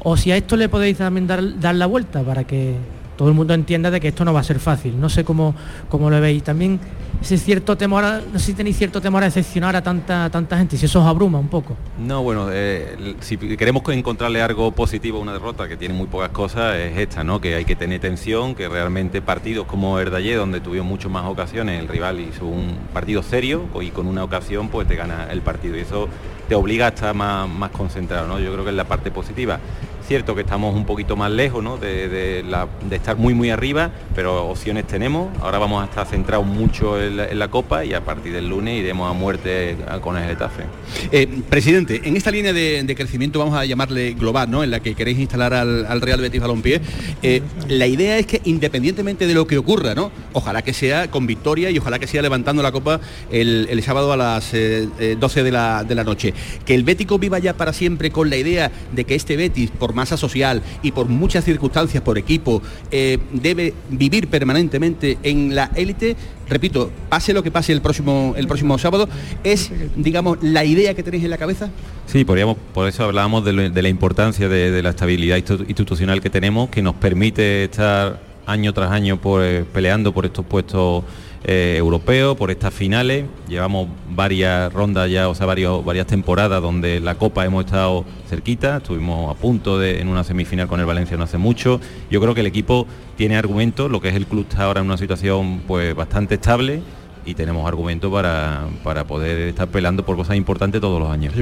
o 0.00 0.16
si 0.16 0.30
a 0.30 0.36
esto 0.36 0.56
le 0.56 0.68
podéis 0.68 0.98
también 0.98 1.26
dar, 1.26 1.58
dar 1.58 1.74
la 1.74 1.86
vuelta 1.86 2.22
para 2.22 2.44
que 2.44 2.74
todo 3.16 3.28
el 3.28 3.34
mundo 3.34 3.54
entienda 3.54 3.90
de 3.90 4.00
que 4.00 4.08
esto 4.08 4.24
no 4.24 4.32
va 4.32 4.40
a 4.40 4.44
ser 4.44 4.58
fácil. 4.60 5.00
No 5.00 5.08
sé 5.08 5.24
cómo, 5.24 5.54
cómo 5.88 6.10
lo 6.10 6.20
veis. 6.20 6.42
También 6.42 6.78
ese 7.20 7.38
cierto 7.38 7.76
temor, 7.76 8.04
a- 8.04 8.20
no 8.32 8.38
sé 8.38 8.46
si 8.46 8.54
tenéis 8.54 8.76
cierto 8.76 9.00
temor 9.00 9.22
a 9.22 9.26
decepcionar 9.26 9.74
a 9.74 9.82
tanta, 9.82 10.28
tanta 10.30 10.58
gente, 10.58 10.76
si 10.76 10.84
eso 10.86 11.00
os 11.00 11.06
abruma 11.06 11.38
un 11.38 11.48
poco. 11.48 11.76
No, 11.98 12.22
bueno, 12.22 12.48
eh, 12.52 13.16
si 13.20 13.36
queremos 13.38 13.82
co- 13.82 13.92
encontrarle 13.92 14.42
algo 14.42 14.70
positivo 14.72 15.18
a 15.18 15.22
una 15.22 15.32
derrota 15.32 15.66
que 15.66 15.76
tiene 15.76 15.94
muy 15.94 16.06
pocas 16.08 16.28
cosas, 16.30 16.76
es 16.76 16.96
esta, 16.98 17.24
¿no? 17.24 17.40
Que 17.40 17.54
hay 17.54 17.64
que 17.64 17.74
tener 17.74 18.00
tensión, 18.00 18.54
que 18.54 18.68
realmente 18.68 19.22
partidos 19.22 19.66
como 19.66 19.98
el 19.98 20.10
donde 20.10 20.60
tuvieron 20.60 20.86
muchas 20.86 21.10
más 21.10 21.24
ocasiones, 21.26 21.80
el 21.80 21.88
rival 21.88 22.20
hizo 22.20 22.46
un 22.46 22.76
partido 22.92 23.22
serio 23.22 23.62
y 23.80 23.90
con 23.90 24.06
una 24.06 24.22
ocasión 24.24 24.68
pues 24.68 24.86
te 24.86 24.94
gana 24.96 25.28
el 25.30 25.40
partido 25.40 25.76
y 25.76 25.80
eso 25.80 26.08
te 26.48 26.54
obliga 26.54 26.86
a 26.86 26.88
estar 26.90 27.14
más, 27.14 27.48
más 27.48 27.70
concentrado, 27.70 28.26
¿no? 28.28 28.38
Yo 28.38 28.52
creo 28.52 28.64
que 28.64 28.70
es 28.70 28.76
la 28.76 28.84
parte 28.84 29.10
positiva. 29.10 29.58
Cierto 30.06 30.34
que 30.34 30.42
estamos 30.42 30.74
un 30.74 30.86
poquito 30.86 31.16
más 31.16 31.32
lejos, 31.32 31.64
¿no? 31.64 31.78
De, 31.78 32.44
estar 32.90 33.16
muy 33.16 33.34
muy 33.34 33.50
arriba, 33.50 33.90
pero 34.14 34.46
opciones 34.46 34.86
tenemos. 34.86 35.36
Ahora 35.42 35.58
vamos 35.58 35.82
a 35.82 35.86
estar 35.86 36.06
centrados 36.06 36.46
mucho 36.46 37.00
en 37.00 37.38
la, 37.38 37.48
Copa 37.48 37.84
y 37.84 37.94
a 37.94 38.04
partir 38.04 38.32
del 38.32 38.48
lunes 38.48 38.80
iremos 38.80 39.08
a 39.08 39.12
muerte 39.12 39.76
con 40.02 40.16
el 40.16 40.24
Getafe. 40.28 40.64
Eh, 41.12 41.28
presidente, 41.48 42.02
en 42.04 42.16
esta 42.16 42.30
línea 42.30 42.52
de, 42.52 42.94
crecimiento 42.96 43.38
vamos 43.38 43.56
a 43.56 43.64
llamarle 43.64 44.14
global, 44.14 44.50
¿no? 44.50 44.62
En 44.64 44.70
la 44.70 44.80
que 44.80 44.94
queréis 44.94 45.18
instalar 45.18 45.54
al, 45.54 45.86
al 45.86 46.00
Real 46.00 46.20
Betis 46.20 46.40
Balompié, 46.40 46.80
eh, 47.22 47.42
la 47.68 47.86
idea 47.86 48.18
es 48.18 48.26
que 48.26 48.40
independientemente 48.44 49.26
de 49.26 49.34
lo 49.34 49.46
que 49.46 49.58
ocurra, 49.58 49.94
¿no? 49.94 50.12
Ojalá 50.32 50.62
que 50.62 50.72
sea 50.72 51.10
con 51.10 51.26
victoria 51.26 51.70
y 51.70 51.78
ojalá 51.78 51.98
que 51.98 52.06
sea 52.06 52.22
levantando 52.22 52.62
la 52.62 52.70
copa 52.70 53.00
el, 53.30 53.82
sábado 53.82 54.12
a 54.12 54.16
las 54.16 54.54
eh, 54.54 54.88
eh, 54.98 55.16
12 55.18 55.42
de 55.42 55.50
la, 55.50 55.84
de 55.84 55.94
la 55.94 56.04
noche. 56.04 56.32
Que 56.64 56.74
el 56.74 56.84
Bético 56.84 57.18
viva 57.18 57.38
ya 57.38 57.56
para 57.56 57.72
siempre 57.72 58.10
con 58.10 58.30
la 58.30 58.36
idea 58.36 58.70
de 58.92 59.04
que 59.04 59.14
este 59.14 59.36
Betis, 59.36 59.70
por 59.70 59.95
masa 59.96 60.16
social 60.16 60.62
y 60.82 60.92
por 60.92 61.08
muchas 61.08 61.44
circunstancias, 61.44 62.02
por 62.02 62.16
equipo, 62.18 62.62
eh, 62.92 63.18
debe 63.32 63.74
vivir 63.90 64.28
permanentemente 64.28 65.18
en 65.24 65.54
la 65.56 65.70
élite. 65.74 66.14
Repito, 66.48 66.92
pase 67.08 67.32
lo 67.32 67.42
que 67.42 67.50
pase 67.50 67.72
el 67.72 67.80
próximo, 67.80 68.34
el 68.36 68.46
próximo 68.46 68.78
sábado, 68.78 69.08
es, 69.42 69.72
digamos, 69.96 70.38
la 70.42 70.64
idea 70.64 70.94
que 70.94 71.02
tenéis 71.02 71.24
en 71.24 71.30
la 71.30 71.38
cabeza. 71.38 71.70
Sí, 72.06 72.24
podríamos, 72.24 72.56
por 72.72 72.86
eso 72.86 73.02
hablábamos 73.02 73.44
de, 73.44 73.52
la 73.82 73.88
importancia 73.88 74.48
de, 74.48 74.80
la 74.82 74.90
estabilidad 74.90 75.38
institu- 75.38 75.64
institucional 75.66 76.20
que 76.20 76.30
tenemos, 76.30 76.68
que 76.68 76.82
nos 76.82 76.94
permite 76.94 77.64
estar 77.64 78.20
año 78.46 78.72
tras 78.72 78.92
año 78.92 79.20
pues, 79.20 79.64
peleando 79.72 80.12
por 80.14 80.24
estos 80.24 80.44
puestos 80.46 81.02
eh, 81.48 81.76
europeos, 81.78 82.36
por 82.36 82.50
estas 82.50 82.74
finales. 82.74 83.24
Llevamos 83.48 83.86
varias 84.10 84.72
rondas 84.72 85.08
ya, 85.08 85.28
o 85.28 85.34
sea, 85.36 85.46
varios, 85.46 85.84
varias 85.84 86.08
temporadas 86.08 86.60
donde 86.60 86.98
la 86.98 87.14
Copa 87.14 87.44
hemos 87.44 87.64
estado 87.64 88.04
cerquita, 88.28 88.78
estuvimos 88.78 89.30
a 89.30 89.38
punto 89.38 89.78
de 89.78 90.00
en 90.00 90.08
una 90.08 90.24
semifinal 90.24 90.66
con 90.66 90.80
el 90.80 90.86
Valencia 90.86 91.16
no 91.16 91.22
hace 91.22 91.38
mucho. 91.38 91.80
Yo 92.10 92.20
creo 92.20 92.34
que 92.34 92.40
el 92.40 92.48
equipo 92.48 92.88
tiene 93.16 93.36
argumentos, 93.36 93.88
lo 93.88 94.00
que 94.00 94.08
es 94.08 94.16
el 94.16 94.26
club 94.26 94.46
está 94.50 94.64
ahora 94.64 94.80
en 94.80 94.86
una 94.86 94.96
situación 94.96 95.62
pues 95.68 95.94
bastante 95.94 96.34
estable 96.34 96.82
y 97.24 97.34
tenemos 97.34 97.66
argumentos 97.66 98.10
para, 98.10 98.66
para 98.82 99.04
poder 99.04 99.48
estar 99.48 99.68
peleando 99.68 100.04
por 100.04 100.16
cosas 100.16 100.36
importantes 100.36 100.80
todos 100.80 101.00
los 101.00 101.10
años. 101.10 101.34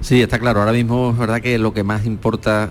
Sí, 0.00 0.20
está 0.20 0.38
claro. 0.38 0.60
Ahora 0.60 0.72
mismo 0.72 1.10
es 1.12 1.18
verdad 1.18 1.40
que 1.40 1.58
lo 1.58 1.72
que 1.72 1.84
más 1.84 2.04
importa, 2.04 2.70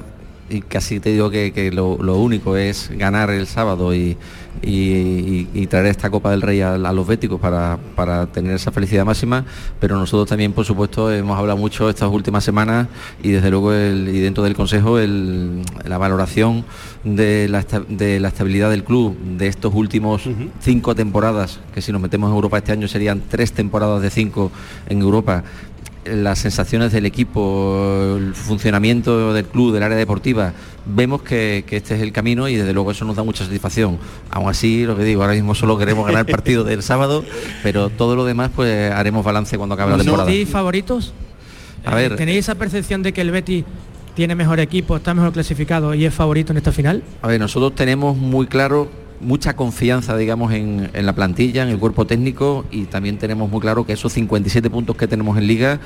y 0.51 0.61
casi 0.61 0.99
te 0.99 1.11
digo 1.11 1.29
que, 1.29 1.51
que 1.53 1.71
lo, 1.71 1.97
lo 2.01 2.17
único 2.17 2.57
es 2.57 2.89
ganar 2.95 3.29
el 3.29 3.47
sábado 3.47 3.95
y, 3.95 4.17
y- 4.61 5.67
traer 5.67 5.85
esta 5.85 6.09
Copa 6.09 6.31
del 6.31 6.41
Rey 6.41 6.59
a, 6.61 6.73
a 6.73 6.91
los 6.93 7.07
béticos 7.07 7.39
para, 7.39 7.77
para 7.95 8.27
tener 8.27 8.53
esa 8.55 8.71
felicidad 8.71 9.05
máxima, 9.05 9.45
pero 9.79 9.95
nosotros 9.97 10.27
también, 10.27 10.51
por 10.51 10.65
supuesto, 10.65 11.09
hemos 11.11 11.37
hablado 11.39 11.57
mucho 11.57 11.89
estas 11.89 12.09
últimas 12.11 12.43
semanas 12.43 12.87
y 13.23 13.29
desde 13.31 13.49
luego 13.49 13.71
el- 13.73 14.09
y 14.13 14.19
dentro 14.19 14.43
del 14.43 14.53
Consejo 14.55 14.99
el- 14.99 15.61
la 15.85 15.97
valoración 15.97 16.65
de 17.05 17.47
la, 17.47 17.65
de 17.87 18.19
la 18.19 18.27
estabilidad 18.27 18.69
del 18.69 18.83
club 18.83 19.17
de 19.37 19.47
estos 19.47 19.73
últimos 19.73 20.23
cinco 20.59 20.93
temporadas, 20.95 21.59
que 21.73 21.81
si 21.81 21.91
nos 21.93 22.01
metemos 22.01 22.29
en 22.29 22.35
Europa 22.35 22.57
este 22.57 22.73
año 22.73 22.87
serían 22.89 23.21
tres 23.29 23.53
temporadas 23.53 24.01
de 24.01 24.09
cinco 24.09 24.51
en 24.89 25.01
Europa, 25.01 25.43
las 26.05 26.39
sensaciones 26.39 26.91
del 26.91 27.05
equipo, 27.05 28.15
el 28.17 28.33
funcionamiento 28.33 29.33
del 29.33 29.45
club, 29.45 29.73
del 29.73 29.83
área 29.83 29.97
deportiva, 29.97 30.53
vemos 30.85 31.21
que, 31.21 31.63
que 31.67 31.77
este 31.77 31.95
es 31.95 32.01
el 32.01 32.11
camino 32.11 32.47
y 32.47 32.55
desde 32.55 32.73
luego 32.73 32.91
eso 32.91 33.05
nos 33.05 33.15
da 33.15 33.23
mucha 33.23 33.43
satisfacción. 33.43 33.99
Aún 34.29 34.49
así, 34.49 34.85
lo 34.85 34.97
que 34.97 35.03
digo, 35.03 35.21
ahora 35.21 35.33
mismo 35.33 35.53
solo 35.55 35.77
queremos 35.77 36.05
ganar 36.05 36.25
el 36.27 36.31
partido 36.31 36.63
del 36.63 36.81
sábado, 36.83 37.23
pero 37.63 37.89
todo 37.89 38.15
lo 38.15 38.25
demás 38.25 38.51
pues 38.55 38.91
haremos 38.91 39.23
balance 39.23 39.57
cuando 39.57 39.75
acabe 39.75 39.91
la 39.91 39.97
¿No 39.97 40.03
temporada. 40.03 40.31
favoritos? 40.47 41.13
A 41.85 41.95
ver. 41.95 42.15
¿Tenéis 42.15 42.39
esa 42.39 42.55
percepción 42.55 43.03
de 43.03 43.13
que 43.13 43.21
el 43.21 43.31
Betis 43.31 43.63
tiene 44.15 44.35
mejor 44.35 44.59
equipo, 44.59 44.97
está 44.97 45.13
mejor 45.13 45.31
clasificado 45.31 45.93
y 45.93 46.05
es 46.05 46.13
favorito 46.13 46.51
en 46.51 46.57
esta 46.57 46.71
final? 46.71 47.03
A 47.21 47.27
ver, 47.27 47.39
nosotros 47.39 47.75
tenemos 47.75 48.17
muy 48.17 48.47
claro 48.47 48.89
mucha 49.21 49.55
confianza, 49.55 50.17
digamos, 50.17 50.53
en, 50.53 50.89
en 50.93 51.05
la 51.05 51.13
plantilla, 51.13 51.63
en 51.63 51.69
el 51.69 51.77
cuerpo 51.77 52.05
técnico 52.05 52.65
y 52.71 52.85
también 52.85 53.17
tenemos 53.17 53.49
muy 53.49 53.61
claro 53.61 53.85
que 53.85 53.93
esos 53.93 54.13
57 54.13 54.69
puntos 54.69 54.95
que 54.95 55.07
tenemos 55.07 55.37
en 55.37 55.47
liga 55.47 55.79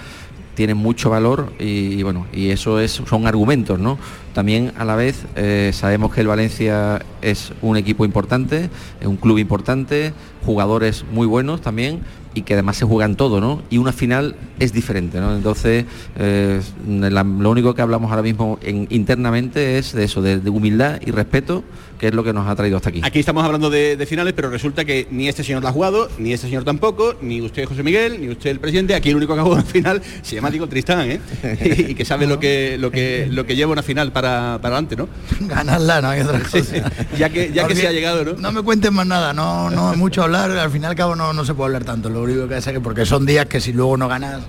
tienen 0.56 0.78
mucho 0.78 1.10
valor 1.10 1.54
y, 1.60 2.00
y 2.00 2.04
bueno, 2.04 2.28
y 2.34 2.50
eso 2.50 2.80
es, 2.80 2.92
son 2.92 3.28
argumentos, 3.28 3.78
¿no? 3.78 3.98
También 4.36 4.74
a 4.78 4.84
la 4.84 4.96
vez 4.98 5.24
eh, 5.38 5.72
sabemos 5.74 6.14
que 6.14 6.20
el 6.20 6.28
Valencia 6.28 7.02
es 7.22 7.54
un 7.62 7.78
equipo 7.78 8.04
importante, 8.04 8.70
es 9.00 9.08
un 9.08 9.16
club 9.16 9.38
importante, 9.38 10.12
jugadores 10.46 11.06
muy 11.10 11.26
buenos 11.26 11.62
también 11.62 12.02
y 12.34 12.42
que 12.42 12.54
además 12.54 12.76
se 12.76 12.84
juegan 12.86 13.16
todo, 13.16 13.40
¿no? 13.40 13.62
Y 13.70 13.78
una 13.78 13.94
final 13.94 14.36
es 14.60 14.74
diferente, 14.74 15.22
¿no? 15.22 15.34
Entonces, 15.34 15.86
eh, 16.18 16.60
la- 16.86 17.24
lo 17.24 17.50
único 17.50 17.74
que 17.74 17.82
hablamos 17.82 18.12
ahora 18.12 18.24
mismo 18.24 18.60
en- 18.62 18.88
internamente 18.90 19.78
es 19.78 19.94
de 19.94 20.04
eso, 20.04 20.22
de, 20.22 20.40
de 20.40 20.50
humildad 20.50 21.00
y 21.06 21.12
respeto, 21.12 21.64
que 21.98 22.08
es 22.10 22.14
lo 22.14 22.26
que 22.26 22.34
nos 22.34 22.46
ha 22.50 22.54
traído 22.58 22.76
hasta 22.76 22.90
aquí. 22.90 23.00
Aquí 23.06 23.20
estamos 23.20 23.46
hablando 23.46 23.70
de, 23.70 23.96
de 23.96 24.06
finales, 24.06 24.34
pero 24.34 24.50
resulta 24.50 24.84
que 24.84 25.08
ni 25.12 25.30
este 25.30 25.46
señor 25.46 25.64
la 25.64 25.70
ha 25.70 25.72
jugado, 25.72 26.10
ni 26.20 26.34
este 26.34 26.48
señor 26.48 26.66
tampoco, 26.66 27.16
ni 27.22 27.40
usted 27.42 27.64
José 27.64 27.84
Miguel, 27.84 28.20
ni 28.20 28.28
usted 28.28 28.50
el 28.50 28.60
presidente. 28.60 28.96
Aquí 28.96 29.12
el 29.12 29.16
único 29.16 29.34
que 29.34 29.40
ha 29.40 29.44
jugado 29.44 29.62
una 29.62 29.72
final 29.72 30.02
se 30.22 30.36
llama 30.36 30.52
Diego 30.52 30.68
Tristán, 30.68 31.10
¿eh? 31.10 31.20
y, 31.88 31.92
y 31.92 31.96
que 31.96 32.04
sabe 32.04 32.28
lo 32.28 32.38
que 32.38 32.78
lo 32.78 32.92
que 32.92 33.30
lo 33.32 33.46
que 33.46 33.56
lleva 33.56 33.72
una 33.72 33.82
final 33.82 34.12
para, 34.12 34.25
para 34.26 34.76
adelante, 34.76 34.96
¿no? 34.96 35.08
Ganarla, 35.42 36.02
no 36.02 36.10
hay 36.10 36.22
otra 36.22 36.40
cosa. 36.40 36.92
Ya 37.18 37.30
que 37.30 37.52
ya 37.52 37.68
que 37.68 37.76
se 37.76 37.88
ha 37.88 37.92
llegado, 37.92 38.24
¿no? 38.24 38.34
No 38.34 38.52
me 38.52 38.62
cuenten 38.62 38.94
más 38.94 39.06
nada, 39.08 39.34
no, 39.34 39.70
no 39.70 39.92
es 39.92 39.98
mucho 39.98 40.24
hablar, 40.24 40.52
al 40.52 40.70
fin 40.72 40.84
y 40.84 40.86
al 40.86 40.96
cabo 40.96 41.16
no, 41.16 41.34
no 41.34 41.46
se 41.46 41.54
puede 41.54 41.68
hablar 41.68 41.84
tanto. 41.84 42.10
Lo 42.10 42.22
único 42.22 42.48
que 42.48 42.56
hace 42.56 42.74
que 42.74 42.80
porque 42.80 43.06
son 43.06 43.26
días 43.26 43.46
que 43.46 43.62
si 43.62 43.74
luego 43.74 43.98
no 43.98 44.08
ganas, 44.08 44.42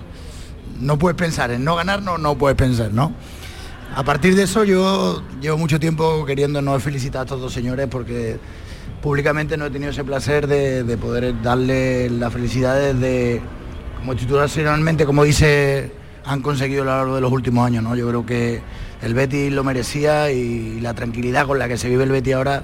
no 0.80 0.98
puedes 0.98 1.16
pensar 1.16 1.50
en 1.50 1.64
no 1.64 1.76
ganar, 1.76 2.02
no, 2.02 2.18
no 2.18 2.36
puedes 2.36 2.56
pensar, 2.56 2.92
¿no? 2.92 3.12
A 3.94 4.02
partir 4.02 4.34
de 4.34 4.42
eso 4.42 4.64
yo 4.64 5.22
llevo 5.40 5.56
mucho 5.56 5.80
tiempo 5.80 6.24
queriendo 6.26 6.60
no 6.60 6.78
felicitar 6.80 7.20
a 7.20 7.24
estos 7.24 7.40
dos 7.40 7.52
señores 7.52 7.86
porque 7.90 8.38
públicamente 9.00 9.56
no 9.56 9.66
he 9.66 9.70
tenido 9.70 9.90
ese 9.90 10.04
placer 10.04 10.46
de, 10.46 10.82
de 10.84 10.96
poder 10.96 11.40
darle 11.40 12.10
las 12.10 12.32
felicidades 12.32 12.98
de, 13.00 13.40
como 13.98 14.12
institucionalmente, 14.12 15.06
como 15.06 15.24
dice, 15.24 15.92
han 16.24 16.42
conseguido 16.42 16.82
a 16.82 16.86
lo 16.86 16.96
largo 16.96 17.14
de 17.14 17.20
los 17.20 17.32
últimos 17.32 17.66
años, 17.66 17.82
¿no? 17.82 17.94
Yo 17.96 18.08
creo 18.08 18.26
que 18.26 18.60
el 19.06 19.14
Betis 19.14 19.52
lo 19.52 19.64
merecía 19.64 20.30
y 20.30 20.80
la 20.80 20.94
tranquilidad 20.94 21.46
con 21.46 21.58
la 21.58 21.68
que 21.68 21.78
se 21.78 21.88
vive 21.88 22.04
el 22.04 22.10
Betis 22.10 22.34
ahora, 22.34 22.62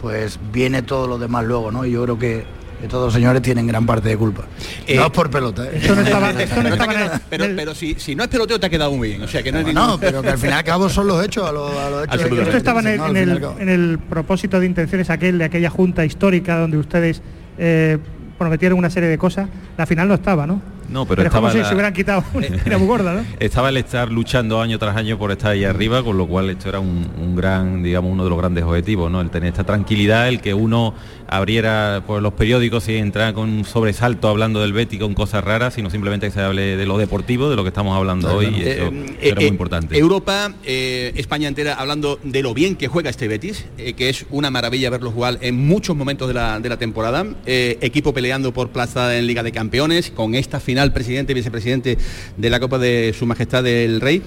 pues 0.00 0.38
viene 0.52 0.82
todo 0.82 1.06
lo 1.06 1.18
demás 1.18 1.44
luego, 1.44 1.70
¿no? 1.70 1.84
Y 1.86 1.92
yo 1.92 2.02
creo 2.04 2.18
que 2.18 2.44
estos 2.82 3.00
dos 3.00 3.12
señores 3.12 3.40
tienen 3.40 3.66
gran 3.66 3.86
parte 3.86 4.08
de 4.10 4.16
culpa. 4.18 4.44
Eh, 4.86 4.96
no 4.96 5.06
es 5.06 5.10
por 5.10 5.30
pelota, 5.30 5.64
¿eh? 5.66 5.70
Esto 5.76 5.94
no 5.94 6.02
estaba- 6.02 6.30
esto 6.30 6.62
no 6.62 7.20
pero, 7.30 7.46
pero 7.56 7.74
si, 7.74 7.94
si 7.94 8.14
no 8.14 8.24
es 8.24 8.28
peloteo 8.28 8.60
te 8.60 8.66
ha 8.66 8.70
quedado 8.70 8.92
muy 8.92 9.08
bien. 9.08 9.22
O 9.22 9.28
sea 9.28 9.42
que 9.42 9.50
no, 9.50 9.60
es 9.60 9.72
No, 9.74 9.84
ningún- 9.86 10.00
pero 10.00 10.20
que 10.22 10.28
al 10.28 10.38
fin 10.38 10.50
y 10.50 10.52
al 10.52 10.64
cabo 10.64 10.88
son 10.90 11.06
los 11.06 11.24
hechos, 11.24 11.48
a 11.48 11.52
los, 11.52 11.70
a 11.74 11.88
los 11.90 12.04
hechos. 12.04 12.26
que. 12.28 12.42
Esto 12.42 12.56
estaba 12.58 12.80
el, 12.80 12.96
No, 12.98 13.06
el- 13.06 13.44
en 13.60 13.68
el 13.68 13.98
propósito 13.98 14.60
de 14.60 14.66
intenciones 14.66 15.08
aquel 15.08 15.38
de 15.38 15.44
aquella 15.44 15.70
junta 15.70 16.04
histórica 16.04 16.58
donde 16.58 16.76
ustedes 16.76 17.22
eh, 17.58 17.96
prometieron 18.38 18.78
una 18.78 18.90
serie 18.90 19.08
de 19.08 19.16
cosas. 19.16 19.48
La 19.78 19.86
final 19.86 20.08
no 20.08 20.14
estaba, 20.14 20.46
¿no? 20.46 20.60
No, 20.88 21.04
pero, 21.06 21.22
es 21.22 21.30
como 21.30 21.48
estaba 21.48 21.64
si 21.64 21.68
se 21.68 21.74
hubieran 21.74 21.92
quitado 21.92 22.24
espina 22.40 22.78
muy 22.78 22.86
gorda, 22.86 23.14
¿no? 23.14 23.24
estaba 23.40 23.68
el 23.68 23.76
estar 23.76 24.10
luchando 24.10 24.60
año 24.60 24.78
tras 24.78 24.96
año 24.96 25.18
por 25.18 25.32
estar 25.32 25.52
ahí 25.52 25.64
arriba, 25.64 26.02
con 26.02 26.16
lo 26.16 26.26
cual 26.26 26.50
esto 26.50 26.68
era 26.68 26.80
un, 26.80 27.08
un 27.18 27.34
gran, 27.36 27.82
digamos, 27.82 28.12
uno 28.12 28.24
de 28.24 28.30
los 28.30 28.38
grandes 28.38 28.64
objetivos, 28.64 29.10
¿no? 29.10 29.20
El 29.20 29.30
tener 29.30 29.48
esta 29.48 29.64
tranquilidad, 29.64 30.28
el 30.28 30.40
que 30.40 30.54
uno 30.54 30.94
abriera 31.28 32.02
por 32.06 32.22
los 32.22 32.32
periódicos 32.34 32.88
y 32.88 32.96
entrara 32.96 33.32
con 33.32 33.48
un 33.48 33.64
sobresalto 33.64 34.28
hablando 34.28 34.60
del 34.60 34.72
Betty 34.72 34.98
con 34.98 35.14
cosas 35.14 35.42
raras, 35.44 35.74
sino 35.74 35.90
simplemente 35.90 36.26
que 36.26 36.32
se 36.32 36.40
hable 36.40 36.76
de 36.76 36.86
lo 36.86 36.98
deportivo, 36.98 37.50
de 37.50 37.56
lo 37.56 37.62
que 37.62 37.68
estamos 37.68 37.96
hablando 37.96 38.34
hoy, 38.34 38.46
y 38.46 38.62
eso, 38.62 38.86
Eh, 38.92 39.16
era 39.20 39.32
eh, 39.32 39.44
muy 39.44 39.44
importante. 39.46 39.98
Europa, 39.98 40.54
eh, 40.64 41.12
España 41.16 41.48
entera 41.48 41.74
hablando 41.74 42.18
de 42.22 42.42
lo 42.42 42.54
bien 42.54 42.76
que 42.76 42.88
juega 42.88 43.10
este 43.10 43.28
Betis, 43.28 43.66
eh, 43.78 43.94
que 43.94 44.08
es 44.08 44.26
una 44.30 44.50
maravilla 44.50 44.90
verlo 44.90 45.10
jugar 45.10 45.38
en 45.40 45.56
muchos 45.66 45.96
momentos 45.96 46.28
de 46.28 46.34
la, 46.34 46.60
de 46.60 46.68
la 46.68 46.78
temporada. 46.78 47.26
Eh, 47.46 47.78
equipo 47.80 48.14
peleando 48.14 48.52
por 48.52 48.70
plaza 48.70 49.16
en 49.16 49.26
Liga 49.26 49.42
de 49.42 49.52
Campeones, 49.52 50.10
con 50.10 50.34
esta 50.34 50.60
final 50.60 50.92
presidente 50.92 51.32
y 51.32 51.34
vicepresidente 51.34 51.98
de 52.36 52.50
la 52.50 52.60
Copa 52.60 52.78
de 52.78 53.14
Su 53.18 53.26
Majestad 53.26 53.66
el 53.66 54.00
Rey. 54.00 54.22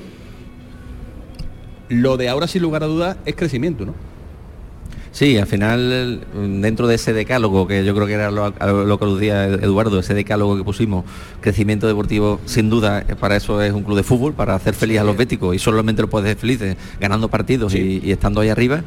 Lo 1.89 2.18
de 2.18 2.30
ahora, 2.30 2.47
sin 2.47 2.62
lugar 2.62 2.84
a 2.84 2.86
dudas, 2.86 3.18
es 3.26 3.36
crecimiento, 3.36 3.86
¿no? 3.86 4.09
Sí, 5.12 5.38
al 5.38 5.47
final, 5.47 6.22
dentro 6.62 6.88
de 6.88 6.95
ese 6.95 7.14
decálogo, 7.14 7.68
que 7.68 7.84
yo 7.84 7.95
creo 7.95 8.05
que 8.05 8.14
era 8.14 8.30
lo, 8.30 8.53
lo 8.86 8.99
que 8.99 9.05
aludía 9.05 9.45
Eduardo, 9.45 9.99
ese 9.99 10.14
decálogo 10.14 10.55
que 10.55 10.64
pusimos, 10.64 11.03
crecimiento 11.41 11.88
deportivo, 11.88 12.39
sin 12.45 12.70
duda, 12.70 13.03
eh, 13.07 13.16
para 13.20 13.36
eso 13.36 13.62
es 13.62 13.74
un 13.74 13.84
club 13.84 13.97
de 13.97 14.03
fútbol, 14.03 14.34
para 14.34 14.53
hacer 14.53 14.76
feliz 14.76 14.99
a 14.99 15.03
los 15.03 15.18
béticos, 15.18 15.55
y 15.55 15.60
solamente 15.60 16.03
lo 16.03 16.10
puedes 16.10 16.28
hacer 16.28 16.38
felices 16.38 16.78
ganando 16.99 17.28
partidos 17.28 17.74
y, 17.74 18.01
y 18.03 18.12
estando 18.12 18.41
ahí 18.41 18.49
arriba, 18.49 18.84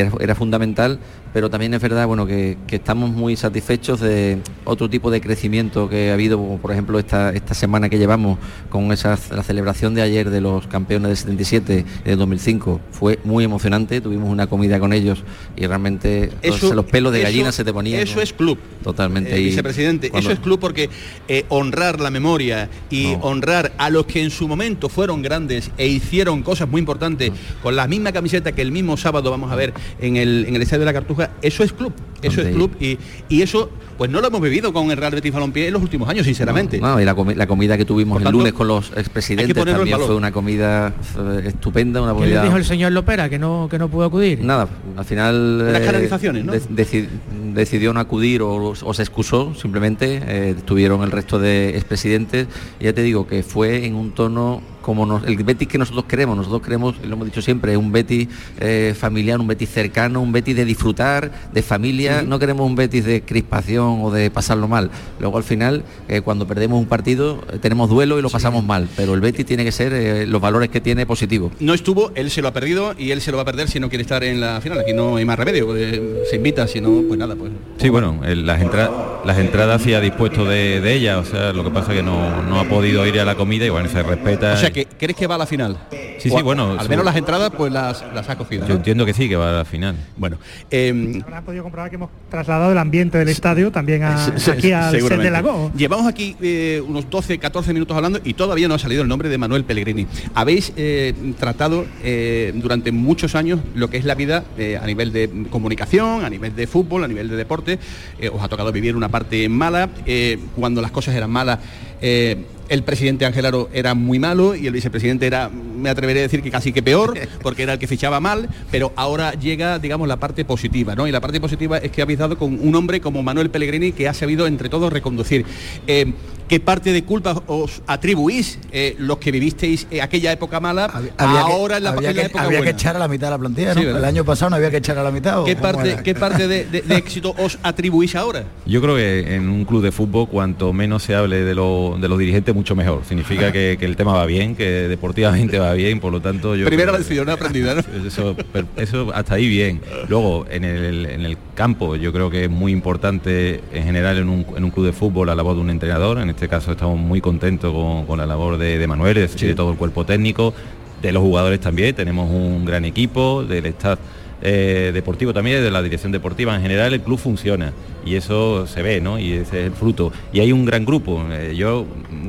era, 0.00 0.12
era 0.20 0.34
fundamental, 0.34 0.98
pero 1.32 1.50
también 1.50 1.74
es 1.74 1.80
verdad, 1.82 2.06
bueno, 2.06 2.26
que, 2.26 2.56
que 2.66 2.76
estamos 2.76 3.10
muy 3.10 3.36
satisfechos 3.36 4.00
de 4.00 4.38
otro 4.64 4.88
tipo 4.88 5.10
de 5.10 5.20
crecimiento 5.20 5.88
que 5.88 6.10
ha 6.10 6.14
habido, 6.14 6.38
como 6.38 6.58
por 6.58 6.72
ejemplo 6.72 6.98
esta, 6.98 7.30
esta 7.32 7.54
semana 7.54 7.88
que 7.88 7.98
llevamos 7.98 8.38
con 8.70 8.92
esa, 8.92 9.18
la 9.34 9.42
celebración 9.42 9.94
de 9.94 10.02
ayer 10.02 10.30
de 10.30 10.40
los 10.40 10.66
campeones 10.66 11.08
del 11.08 11.16
77 11.16 11.84
y 12.04 12.08
del 12.08 12.18
2005, 12.18 12.80
fue 12.90 13.18
muy 13.24 13.44
emocionante, 13.44 14.00
tuvimos 14.00 14.28
una 14.30 14.46
comida 14.46 14.78
con 14.78 14.92
ellos 14.92 15.24
y 15.56 15.66
realmente 15.66 16.30
Eso- 16.42 16.74
los 16.74 16.84
pelos 16.86 17.12
de 17.12 17.18
eso- 17.20 17.26
gallina 17.28 17.52
se 17.52 17.64
te 17.64 17.72
ponían. 17.72 18.00
Eso 18.00 18.16
¿no? 18.16 18.22
es 18.22 18.32
club. 18.32 18.58
Totalmente. 18.82 19.34
Eh, 19.36 19.40
vicepresidente, 19.40 20.10
cuando- 20.10 20.30
eso 20.30 20.34
es 20.38 20.42
club 20.44 20.60
porque 20.60 20.88
eh, 21.28 21.44
honrar 21.48 22.00
la 22.00 22.10
memoria 22.10 22.68
y 22.90 23.14
honrar 23.20 23.72
a 23.78 23.90
los 23.90 24.06
que 24.06 24.22
en 24.22 24.30
su 24.30 24.46
momento 24.48 24.88
fueron 24.88 25.22
grandes 25.22 25.70
e 25.78 25.86
hicieron 25.86 26.42
cosas 26.42 26.68
muy 26.68 26.80
importantes 26.80 27.32
con 27.62 27.76
la 27.76 27.86
misma 27.86 28.12
camiseta 28.12 28.52
que 28.52 28.62
el 28.62 28.72
mismo 28.72 28.96
sábado 28.96 29.30
vamos 29.30 29.50
a 29.52 29.56
ver 29.56 29.72
en 30.00 30.16
el, 30.16 30.46
en 30.46 30.56
el 30.56 30.62
Estadio 30.62 30.80
de 30.80 30.86
la 30.86 30.92
Cartuja, 30.92 31.30
eso 31.42 31.62
es 31.62 31.72
club, 31.72 31.92
eso 32.22 32.42
es 32.42 32.54
club 32.54 32.76
y, 32.80 32.98
y 33.28 33.42
eso 33.42 33.70
pues 33.96 34.10
no 34.10 34.20
lo 34.20 34.28
hemos 34.28 34.40
vivido 34.40 34.72
con 34.72 34.90
el 34.90 34.96
Real 34.96 35.12
Betis 35.12 35.32
Balompié 35.32 35.68
en 35.68 35.72
los 35.72 35.82
últimos 35.82 36.08
años, 36.08 36.26
sinceramente. 36.26 36.78
No, 36.80 37.00
y 37.00 37.04
la, 37.04 37.14
comi- 37.16 37.34
la 37.34 37.46
comida 37.46 37.76
que 37.76 37.84
tuvimos 37.84 38.22
el 38.22 38.30
lunes 38.30 38.52
con 38.52 38.68
los 38.68 38.92
expresidentes 38.96 39.54
también 39.54 39.98
fue 40.00 40.14
una 40.16 40.32
comida 40.32 40.92
eh, 41.18 41.42
estupenda, 41.46 42.02
una 42.02 42.12
¿Qué 42.12 42.20
le 42.20 42.24
comida... 42.26 42.42
dijo 42.44 42.56
el 42.56 42.64
señor 42.64 42.92
Lopera 42.92 43.28
que 43.28 43.38
no, 43.38 43.68
que 43.70 43.78
no 43.78 43.88
pudo 43.88 44.04
acudir? 44.06 44.42
Nada, 44.44 44.68
al 44.96 45.04
final 45.04 45.58
Unas 45.68 45.80
eh, 45.80 45.84
canalizaciones, 45.86 46.44
¿no? 46.44 46.52
de- 46.52 46.62
deci- 46.62 47.08
decidió 47.54 47.92
no 47.92 48.00
acudir 48.00 48.42
o, 48.42 48.54
o 48.82 48.94
se 48.94 49.02
excusó 49.02 49.54
simplemente, 49.54 50.20
eh, 50.26 50.54
estuvieron 50.58 51.02
el 51.02 51.10
resto 51.10 51.38
de 51.38 51.70
expresidentes, 51.70 52.46
y 52.80 52.84
ya 52.84 52.92
te 52.92 53.02
digo 53.02 53.26
que 53.26 53.42
fue 53.42 53.86
en 53.86 53.94
un 53.94 54.12
tono 54.12 54.60
como 54.82 55.04
nos- 55.04 55.24
el 55.24 55.36
Betis 55.42 55.66
que 55.66 55.78
nosotros 55.78 56.04
queremos, 56.04 56.36
nosotros 56.36 56.62
queremos, 56.62 56.94
y 57.02 57.06
lo 57.08 57.14
hemos 57.14 57.26
dicho 57.26 57.42
siempre, 57.42 57.76
un 57.76 57.90
Betis 57.90 58.28
eh, 58.60 58.94
familiar, 58.96 59.40
un 59.40 59.46
Betis 59.48 59.68
cercano, 59.70 60.20
un 60.20 60.30
Betis 60.30 60.54
de 60.54 60.64
disfrutar, 60.64 61.32
de 61.52 61.62
familia, 61.62 62.22
no 62.22 62.38
queremos 62.38 62.64
un 62.66 62.76
Betis 62.76 63.04
de 63.04 63.22
crispación 63.22 63.85
o 63.94 64.10
de 64.10 64.30
pasarlo 64.30 64.68
mal. 64.68 64.90
Luego 65.20 65.38
al 65.38 65.44
final, 65.44 65.82
eh, 66.08 66.20
cuando 66.20 66.46
perdemos 66.46 66.78
un 66.78 66.86
partido, 66.86 67.42
eh, 67.52 67.58
tenemos 67.60 67.88
duelo 67.90 68.18
y 68.18 68.22
lo 68.22 68.30
pasamos 68.30 68.64
mal, 68.64 68.88
pero 68.96 69.14
el 69.14 69.20
Betis 69.20 69.46
tiene 69.46 69.64
que 69.64 69.72
ser 69.72 69.92
eh, 69.92 70.26
los 70.26 70.40
valores 70.40 70.68
que 70.70 70.80
tiene 70.80 71.06
positivos. 71.06 71.52
No 71.60 71.74
estuvo, 71.74 72.10
él 72.14 72.30
se 72.30 72.42
lo 72.42 72.48
ha 72.48 72.52
perdido 72.52 72.94
y 72.98 73.10
él 73.10 73.20
se 73.20 73.30
lo 73.30 73.36
va 73.38 73.42
a 73.42 73.46
perder 73.46 73.68
si 73.68 73.80
no 73.80 73.88
quiere 73.88 74.02
estar 74.02 74.22
en 74.24 74.40
la 74.40 74.60
final. 74.60 74.78
Aquí 74.80 74.92
no 74.92 75.16
hay 75.16 75.24
más 75.24 75.38
remedio, 75.38 75.76
eh, 75.76 76.22
se 76.30 76.36
invita, 76.36 76.66
si 76.66 76.80
no, 76.80 77.02
pues 77.06 77.18
nada, 77.18 77.34
pues 77.36 77.52
Sí, 77.78 77.88
bueno, 77.88 78.20
el- 78.24 78.46
las, 78.46 78.60
entra- 78.60 78.90
las 79.24 79.38
entradas 79.38 79.82
sí 79.82 79.94
ha 79.94 80.00
dispuesto 80.00 80.44
de, 80.44 80.80
de 80.80 80.94
ella, 80.94 81.18
o 81.18 81.24
sea, 81.24 81.52
lo 81.52 81.64
que 81.64 81.70
pasa 81.70 81.92
es 81.92 81.98
que 81.98 82.02
no, 82.02 82.42
no 82.42 82.58
ha 82.60 82.64
podido 82.64 83.06
ir 83.06 83.18
a 83.20 83.24
la 83.24 83.34
comida 83.34 83.64
y 83.64 83.68
bueno, 83.70 83.88
se 83.88 84.02
respeta. 84.02 84.54
O 84.54 84.56
sea, 84.56 84.70
que 84.70 84.86
¿crees 84.86 85.16
que 85.16 85.26
va 85.26 85.34
a 85.36 85.38
la 85.38 85.46
final? 85.46 85.76
Sí, 86.18 86.30
O 86.30 86.36
sí, 86.36 86.42
bueno, 86.42 86.76
Al 86.78 86.88
menos 86.88 87.04
las 87.04 87.16
entradas 87.16 87.50
pues 87.56 87.72
las, 87.72 88.04
las 88.14 88.28
ha 88.28 88.36
cogido. 88.36 88.62
Yo 88.62 88.70
¿no? 88.70 88.74
entiendo 88.76 89.04
que 89.06 89.12
sí, 89.14 89.28
que 89.28 89.36
va 89.36 89.50
a 89.50 89.52
la 89.58 89.64
final. 89.64 89.96
Bueno, 90.16 90.38
eh, 90.70 91.20
Habrán 91.24 91.44
podido 91.44 91.62
comprobar 91.62 91.90
que 91.90 91.96
hemos 91.96 92.10
trasladado 92.30 92.72
el 92.72 92.78
ambiente 92.78 93.18
del 93.18 93.28
estadio 93.28 93.70
también 93.70 94.02
a, 94.02 94.38
Se- 94.38 94.50
aquí 94.52 94.72
al 94.72 94.90
set 94.90 95.00
seguramente. 95.00 95.24
de 95.24 95.30
Lago. 95.30 95.70
Llevamos 95.76 96.06
aquí 96.06 96.36
eh, 96.40 96.82
unos 96.86 97.08
12, 97.10 97.38
14 97.38 97.72
minutos 97.72 97.96
hablando 97.96 98.20
y 98.24 98.34
todavía 98.34 98.68
no 98.68 98.74
ha 98.74 98.78
salido 98.78 99.02
el 99.02 99.08
nombre 99.08 99.28
de 99.28 99.38
Manuel 99.38 99.64
Pellegrini. 99.64 100.06
Habéis 100.34 100.72
eh, 100.76 101.12
tratado 101.38 101.84
eh, 102.02 102.52
durante 102.56 102.92
muchos 102.92 103.34
años 103.34 103.60
lo 103.74 103.90
que 103.90 103.96
es 103.98 104.04
la 104.04 104.14
vida 104.14 104.44
eh, 104.58 104.78
a 104.82 104.86
nivel 104.86 105.12
de 105.12 105.30
comunicación, 105.50 106.24
a 106.24 106.30
nivel 106.30 106.54
de 106.56 106.66
fútbol, 106.66 107.04
a 107.04 107.08
nivel 107.08 107.28
de 107.28 107.36
deporte. 107.36 107.78
Eh, 108.20 108.28
os 108.32 108.42
ha 108.42 108.48
tocado 108.48 108.72
vivir 108.72 108.96
una 108.96 109.08
parte 109.08 109.48
mala. 109.48 109.88
eh, 110.06 110.38
cuando 110.56 110.80
las 110.80 110.90
cosas 110.90 111.14
eran 111.14 111.30
malas, 111.30 111.58
eh, 112.00 112.44
el 112.68 112.82
presidente 112.82 113.24
Ángel 113.26 113.46
Aro 113.46 113.68
era 113.72 113.94
muy 113.94 114.18
malo 114.18 114.54
y 114.54 114.66
el 114.66 114.72
vicepresidente 114.72 115.26
era, 115.26 115.48
me 115.48 115.88
atreveré 115.90 116.20
a 116.20 116.22
decir 116.22 116.42
que 116.42 116.50
casi 116.50 116.72
que 116.72 116.82
peor, 116.82 117.14
porque 117.42 117.62
era 117.64 117.74
el 117.74 117.78
que 117.78 117.86
fichaba 117.86 118.20
mal, 118.20 118.48
pero 118.70 118.92
ahora 118.96 119.32
llega, 119.34 119.78
digamos, 119.78 120.08
la 120.08 120.16
parte 120.16 120.44
positiva, 120.44 120.94
¿no? 120.94 121.06
Y 121.06 121.12
la 121.12 121.20
parte 121.20 121.40
positiva 121.40 121.78
es 121.78 121.90
que 121.90 122.02
habéis 122.02 122.18
dado 122.18 122.36
con 122.38 122.58
un 122.60 122.74
hombre 122.74 123.00
como 123.00 123.22
Manuel 123.22 123.50
Pellegrini 123.50 123.92
que 123.92 124.08
ha 124.08 124.14
sabido 124.14 124.46
entre 124.46 124.68
todos 124.68 124.92
reconducir. 124.92 125.44
Eh, 125.86 126.12
¿Qué 126.48 126.60
parte 126.60 126.92
de 126.92 127.02
culpa 127.02 127.42
os 127.48 127.82
atribuís 127.88 128.60
eh, 128.70 128.94
los 129.00 129.18
que 129.18 129.32
vivisteis 129.32 129.88
eh, 129.90 130.00
aquella 130.00 130.30
época 130.30 130.60
mala 130.60 130.84
Había 131.16 131.40
ahora 131.40 131.74
que, 131.74 131.78
en 131.78 131.82
la, 131.82 131.90
había 131.90 132.10
en 132.10 132.16
la 132.16 132.22
que- 132.22 132.26
época 132.28 132.44
había 132.44 132.62
que 132.62 132.70
echar 132.70 132.94
a 132.94 133.00
la 133.00 133.08
mitad 133.08 133.26
de 133.26 133.30
la 133.32 133.38
plantilla, 133.38 133.74
¿no? 133.74 133.80
El 133.80 134.04
año 134.04 134.24
pasado 134.24 134.50
no 134.50 134.56
había 134.56 134.70
que 134.70 134.76
echar 134.76 134.96
a 134.96 135.02
la 135.02 135.10
mitad. 135.10 135.40
¿o 135.40 135.44
¿Qué 135.44 135.56
parte, 135.56 135.90
era? 135.94 136.02
¿Qué 136.04 136.14
parte 136.14 136.46
de, 136.46 136.64
de- 136.66 136.82
de 136.82 136.96
éxito 136.96 137.34
os 137.36 137.58
atribuís 137.64 138.14
ahora? 138.14 138.44
Yo 138.64 138.80
creo 138.80 138.94
que 138.94 139.34
en 139.34 139.48
un 139.48 139.64
club 139.64 139.82
de 139.82 139.90
fútbol 139.90 140.28
cuanto 140.28 140.72
menos 140.72 141.02
se 141.02 141.16
hable 141.16 141.42
de, 141.42 141.54
lo- 141.56 141.98
de 142.00 142.06
los 142.08 142.16
dirigentes 142.16 142.54
mucho 142.56 142.74
mejor. 142.74 143.02
Significa 143.04 143.52
que, 143.52 143.76
que 143.78 143.84
el 143.84 143.96
tema 143.96 144.12
va 144.14 144.26
bien, 144.26 144.56
que 144.56 144.88
deportivamente 144.88 145.58
va 145.58 145.72
bien, 145.74 146.00
por 146.00 146.12
lo 146.12 146.20
tanto 146.20 146.56
yo... 146.56 146.66
Primera 146.66 146.92
decisión 146.92 147.28
aprendida, 147.28 147.74
¿no? 147.74 147.82
Eso, 148.06 148.36
eso 148.76 149.12
hasta 149.14 149.34
ahí 149.34 149.48
bien. 149.48 149.80
Luego, 150.08 150.46
en 150.50 150.64
el, 150.64 151.06
en 151.06 151.24
el 151.24 151.36
campo, 151.54 151.96
yo 151.96 152.12
creo 152.12 152.30
que 152.30 152.44
es 152.44 152.50
muy 152.50 152.72
importante 152.72 153.60
en 153.72 153.84
general 153.84 154.18
en 154.18 154.28
un, 154.28 154.46
en 154.56 154.64
un 154.64 154.70
club 154.70 154.86
de 154.86 154.92
fútbol 154.92 155.26
la 155.26 155.34
labor 155.34 155.54
de 155.54 155.60
un 155.60 155.70
entrenador. 155.70 156.18
En 156.18 156.30
este 156.30 156.48
caso 156.48 156.72
estamos 156.72 156.98
muy 156.98 157.20
contentos 157.20 157.72
con, 157.72 158.06
con 158.06 158.18
la 158.18 158.26
labor 158.26 158.58
de, 158.58 158.78
de 158.78 158.86
Manuel, 158.86 159.16
es 159.18 159.32
decir, 159.32 159.48
de 159.48 159.54
todo 159.54 159.70
el 159.70 159.76
cuerpo 159.76 160.04
técnico, 160.04 160.54
de 161.02 161.12
los 161.12 161.22
jugadores 161.22 161.60
también. 161.60 161.94
Tenemos 161.94 162.30
un 162.30 162.64
gran 162.64 162.84
equipo, 162.84 163.44
del 163.44 163.66
staff 163.66 163.98
eh, 164.42 164.90
deportivo 164.92 165.32
también, 165.32 165.62
de 165.62 165.70
la 165.70 165.82
dirección 165.82 166.12
deportiva. 166.12 166.54
En 166.54 166.62
general 166.62 166.92
el 166.94 167.00
club 167.00 167.18
funciona 167.18 167.72
y 168.04 168.14
eso 168.16 168.66
se 168.66 168.82
ve, 168.82 169.00
¿no? 169.00 169.18
Y 169.18 169.32
ese 169.32 169.60
es 169.60 169.66
el 169.66 169.72
fruto. 169.72 170.12
Y 170.32 170.40
hay 170.40 170.52
un 170.52 170.64
gran 170.64 170.84
grupo. 170.84 171.24
Eh, 171.30 171.54
yo 171.56 171.86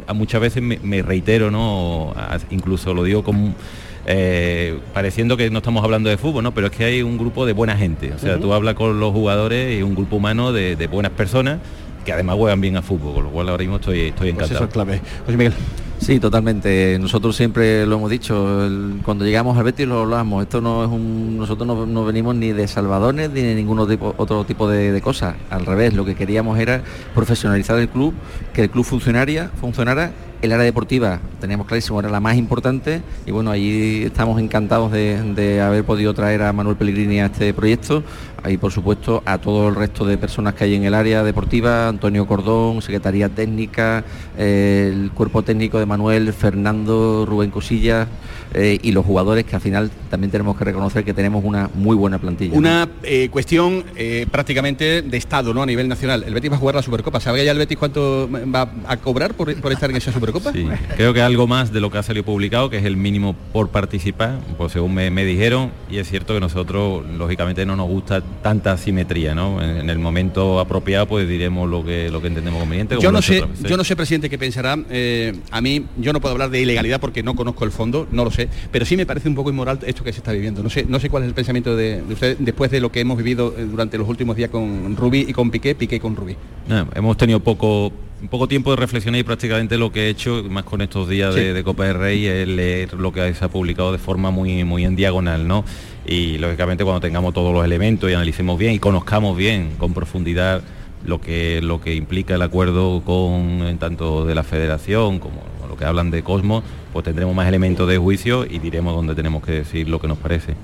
mm, 0.07 0.15
muchas 0.15 0.41
veces 0.41 0.63
me, 0.63 0.79
me 0.83 1.01
reitero, 1.01 1.51
¿no? 1.51 2.13
A- 2.15 2.37
Incluso 2.49 2.93
lo 2.93 3.03
digo 3.03 3.23
con 3.23 3.55
eh, 4.09 4.79
pareciendo 4.93 5.35
que 5.35 5.49
no 5.49 5.57
estamos 5.59 5.83
hablando 5.83 6.09
de 6.09 6.17
fútbol, 6.17 6.43
¿no? 6.43 6.53
Pero 6.53 6.67
es 6.67 6.73
que 6.73 6.85
hay 6.85 7.01
un 7.01 7.17
grupo 7.17 7.45
de 7.45 7.51
buena 7.53 7.75
gente. 7.75 8.13
O 8.13 8.17
sea, 8.19 8.39
tú 8.39 8.53
hablas 8.53 8.75
con 8.75 8.99
los 8.99 9.11
jugadores 9.11 9.77
y 9.77 9.83
un 9.83 9.95
grupo 9.95 10.15
humano 10.15 10.53
de, 10.53 10.75
de 10.77 10.87
buenas 10.87 11.11
personas 11.11 11.59
que 12.05 12.13
además 12.13 12.37
juegan 12.37 12.61
bien 12.61 12.77
a 12.77 12.81
fútbol, 12.81 13.15
con 13.15 13.23
lo 13.25 13.29
cual 13.31 13.49
ahora 13.49 13.61
mismo 13.63 13.75
estoy, 13.75 13.99
estoy 13.99 14.31
Pues 14.31 14.45
encantado. 14.45 14.55
eso 14.59 14.63
es 14.63 14.71
clave. 14.71 15.01
José 15.25 15.37
Miguel. 15.37 15.53
Sí, 15.99 16.19
totalmente. 16.19 16.97
Nosotros 16.99 17.35
siempre 17.35 17.85
lo 17.85 17.95
hemos 17.95 18.09
dicho, 18.09 18.69
cuando 19.03 19.25
llegamos 19.25 19.57
al 19.57 19.63
Betis 19.63 19.87
lo 19.87 20.01
hablamos, 20.01 20.43
esto 20.43 20.61
no 20.61 20.83
es 20.83 20.89
un, 20.89 21.37
nosotros 21.37 21.87
no, 21.87 22.05
venimos 22.05 22.35
ni 22.35 22.51
de 22.51 22.67
salvadones 22.67 23.31
ni 23.31 23.41
de 23.41 23.55
ningún 23.55 23.79
otro 23.79 24.43
tipo, 24.45 24.69
de, 24.69 25.01
cosas. 25.01 25.35
Al 25.49 25.65
revés, 25.65 25.93
lo 25.93 26.05
que 26.05 26.15
queríamos 26.15 26.59
era 26.59 26.81
profesionalizar 27.15 27.79
el 27.79 27.89
club, 27.89 28.13
que 28.53 28.63
el 28.63 28.69
club 28.69 28.85
funcionaría, 28.85 29.49
funcionara. 29.59 30.11
El 30.39 30.51
área 30.51 30.65
deportiva, 30.65 31.19
teníamos 31.41 31.65
clarísimo, 31.65 31.99
era 31.99 32.11
la 32.11 32.19
más 32.19 32.35
importante 32.35 33.01
y 33.25 33.31
bueno, 33.31 33.49
allí 33.49 34.03
estamos 34.03 34.39
encantados 34.39 34.91
de, 34.91 35.19
de 35.33 35.61
haber 35.61 35.83
podido 35.83 36.13
traer 36.13 36.43
a 36.43 36.53
Manuel 36.53 36.75
Pellegrini 36.75 37.21
a 37.21 37.25
este 37.25 37.55
proyecto 37.55 38.03
y 38.49 38.57
por 38.57 38.71
supuesto 38.71 39.21
a 39.25 39.37
todo 39.37 39.69
el 39.69 39.75
resto 39.75 40.05
de 40.05 40.17
personas 40.17 40.53
que 40.53 40.63
hay 40.63 40.75
en 40.75 40.83
el 40.83 40.93
área 40.93 41.23
deportiva, 41.23 41.87
Antonio 41.87 42.25
Cordón, 42.27 42.81
Secretaría 42.81 43.29
Técnica, 43.29 44.03
eh, 44.37 44.91
el 44.93 45.11
cuerpo 45.11 45.43
técnico 45.43 45.79
de 45.79 45.85
Manuel, 45.85 46.33
Fernando, 46.33 47.25
Rubén 47.25 47.51
Cosillas 47.51 48.07
eh, 48.53 48.79
y 48.81 48.91
los 48.91 49.05
jugadores 49.05 49.45
que 49.45 49.55
al 49.55 49.61
final 49.61 49.91
también 50.09 50.31
tenemos 50.31 50.57
que 50.57 50.63
reconocer 50.63 51.03
que 51.03 51.13
tenemos 51.13 51.43
una 51.43 51.69
muy 51.75 51.95
buena 51.95 52.17
plantilla. 52.17 52.53
¿no? 52.53 52.57
Una 52.57 52.87
eh, 53.03 53.29
cuestión 53.29 53.83
eh, 53.95 54.25
prácticamente 54.31 55.01
de 55.01 55.17
Estado, 55.17 55.53
¿no? 55.53 55.61
A 55.61 55.65
nivel 55.65 55.87
nacional. 55.87 56.23
El 56.23 56.33
Betis 56.33 56.51
va 56.51 56.55
a 56.55 56.59
jugar 56.59 56.75
la 56.75 56.81
Supercopa. 56.81 57.19
¿Sabe 57.19 57.43
ya 57.43 57.51
el 57.51 57.57
Betis 57.57 57.77
cuánto 57.77 58.29
va 58.31 58.69
a 58.87 58.97
cobrar 58.97 59.33
por, 59.33 59.53
por 59.59 59.71
estar 59.71 59.89
en 59.89 59.97
esa 59.97 60.11
Supercopa? 60.11 60.53
Sí, 60.53 60.65
creo 60.95 61.13
que 61.13 61.21
algo 61.21 61.45
más 61.47 61.73
de 61.73 61.81
lo 61.81 61.91
que 61.91 61.97
ha 61.97 62.03
salido 62.03 62.25
publicado, 62.25 62.69
que 62.69 62.77
es 62.77 62.85
el 62.85 62.95
mínimo 62.95 63.35
por 63.51 63.69
participar, 63.69 64.39
pues 64.57 64.71
según 64.71 64.93
me, 64.93 65.11
me 65.11 65.25
dijeron, 65.25 65.71
y 65.89 65.97
es 65.97 66.09
cierto 66.09 66.33
que 66.33 66.39
nosotros, 66.39 67.05
lógicamente, 67.17 67.65
no 67.65 67.75
nos 67.75 67.87
gusta 67.87 68.23
tanta 68.41 68.71
asimetría, 68.71 69.35
¿no? 69.35 69.61
En, 69.61 69.77
en 69.77 69.89
el 69.89 69.99
momento 69.99 70.59
apropiado, 70.59 71.07
pues 71.07 71.27
diremos 71.27 71.69
lo 71.69 71.83
que, 71.83 72.09
lo 72.09 72.21
que 72.21 72.27
entendemos 72.27 72.59
conveniente. 72.59 72.97
Yo 72.99 73.11
no 73.11 73.21
sé, 73.21 73.43
yo 73.63 73.77
no 73.77 73.83
sé, 73.83 73.95
presidente, 73.95 74.29
qué 74.29 74.37
pensará. 74.37 74.77
Eh, 74.89 75.33
a 75.51 75.61
mí, 75.61 75.85
yo 75.97 76.13
no 76.13 76.21
puedo 76.21 76.33
hablar 76.33 76.49
de 76.49 76.61
ilegalidad 76.61 76.99
porque 76.99 77.23
no 77.23 77.35
conozco 77.35 77.65
el 77.65 77.71
fondo, 77.71 78.07
no 78.11 78.23
lo 78.23 78.31
sé, 78.31 78.49
pero 78.71 78.85
sí 78.85 78.97
me 78.97 79.05
parece 79.05 79.29
un 79.29 79.35
poco 79.35 79.49
inmoral 79.49 79.79
esto 79.85 80.03
que 80.03 80.13
se 80.13 80.19
está 80.19 80.31
viviendo. 80.31 80.63
No 80.63 80.69
sé, 80.69 80.85
no 80.87 80.99
sé 80.99 81.09
cuál 81.09 81.23
es 81.23 81.29
el 81.29 81.35
pensamiento 81.35 81.75
de, 81.75 82.01
de 82.01 82.13
usted 82.13 82.37
después 82.39 82.71
de 82.71 82.79
lo 82.79 82.91
que 82.91 82.99
hemos 82.99 83.17
vivido 83.17 83.53
eh, 83.57 83.65
durante 83.65 83.97
los 83.97 84.07
últimos 84.07 84.35
días 84.35 84.49
con 84.49 84.95
Rubí 84.95 85.25
y 85.27 85.33
con 85.33 85.51
Piqué, 85.51 85.75
Piqué 85.75 85.99
con 85.99 86.15
Rubí. 86.15 86.35
Hemos 86.95 87.17
tenido 87.17 87.39
poco 87.39 87.91
poco 88.31 88.47
tiempo 88.47 88.71
de 88.71 88.77
reflexionar 88.77 89.19
y 89.19 89.23
prácticamente 89.23 89.77
lo 89.77 89.91
que 89.91 90.05
he 90.07 90.09
hecho, 90.09 90.43
más 90.49 90.63
con 90.63 90.81
estos 90.81 91.07
días 91.07 91.35
de 91.35 91.63
Copa 91.63 91.85
del 91.85 91.97
Rey, 91.97 92.25
es 92.25 92.47
leer 92.47 92.93
lo 92.95 93.11
que 93.13 93.33
se 93.33 93.45
ha 93.45 93.47
publicado 93.47 93.91
de 93.91 93.99
forma 93.99 94.31
muy, 94.31 94.63
muy 94.63 94.85
en 94.85 94.95
diagonal, 94.95 95.47
¿no? 95.47 95.63
Y 96.07 96.37
lógicamente 96.37 96.83
cuando 96.85 97.01
tengamos 97.01 97.33
todos 97.33 97.53
los 97.53 97.65
elementos 97.65 98.09
y 98.09 98.13
analicemos 98.13 98.57
bien 98.57 98.73
y 98.73 98.79
conozcamos 98.79 99.35
bien 99.35 99.75
con 99.77 99.93
profundidad 99.93 100.61
lo 101.05 101.21
que 101.21 101.61
lo 101.61 101.79
que 101.79 101.93
implica 101.93 102.35
el 102.35 102.41
acuerdo 102.41 103.01
con 103.05 103.77
tanto 103.79 104.25
de 104.25 104.33
la 104.33 104.43
federación 104.43 105.19
como 105.19 105.43
lo 105.67 105.75
que 105.75 105.85
hablan 105.85 106.09
de 106.09 106.23
Cosmos, 106.23 106.63
pues 106.93 107.03
tendremos 107.03 107.35
más 107.35 107.47
elementos 107.47 107.87
de 107.87 107.97
juicio 107.97 108.45
y 108.45 108.59
diremos 108.59 108.95
dónde 108.95 109.15
tenemos 109.15 109.43
que 109.43 109.51
decir 109.51 109.89
lo 109.89 109.99
que 109.99 110.07
nos 110.07 110.17
parece. 110.17 110.55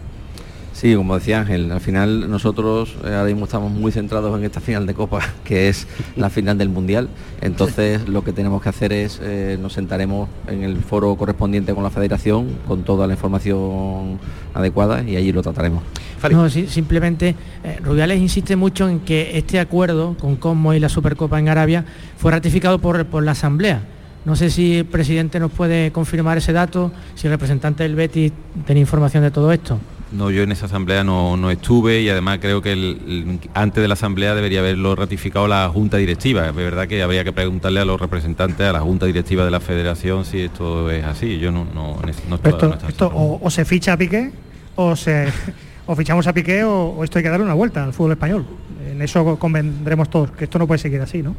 Sí, 0.73 0.95
como 0.95 1.13
decía 1.13 1.39
Ángel, 1.39 1.71
al 1.71 1.79
final 1.79 2.29
nosotros 2.31 2.95
eh, 3.05 3.13
ahora 3.13 3.25
mismo 3.25 3.45
estamos 3.45 3.71
muy 3.71 3.91
centrados 3.91 4.37
en 4.37 4.43
esta 4.43 4.59
final 4.59 4.87
de 4.87 4.95
Copa, 4.95 5.19
que 5.45 5.69
es 5.69 5.87
la 6.15 6.31
final 6.31 6.57
del 6.57 6.69
Mundial. 6.69 7.09
Entonces 7.41 8.09
lo 8.09 8.23
que 8.23 8.33
tenemos 8.33 8.61
que 8.61 8.69
hacer 8.69 8.91
es, 8.91 9.19
eh, 9.21 9.57
nos 9.61 9.73
sentaremos 9.73 10.29
en 10.47 10.63
el 10.63 10.77
foro 10.77 11.15
correspondiente 11.15 11.75
con 11.75 11.83
la 11.83 11.91
federación, 11.91 12.47
con 12.67 12.83
toda 12.83 13.05
la 13.05 13.13
información 13.13 14.19
adecuada 14.55 15.03
y 15.03 15.15
allí 15.15 15.31
lo 15.31 15.43
trataremos. 15.43 15.83
No, 16.31 16.49
sí, 16.49 16.67
simplemente 16.67 17.35
eh, 17.63 17.79
Rubiales 17.83 18.19
insiste 18.19 18.55
mucho 18.55 18.89
en 18.89 19.01
que 19.01 19.37
este 19.37 19.59
acuerdo 19.59 20.15
con 20.19 20.37
Cosmo 20.37 20.73
y 20.73 20.79
la 20.79 20.89
Supercopa 20.89 21.37
en 21.37 21.49
Arabia 21.49 21.85
fue 22.17 22.31
ratificado 22.31 22.79
por, 22.79 23.05
por 23.05 23.23
la 23.23 23.31
Asamblea. 23.31 23.83
No 24.25 24.35
sé 24.35 24.49
si 24.49 24.77
el 24.77 24.85
presidente 24.85 25.39
nos 25.39 25.51
puede 25.51 25.91
confirmar 25.91 26.37
ese 26.37 26.53
dato, 26.53 26.91
si 27.13 27.27
el 27.27 27.33
representante 27.33 27.83
del 27.83 27.95
Betis 27.95 28.31
tiene 28.65 28.81
información 28.81 29.21
de 29.21 29.31
todo 29.31 29.51
esto. 29.51 29.79
No, 30.13 30.29
yo 30.29 30.43
en 30.43 30.51
esa 30.51 30.67
asamblea 30.67 31.03
no, 31.03 31.35
no 31.37 31.49
estuve 31.49 32.01
y 32.01 32.09
además 32.09 32.37
creo 32.39 32.61
que 32.61 32.71
el- 32.73 32.99
el- 33.07 33.39
antes 33.55 33.81
de 33.81 33.87
la 33.87 33.95
asamblea 33.95 34.35
debería 34.35 34.59
haberlo 34.59 34.95
ratificado 34.95 35.47
la 35.47 35.67
junta 35.69 35.97
directiva. 35.97 36.47
Es 36.47 36.55
verdad 36.55 36.87
que 36.87 37.01
habría 37.01 37.23
que 37.23 37.31
preguntarle 37.33 37.79
a 37.79 37.85
los 37.85 37.99
representantes, 37.99 38.67
a 38.67 38.71
la 38.73 38.81
junta 38.81 39.07
directiva 39.07 39.43
de 39.43 39.49
la 39.51 39.59
federación 39.59 40.23
si 40.23 40.41
esto 40.41 40.91
es 40.91 41.03
así. 41.03 41.39
Yo 41.39 41.51
no, 41.51 41.65
no, 41.73 41.97
no 42.29 42.35
estaba- 42.35 42.49
esto, 42.55 42.67
no 42.67 42.73
estaba 42.73 42.89
esto 42.89 43.07
o, 43.07 43.39
o 43.43 43.49
se 43.49 43.65
ficha 43.65 43.93
a 43.93 43.97
Piqué 43.97 44.31
o 44.75 44.95
se 44.95 45.27
o 45.87 45.95
fichamos 45.95 46.27
a 46.27 46.33
Piqué 46.33 46.63
o, 46.63 46.89
o 46.89 47.03
esto 47.03 47.17
hay 47.17 47.23
que 47.23 47.29
darle 47.29 47.45
una 47.45 47.55
vuelta 47.55 47.83
al 47.83 47.91
fútbol 47.93 48.11
español. 48.11 48.45
En 48.87 49.01
eso 49.01 49.39
convendremos 49.39 50.09
todos, 50.11 50.29
que 50.31 50.43
esto 50.43 50.59
no 50.59 50.67
puede 50.67 50.77
seguir 50.77 51.01
así, 51.01 51.23
¿no? 51.23 51.35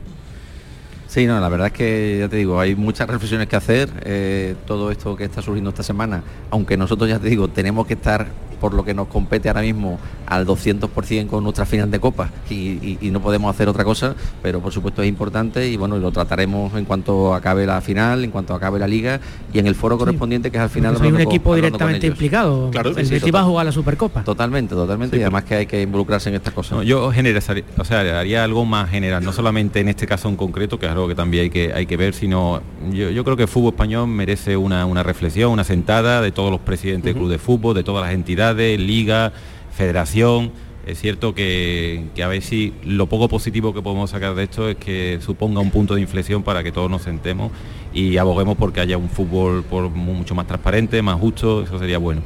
Sí, 1.07 1.27
no, 1.27 1.39
la 1.39 1.49
verdad 1.49 1.68
es 1.68 1.72
que 1.75 2.16
ya 2.18 2.29
te 2.29 2.35
digo, 2.39 2.59
hay 2.59 2.75
muchas 2.75 3.09
reflexiones 3.09 3.47
que 3.47 3.55
hacer. 3.55 3.89
eh, 4.05 4.57
todo 4.66 4.91
esto 4.91 5.14
que 5.14 5.22
está 5.22 5.41
surgiendo 5.43 5.70
esta 5.70 5.85
semana, 5.85 6.25
aunque 6.51 6.77
nosotros 6.77 7.09
ya 7.09 7.20
te 7.20 7.29
digo, 7.29 7.47
tenemos 7.47 7.87
que 7.87 7.95
estar 7.95 8.27
por 8.55 8.75
lo 8.75 8.85
que 8.85 8.95
nos 8.95 9.09
compete 9.09 9.49
ahora 9.49 9.63
mismo 9.63 9.99
al 10.27 10.47
200% 10.47 11.27
con 11.29 11.45
nuestra 11.45 11.67
final 11.67 11.91
de 11.91 12.01
Copa 12.01 12.31
y, 12.49 12.55
y- 12.55 12.99
y 13.01 13.11
no 13.11 13.21
podemos 13.21 13.55
hacer 13.55 13.69
otra 13.69 13.85
cosa, 13.85 14.15
pero 14.43 14.61
por 14.61 14.73
supuesto 14.73 15.03
es 15.03 15.09
importante 15.09 15.69
y 15.69 15.77
bueno, 15.77 15.99
lo 15.99 16.11
trataremos 16.13 16.75
en 16.75 16.85
cuanto 16.85 17.35
acabe 17.35 17.67
la 17.67 17.81
final, 17.81 18.25
en 18.25 18.31
cuanto 18.31 18.55
acabe 18.55 18.79
la 18.79 18.87
liga 18.89 19.21
y 19.53 19.59
en 19.59 19.67
el 19.67 19.75
foro 19.75 19.99
correspondiente 19.99 20.51
que 20.51 20.57
es 20.57 20.63
al 20.63 20.71
final 20.71 20.97
soy 20.97 21.09
un 21.09 21.21
equipo 21.21 21.51
con 21.51 21.57
directamente 21.57 22.07
implicado. 22.07 22.71
Claro, 22.71 22.91
el 22.91 22.97
sí, 22.97 23.05
sí, 23.07 23.15
Betis 23.15 23.35
va 23.35 23.41
a 23.41 23.45
jugar 23.45 23.67
la 23.67 23.73
Supercopa. 23.73 24.25
Totalmente, 24.25 24.75
totalmente 24.75 25.17
y 25.19 25.21
además 25.23 25.45
que 25.45 25.55
hay 25.57 25.67
que 25.67 25.83
involucrarse 25.83 26.29
en 26.31 26.37
estas 26.37 26.55
cosas. 26.55 26.73
No, 26.79 26.83
yo 26.83 27.11
generalizaría- 27.13 27.65
o 27.79 27.85
sea, 27.85 28.01
haría 28.21 28.45
algo 28.45 28.65
más 28.65 28.89
general, 28.91 29.25
no 29.25 29.33
solamente 29.33 29.81
en 29.81 29.89
este 29.89 30.07
caso 30.07 30.29
en 30.29 30.37
concreto, 30.37 30.79
que 30.79 30.87
es 30.87 30.93
algo 30.93 31.09
que 31.09 31.15
también 31.15 31.45
hay 31.45 31.51
que, 31.51 31.73
hay 31.73 31.87
que 31.87 31.97
ver, 31.97 32.15
sino 32.15 32.61
yo, 32.91 33.11
yo 33.11 33.25
creo 33.25 33.37
que 33.37 33.43
el 33.43 33.49
fútbol 33.49 33.73
español 33.73 34.09
merece 34.09 34.57
una, 34.57 34.87
una 34.87 35.03
reflexión, 35.03 35.51
una 35.53 35.65
sentada 35.65 36.21
de 36.21 36.33
todos 36.33 36.51
los 36.51 36.61
presidentes 36.61 37.05
del 37.05 37.15
club 37.15 37.31
de 37.31 37.39
fútbol, 37.39 37.75
de 37.75 37.83
todas 37.85 38.05
las 38.05 38.15
entidades, 38.15 38.54
liga, 38.55 39.33
federación. 39.77 40.53
Es 40.87 41.01
cierto 41.01 41.35
que, 41.35 42.05
que 42.15 42.23
a 42.23 42.29
ver 42.29 42.43
si 42.43 42.75
lo 42.85 43.07
poco 43.09 43.27
positivo 43.29 43.73
que 43.73 43.81
podemos 43.81 44.11
sacar 44.11 44.35
de 44.35 44.43
esto 44.45 44.69
es 44.69 44.77
que 44.77 45.19
suponga 45.25 45.61
un 45.61 45.71
punto 45.71 45.95
de 45.95 46.03
inflexión 46.03 46.43
para 46.43 46.63
que 46.63 46.73
todos 46.73 46.91
nos 46.91 47.01
sentemos 47.01 47.53
y 47.95 48.19
aboguemos 48.19 48.57
porque 48.59 48.81
haya 48.81 48.99
un 48.99 49.09
fútbol 49.09 49.63
por 49.65 49.89
mucho 49.89 50.35
más 50.35 50.47
transparente, 50.47 51.01
más 51.01 51.19
justo, 51.19 51.63
eso 51.63 51.79
sería 51.79 51.97
bueno. 51.97 52.21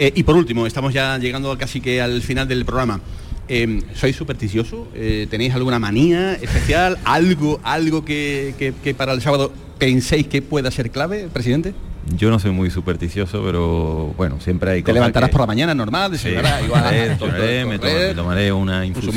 Eh, 0.00 0.12
y 0.16 0.24
por 0.24 0.34
último, 0.34 0.66
estamos 0.66 0.92
ya 0.92 1.18
llegando 1.18 1.56
casi 1.56 1.80
que 1.80 2.00
al 2.02 2.20
final 2.22 2.48
del 2.48 2.64
programa. 2.64 3.00
Eh, 3.46 3.80
¿Sois 3.94 4.14
supersticioso? 4.16 4.88
Eh, 4.94 5.26
¿Tenéis 5.30 5.54
alguna 5.54 5.78
manía 5.78 6.34
especial? 6.34 6.98
¿Algo, 7.04 7.60
algo 7.62 8.04
que- 8.04 8.74
que 8.82 8.94
para 8.94 9.12
el 9.12 9.20
sábado 9.20 9.52
penséis 9.78 10.26
que 10.26 10.42
pueda 10.42 10.70
ser 10.72 10.90
clave, 10.90 11.28
presidente? 11.32 11.74
Yo 12.16 12.30
no 12.30 12.38
soy 12.38 12.50
muy 12.50 12.70
supersticioso, 12.70 13.42
pero 13.44 14.12
bueno, 14.16 14.40
siempre 14.40 14.70
hay 14.72 14.78
Te 14.80 14.84
cosas 14.84 14.94
levantarás 14.94 15.28
que- 15.28 15.32
por 15.32 15.40
la 15.42 15.46
mañana 15.46 15.74
normal, 15.74 16.18
Sí, 16.18 16.28
igual. 16.64 17.18
me, 17.18 17.78
tomaré 18.14 18.52
una 18.52 18.78
un 18.80 18.84
infusión 18.86 19.12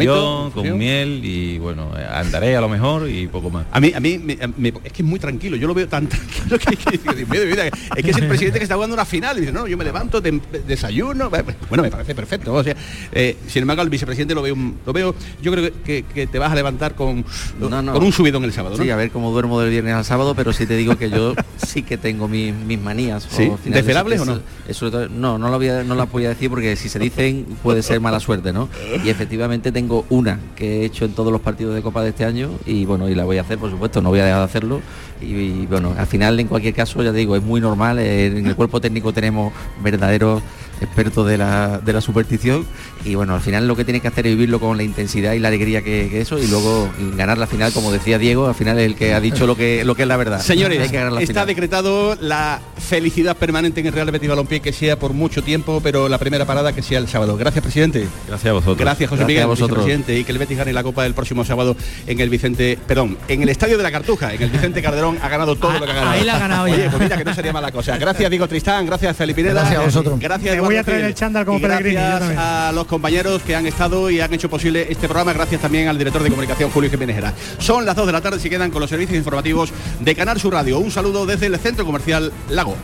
con 0.51 0.65
infusión. 0.65 0.77
miel 0.77 1.21
y 1.23 1.57
bueno, 1.59 1.89
andaré 2.13 2.55
a 2.55 2.61
lo 2.61 2.69
mejor 2.69 3.09
y 3.09 3.27
poco 3.27 3.49
más. 3.49 3.65
A 3.71 3.79
mí, 3.79 3.91
a 3.95 3.99
mí 3.99 4.17
me- 4.19 4.37
me- 4.57 4.69
es 4.83 4.91
que 4.93 5.01
es 5.01 5.07
muy 5.07 5.19
tranquilo, 5.19 5.55
yo 5.57 5.67
lo 5.67 5.73
veo 5.73 5.87
tan 5.87 6.07
tranquilo 6.07 6.57
que, 6.59 6.75
que 6.77 7.45
vida, 7.45 7.67
es 7.67 8.03
que 8.03 8.11
es 8.11 8.17
el 8.17 8.27
presidente 8.27 8.59
que 8.59 8.63
está 8.63 8.75
jugando 8.75 8.93
una 8.93 9.05
final 9.05 9.37
y 9.37 9.41
dice, 9.41 9.51
no, 9.53 9.67
yo 9.67 9.77
me 9.77 9.83
levanto, 9.83 10.21
tem- 10.21 10.41
desayuno, 10.67 11.29
bueno, 11.69 11.83
me 11.83 11.89
parece 11.91 12.13
perfecto. 12.15 12.53
O 12.53 12.63
sea, 12.63 12.75
eh, 13.11 13.37
sin 13.47 13.61
embargo, 13.63 13.81
al 13.81 13.89
vicepresidente 13.89 14.35
lo 14.35 14.41
veo, 14.41 14.55
lo 14.85 14.93
veo 14.93 15.15
yo 15.41 15.51
creo 15.51 15.65
que, 15.65 15.73
que- 15.83 16.03
que 16.13 16.27
te 16.27 16.39
vas 16.39 16.51
a 16.51 16.55
levantar 16.55 16.95
con, 16.95 17.25
No, 17.59 17.81
no. 17.81 17.93
con 17.93 18.03
un 18.03 18.11
subidón 18.11 18.43
el 18.43 18.53
sábado, 18.53 18.77
¿no? 18.77 18.83
Sí, 18.83 18.89
a 18.89 18.95
ver 18.95 19.09
cómo 19.11 19.31
duermo 19.31 19.59
del 19.59 19.69
viernes 19.71 19.93
al 19.95 20.05
sábado, 20.05 20.35
pero 20.35 20.53
sí 20.53 20.65
te 20.65 20.75
digo 20.75 20.95
que 20.97 21.09
yo 21.09 21.33
sí 21.65 21.83
que 21.83 21.97
tengo 21.97 22.27
mis, 22.27 22.53
mis 22.53 22.79
manías. 22.83 23.23
¿Sí? 23.29 23.49
final 23.63 23.73
¿Desvelables 23.73 24.21
o 24.21 24.25
no? 24.25 24.33
eso- 24.67 24.87
eso- 24.87 25.09
no, 25.09 25.37
no, 25.37 25.49
lo 25.49 25.57
voy 25.57 25.69
a- 25.69 25.83
no 25.83 25.95
las 25.95 26.11
voy 26.11 26.25
a 26.25 26.29
decir 26.29 26.49
porque 26.49 26.75
si 26.75 26.89
se 26.89 26.99
dicen 26.99 27.45
puede 27.63 27.81
ser 27.81 27.99
mala 27.99 28.19
suerte, 28.19 28.53
¿no? 28.53 28.69
Y 29.03 29.09
efectivamente 29.09 29.71
tengo 29.71 30.05
una 30.09 30.39
que 30.55 30.81
he 30.81 30.85
hecho 30.85 31.05
en 31.05 31.13
todos 31.13 31.31
los 31.31 31.41
partidos 31.41 31.73
de 31.75 31.81
Copa 31.81 32.03
de 32.03 32.09
este 32.09 32.25
año 32.25 32.51
y 32.65 32.85
bueno, 32.85 33.09
y 33.09 33.15
la 33.15 33.23
voy 33.25 33.37
a 33.37 33.41
hacer, 33.41 33.57
por 33.57 33.71
supuesto, 33.71 34.01
no 34.01 34.09
voy 34.09 34.19
a 34.19 34.25
dejar 34.25 34.39
de 34.39 34.45
hacerlo. 34.45 34.81
Y, 35.21 35.25
y, 35.25 35.67
bueno, 35.69 35.95
al 35.97 36.05
final 36.07 36.39
en 36.39 36.47
cualquier 36.47 36.73
caso, 36.73 37.01
ya 37.01 37.11
te 37.11 37.17
digo, 37.19 37.35
es 37.37 37.43
muy 37.43 37.61
normal. 37.61 37.97
En 37.99 38.45
el 38.45 38.55
cuerpo 38.55 38.81
técnico 38.81 39.13
tenemos 39.13 39.53
verdaderos 39.81 40.41
expertos 40.81 41.25
de 41.27 41.37
la, 41.37 41.79
de 41.79 41.93
la 41.93 42.01
superstición 42.01 42.65
y 43.05 43.15
bueno, 43.15 43.35
al 43.35 43.41
final 43.41 43.67
lo 43.67 43.75
que 43.75 43.83
tienes 43.85 44.01
que 44.01 44.07
hacer 44.07 44.27
es 44.27 44.33
vivirlo 44.33 44.59
con 44.59 44.75
la 44.77 44.83
intensidad 44.83 45.33
y 45.33 45.39
la 45.39 45.47
alegría 45.49 45.81
que, 45.81 46.07
que 46.09 46.21
eso 46.21 46.39
y 46.39 46.47
luego 46.47 46.89
ganar 47.15 47.37
la 47.37 47.47
final, 47.47 47.71
como 47.73 47.91
decía 47.91 48.17
Diego, 48.17 48.47
al 48.47 48.55
final 48.55 48.79
es 48.79 48.85
el 48.85 48.95
que 48.95 49.13
ha 49.13 49.19
dicho 49.19 49.45
lo 49.47 49.55
que, 49.55 49.83
lo 49.85 49.95
que 49.95 50.03
es 50.03 50.07
la 50.07 50.17
verdad. 50.17 50.41
Señores, 50.41 50.79
Hay 50.81 50.89
que 50.89 50.97
ganar 50.97 51.13
la 51.13 51.21
está 51.21 51.33
final. 51.33 51.47
decretado 51.47 52.15
la 52.19 52.61
felicidad 52.77 53.35
permanente 53.37 53.79
en 53.81 53.87
el 53.87 53.93
Real 53.93 54.09
Betis 54.11 54.29
Balompié 54.29 54.59
que 54.61 54.73
sea 54.73 54.97
por 54.97 55.13
mucho 55.13 55.43
tiempo, 55.43 55.79
pero 55.83 56.09
la 56.09 56.17
primera 56.17 56.45
parada 56.45 56.73
que 56.73 56.81
sea 56.81 56.99
el 56.99 57.07
sábado. 57.07 57.35
Gracias, 57.37 57.63
presidente. 57.63 58.07
Gracias 58.27 58.49
a 58.49 58.53
vosotros. 58.53 58.77
Gracias, 58.77 59.09
José 59.09 59.19
Gracias 59.21 59.27
Miguel, 59.27 59.43
a 59.43 59.47
vosotros. 59.47 59.77
vicepresidente, 59.85 60.19
y 60.19 60.23
que 60.23 60.31
el 60.31 60.37
Betis 60.37 60.57
gane 60.57 60.73
la 60.73 60.83
Copa 60.83 61.03
del 61.03 61.13
próximo 61.13 61.43
sábado 61.45 61.75
en 62.07 62.19
el 62.19 62.29
Vicente, 62.29 62.77
perdón, 62.87 63.17
en 63.27 63.41
el 63.43 63.49
Estadio 63.49 63.77
de 63.77 63.83
la 63.83 63.91
Cartuja, 63.91 64.33
en 64.33 64.41
el 64.41 64.49
Vicente 64.49 64.81
Calderón 64.81 65.17
ha 65.21 65.29
ganado 65.29 65.55
todo 65.55 65.73
lo 65.73 65.85
que 65.85 65.91
ha 65.91 65.95
ganado. 65.95 66.11
ahí 66.11 66.23
la 66.23 66.35
ha 66.35 66.39
ganado 66.39 66.63
Oye, 66.63 66.77
ya. 66.77 66.89
pues 66.89 67.01
mira 67.03 67.17
que 67.17 67.23
no 67.25 67.33
sería 67.33 67.53
mala 67.53 67.71
cosa. 67.71 67.97
Gracias, 67.97 68.29
Diego 68.29 68.47
Tristán, 68.47 68.85
gracias, 68.85 69.15
Felipe. 69.17 69.43
Gracias 69.43 69.79
a 69.79 69.83
vosotros. 69.83 70.19
Gracias, 70.19 70.55
voy 70.65 70.77
a 70.77 70.83
traer 70.83 71.05
el 71.05 71.13
chándal 71.13 71.45
como 71.45 71.59
Pellegrini, 71.59 71.95
Gracias 71.95 72.37
a 72.37 72.71
los 72.73 72.85
compañeros 72.85 73.41
que 73.43 73.55
han 73.55 73.65
estado 73.65 74.09
y 74.09 74.19
han 74.19 74.33
hecho 74.33 74.49
posible 74.49 74.87
este 74.89 75.07
programa. 75.07 75.33
Gracias 75.33 75.61
también 75.61 75.87
al 75.87 75.97
director 75.97 76.23
de 76.23 76.29
comunicación 76.29 76.69
Julio 76.69 76.89
Jiménez. 76.89 77.23
Son 77.59 77.85
las 77.85 77.95
2 77.95 78.07
de 78.07 78.11
la 78.11 78.21
tarde, 78.21 78.39
se 78.39 78.49
quedan 78.49 78.71
con 78.71 78.81
los 78.81 78.89
servicios 78.89 79.17
informativos 79.17 79.71
de 79.99 80.15
Canal 80.15 80.39
Sur 80.39 80.53
Radio. 80.53 80.79
Un 80.79 80.91
saludo 80.91 81.25
desde 81.25 81.47
el 81.47 81.57
Centro 81.59 81.85
Comercial 81.85 82.31
Lago. 82.49 82.75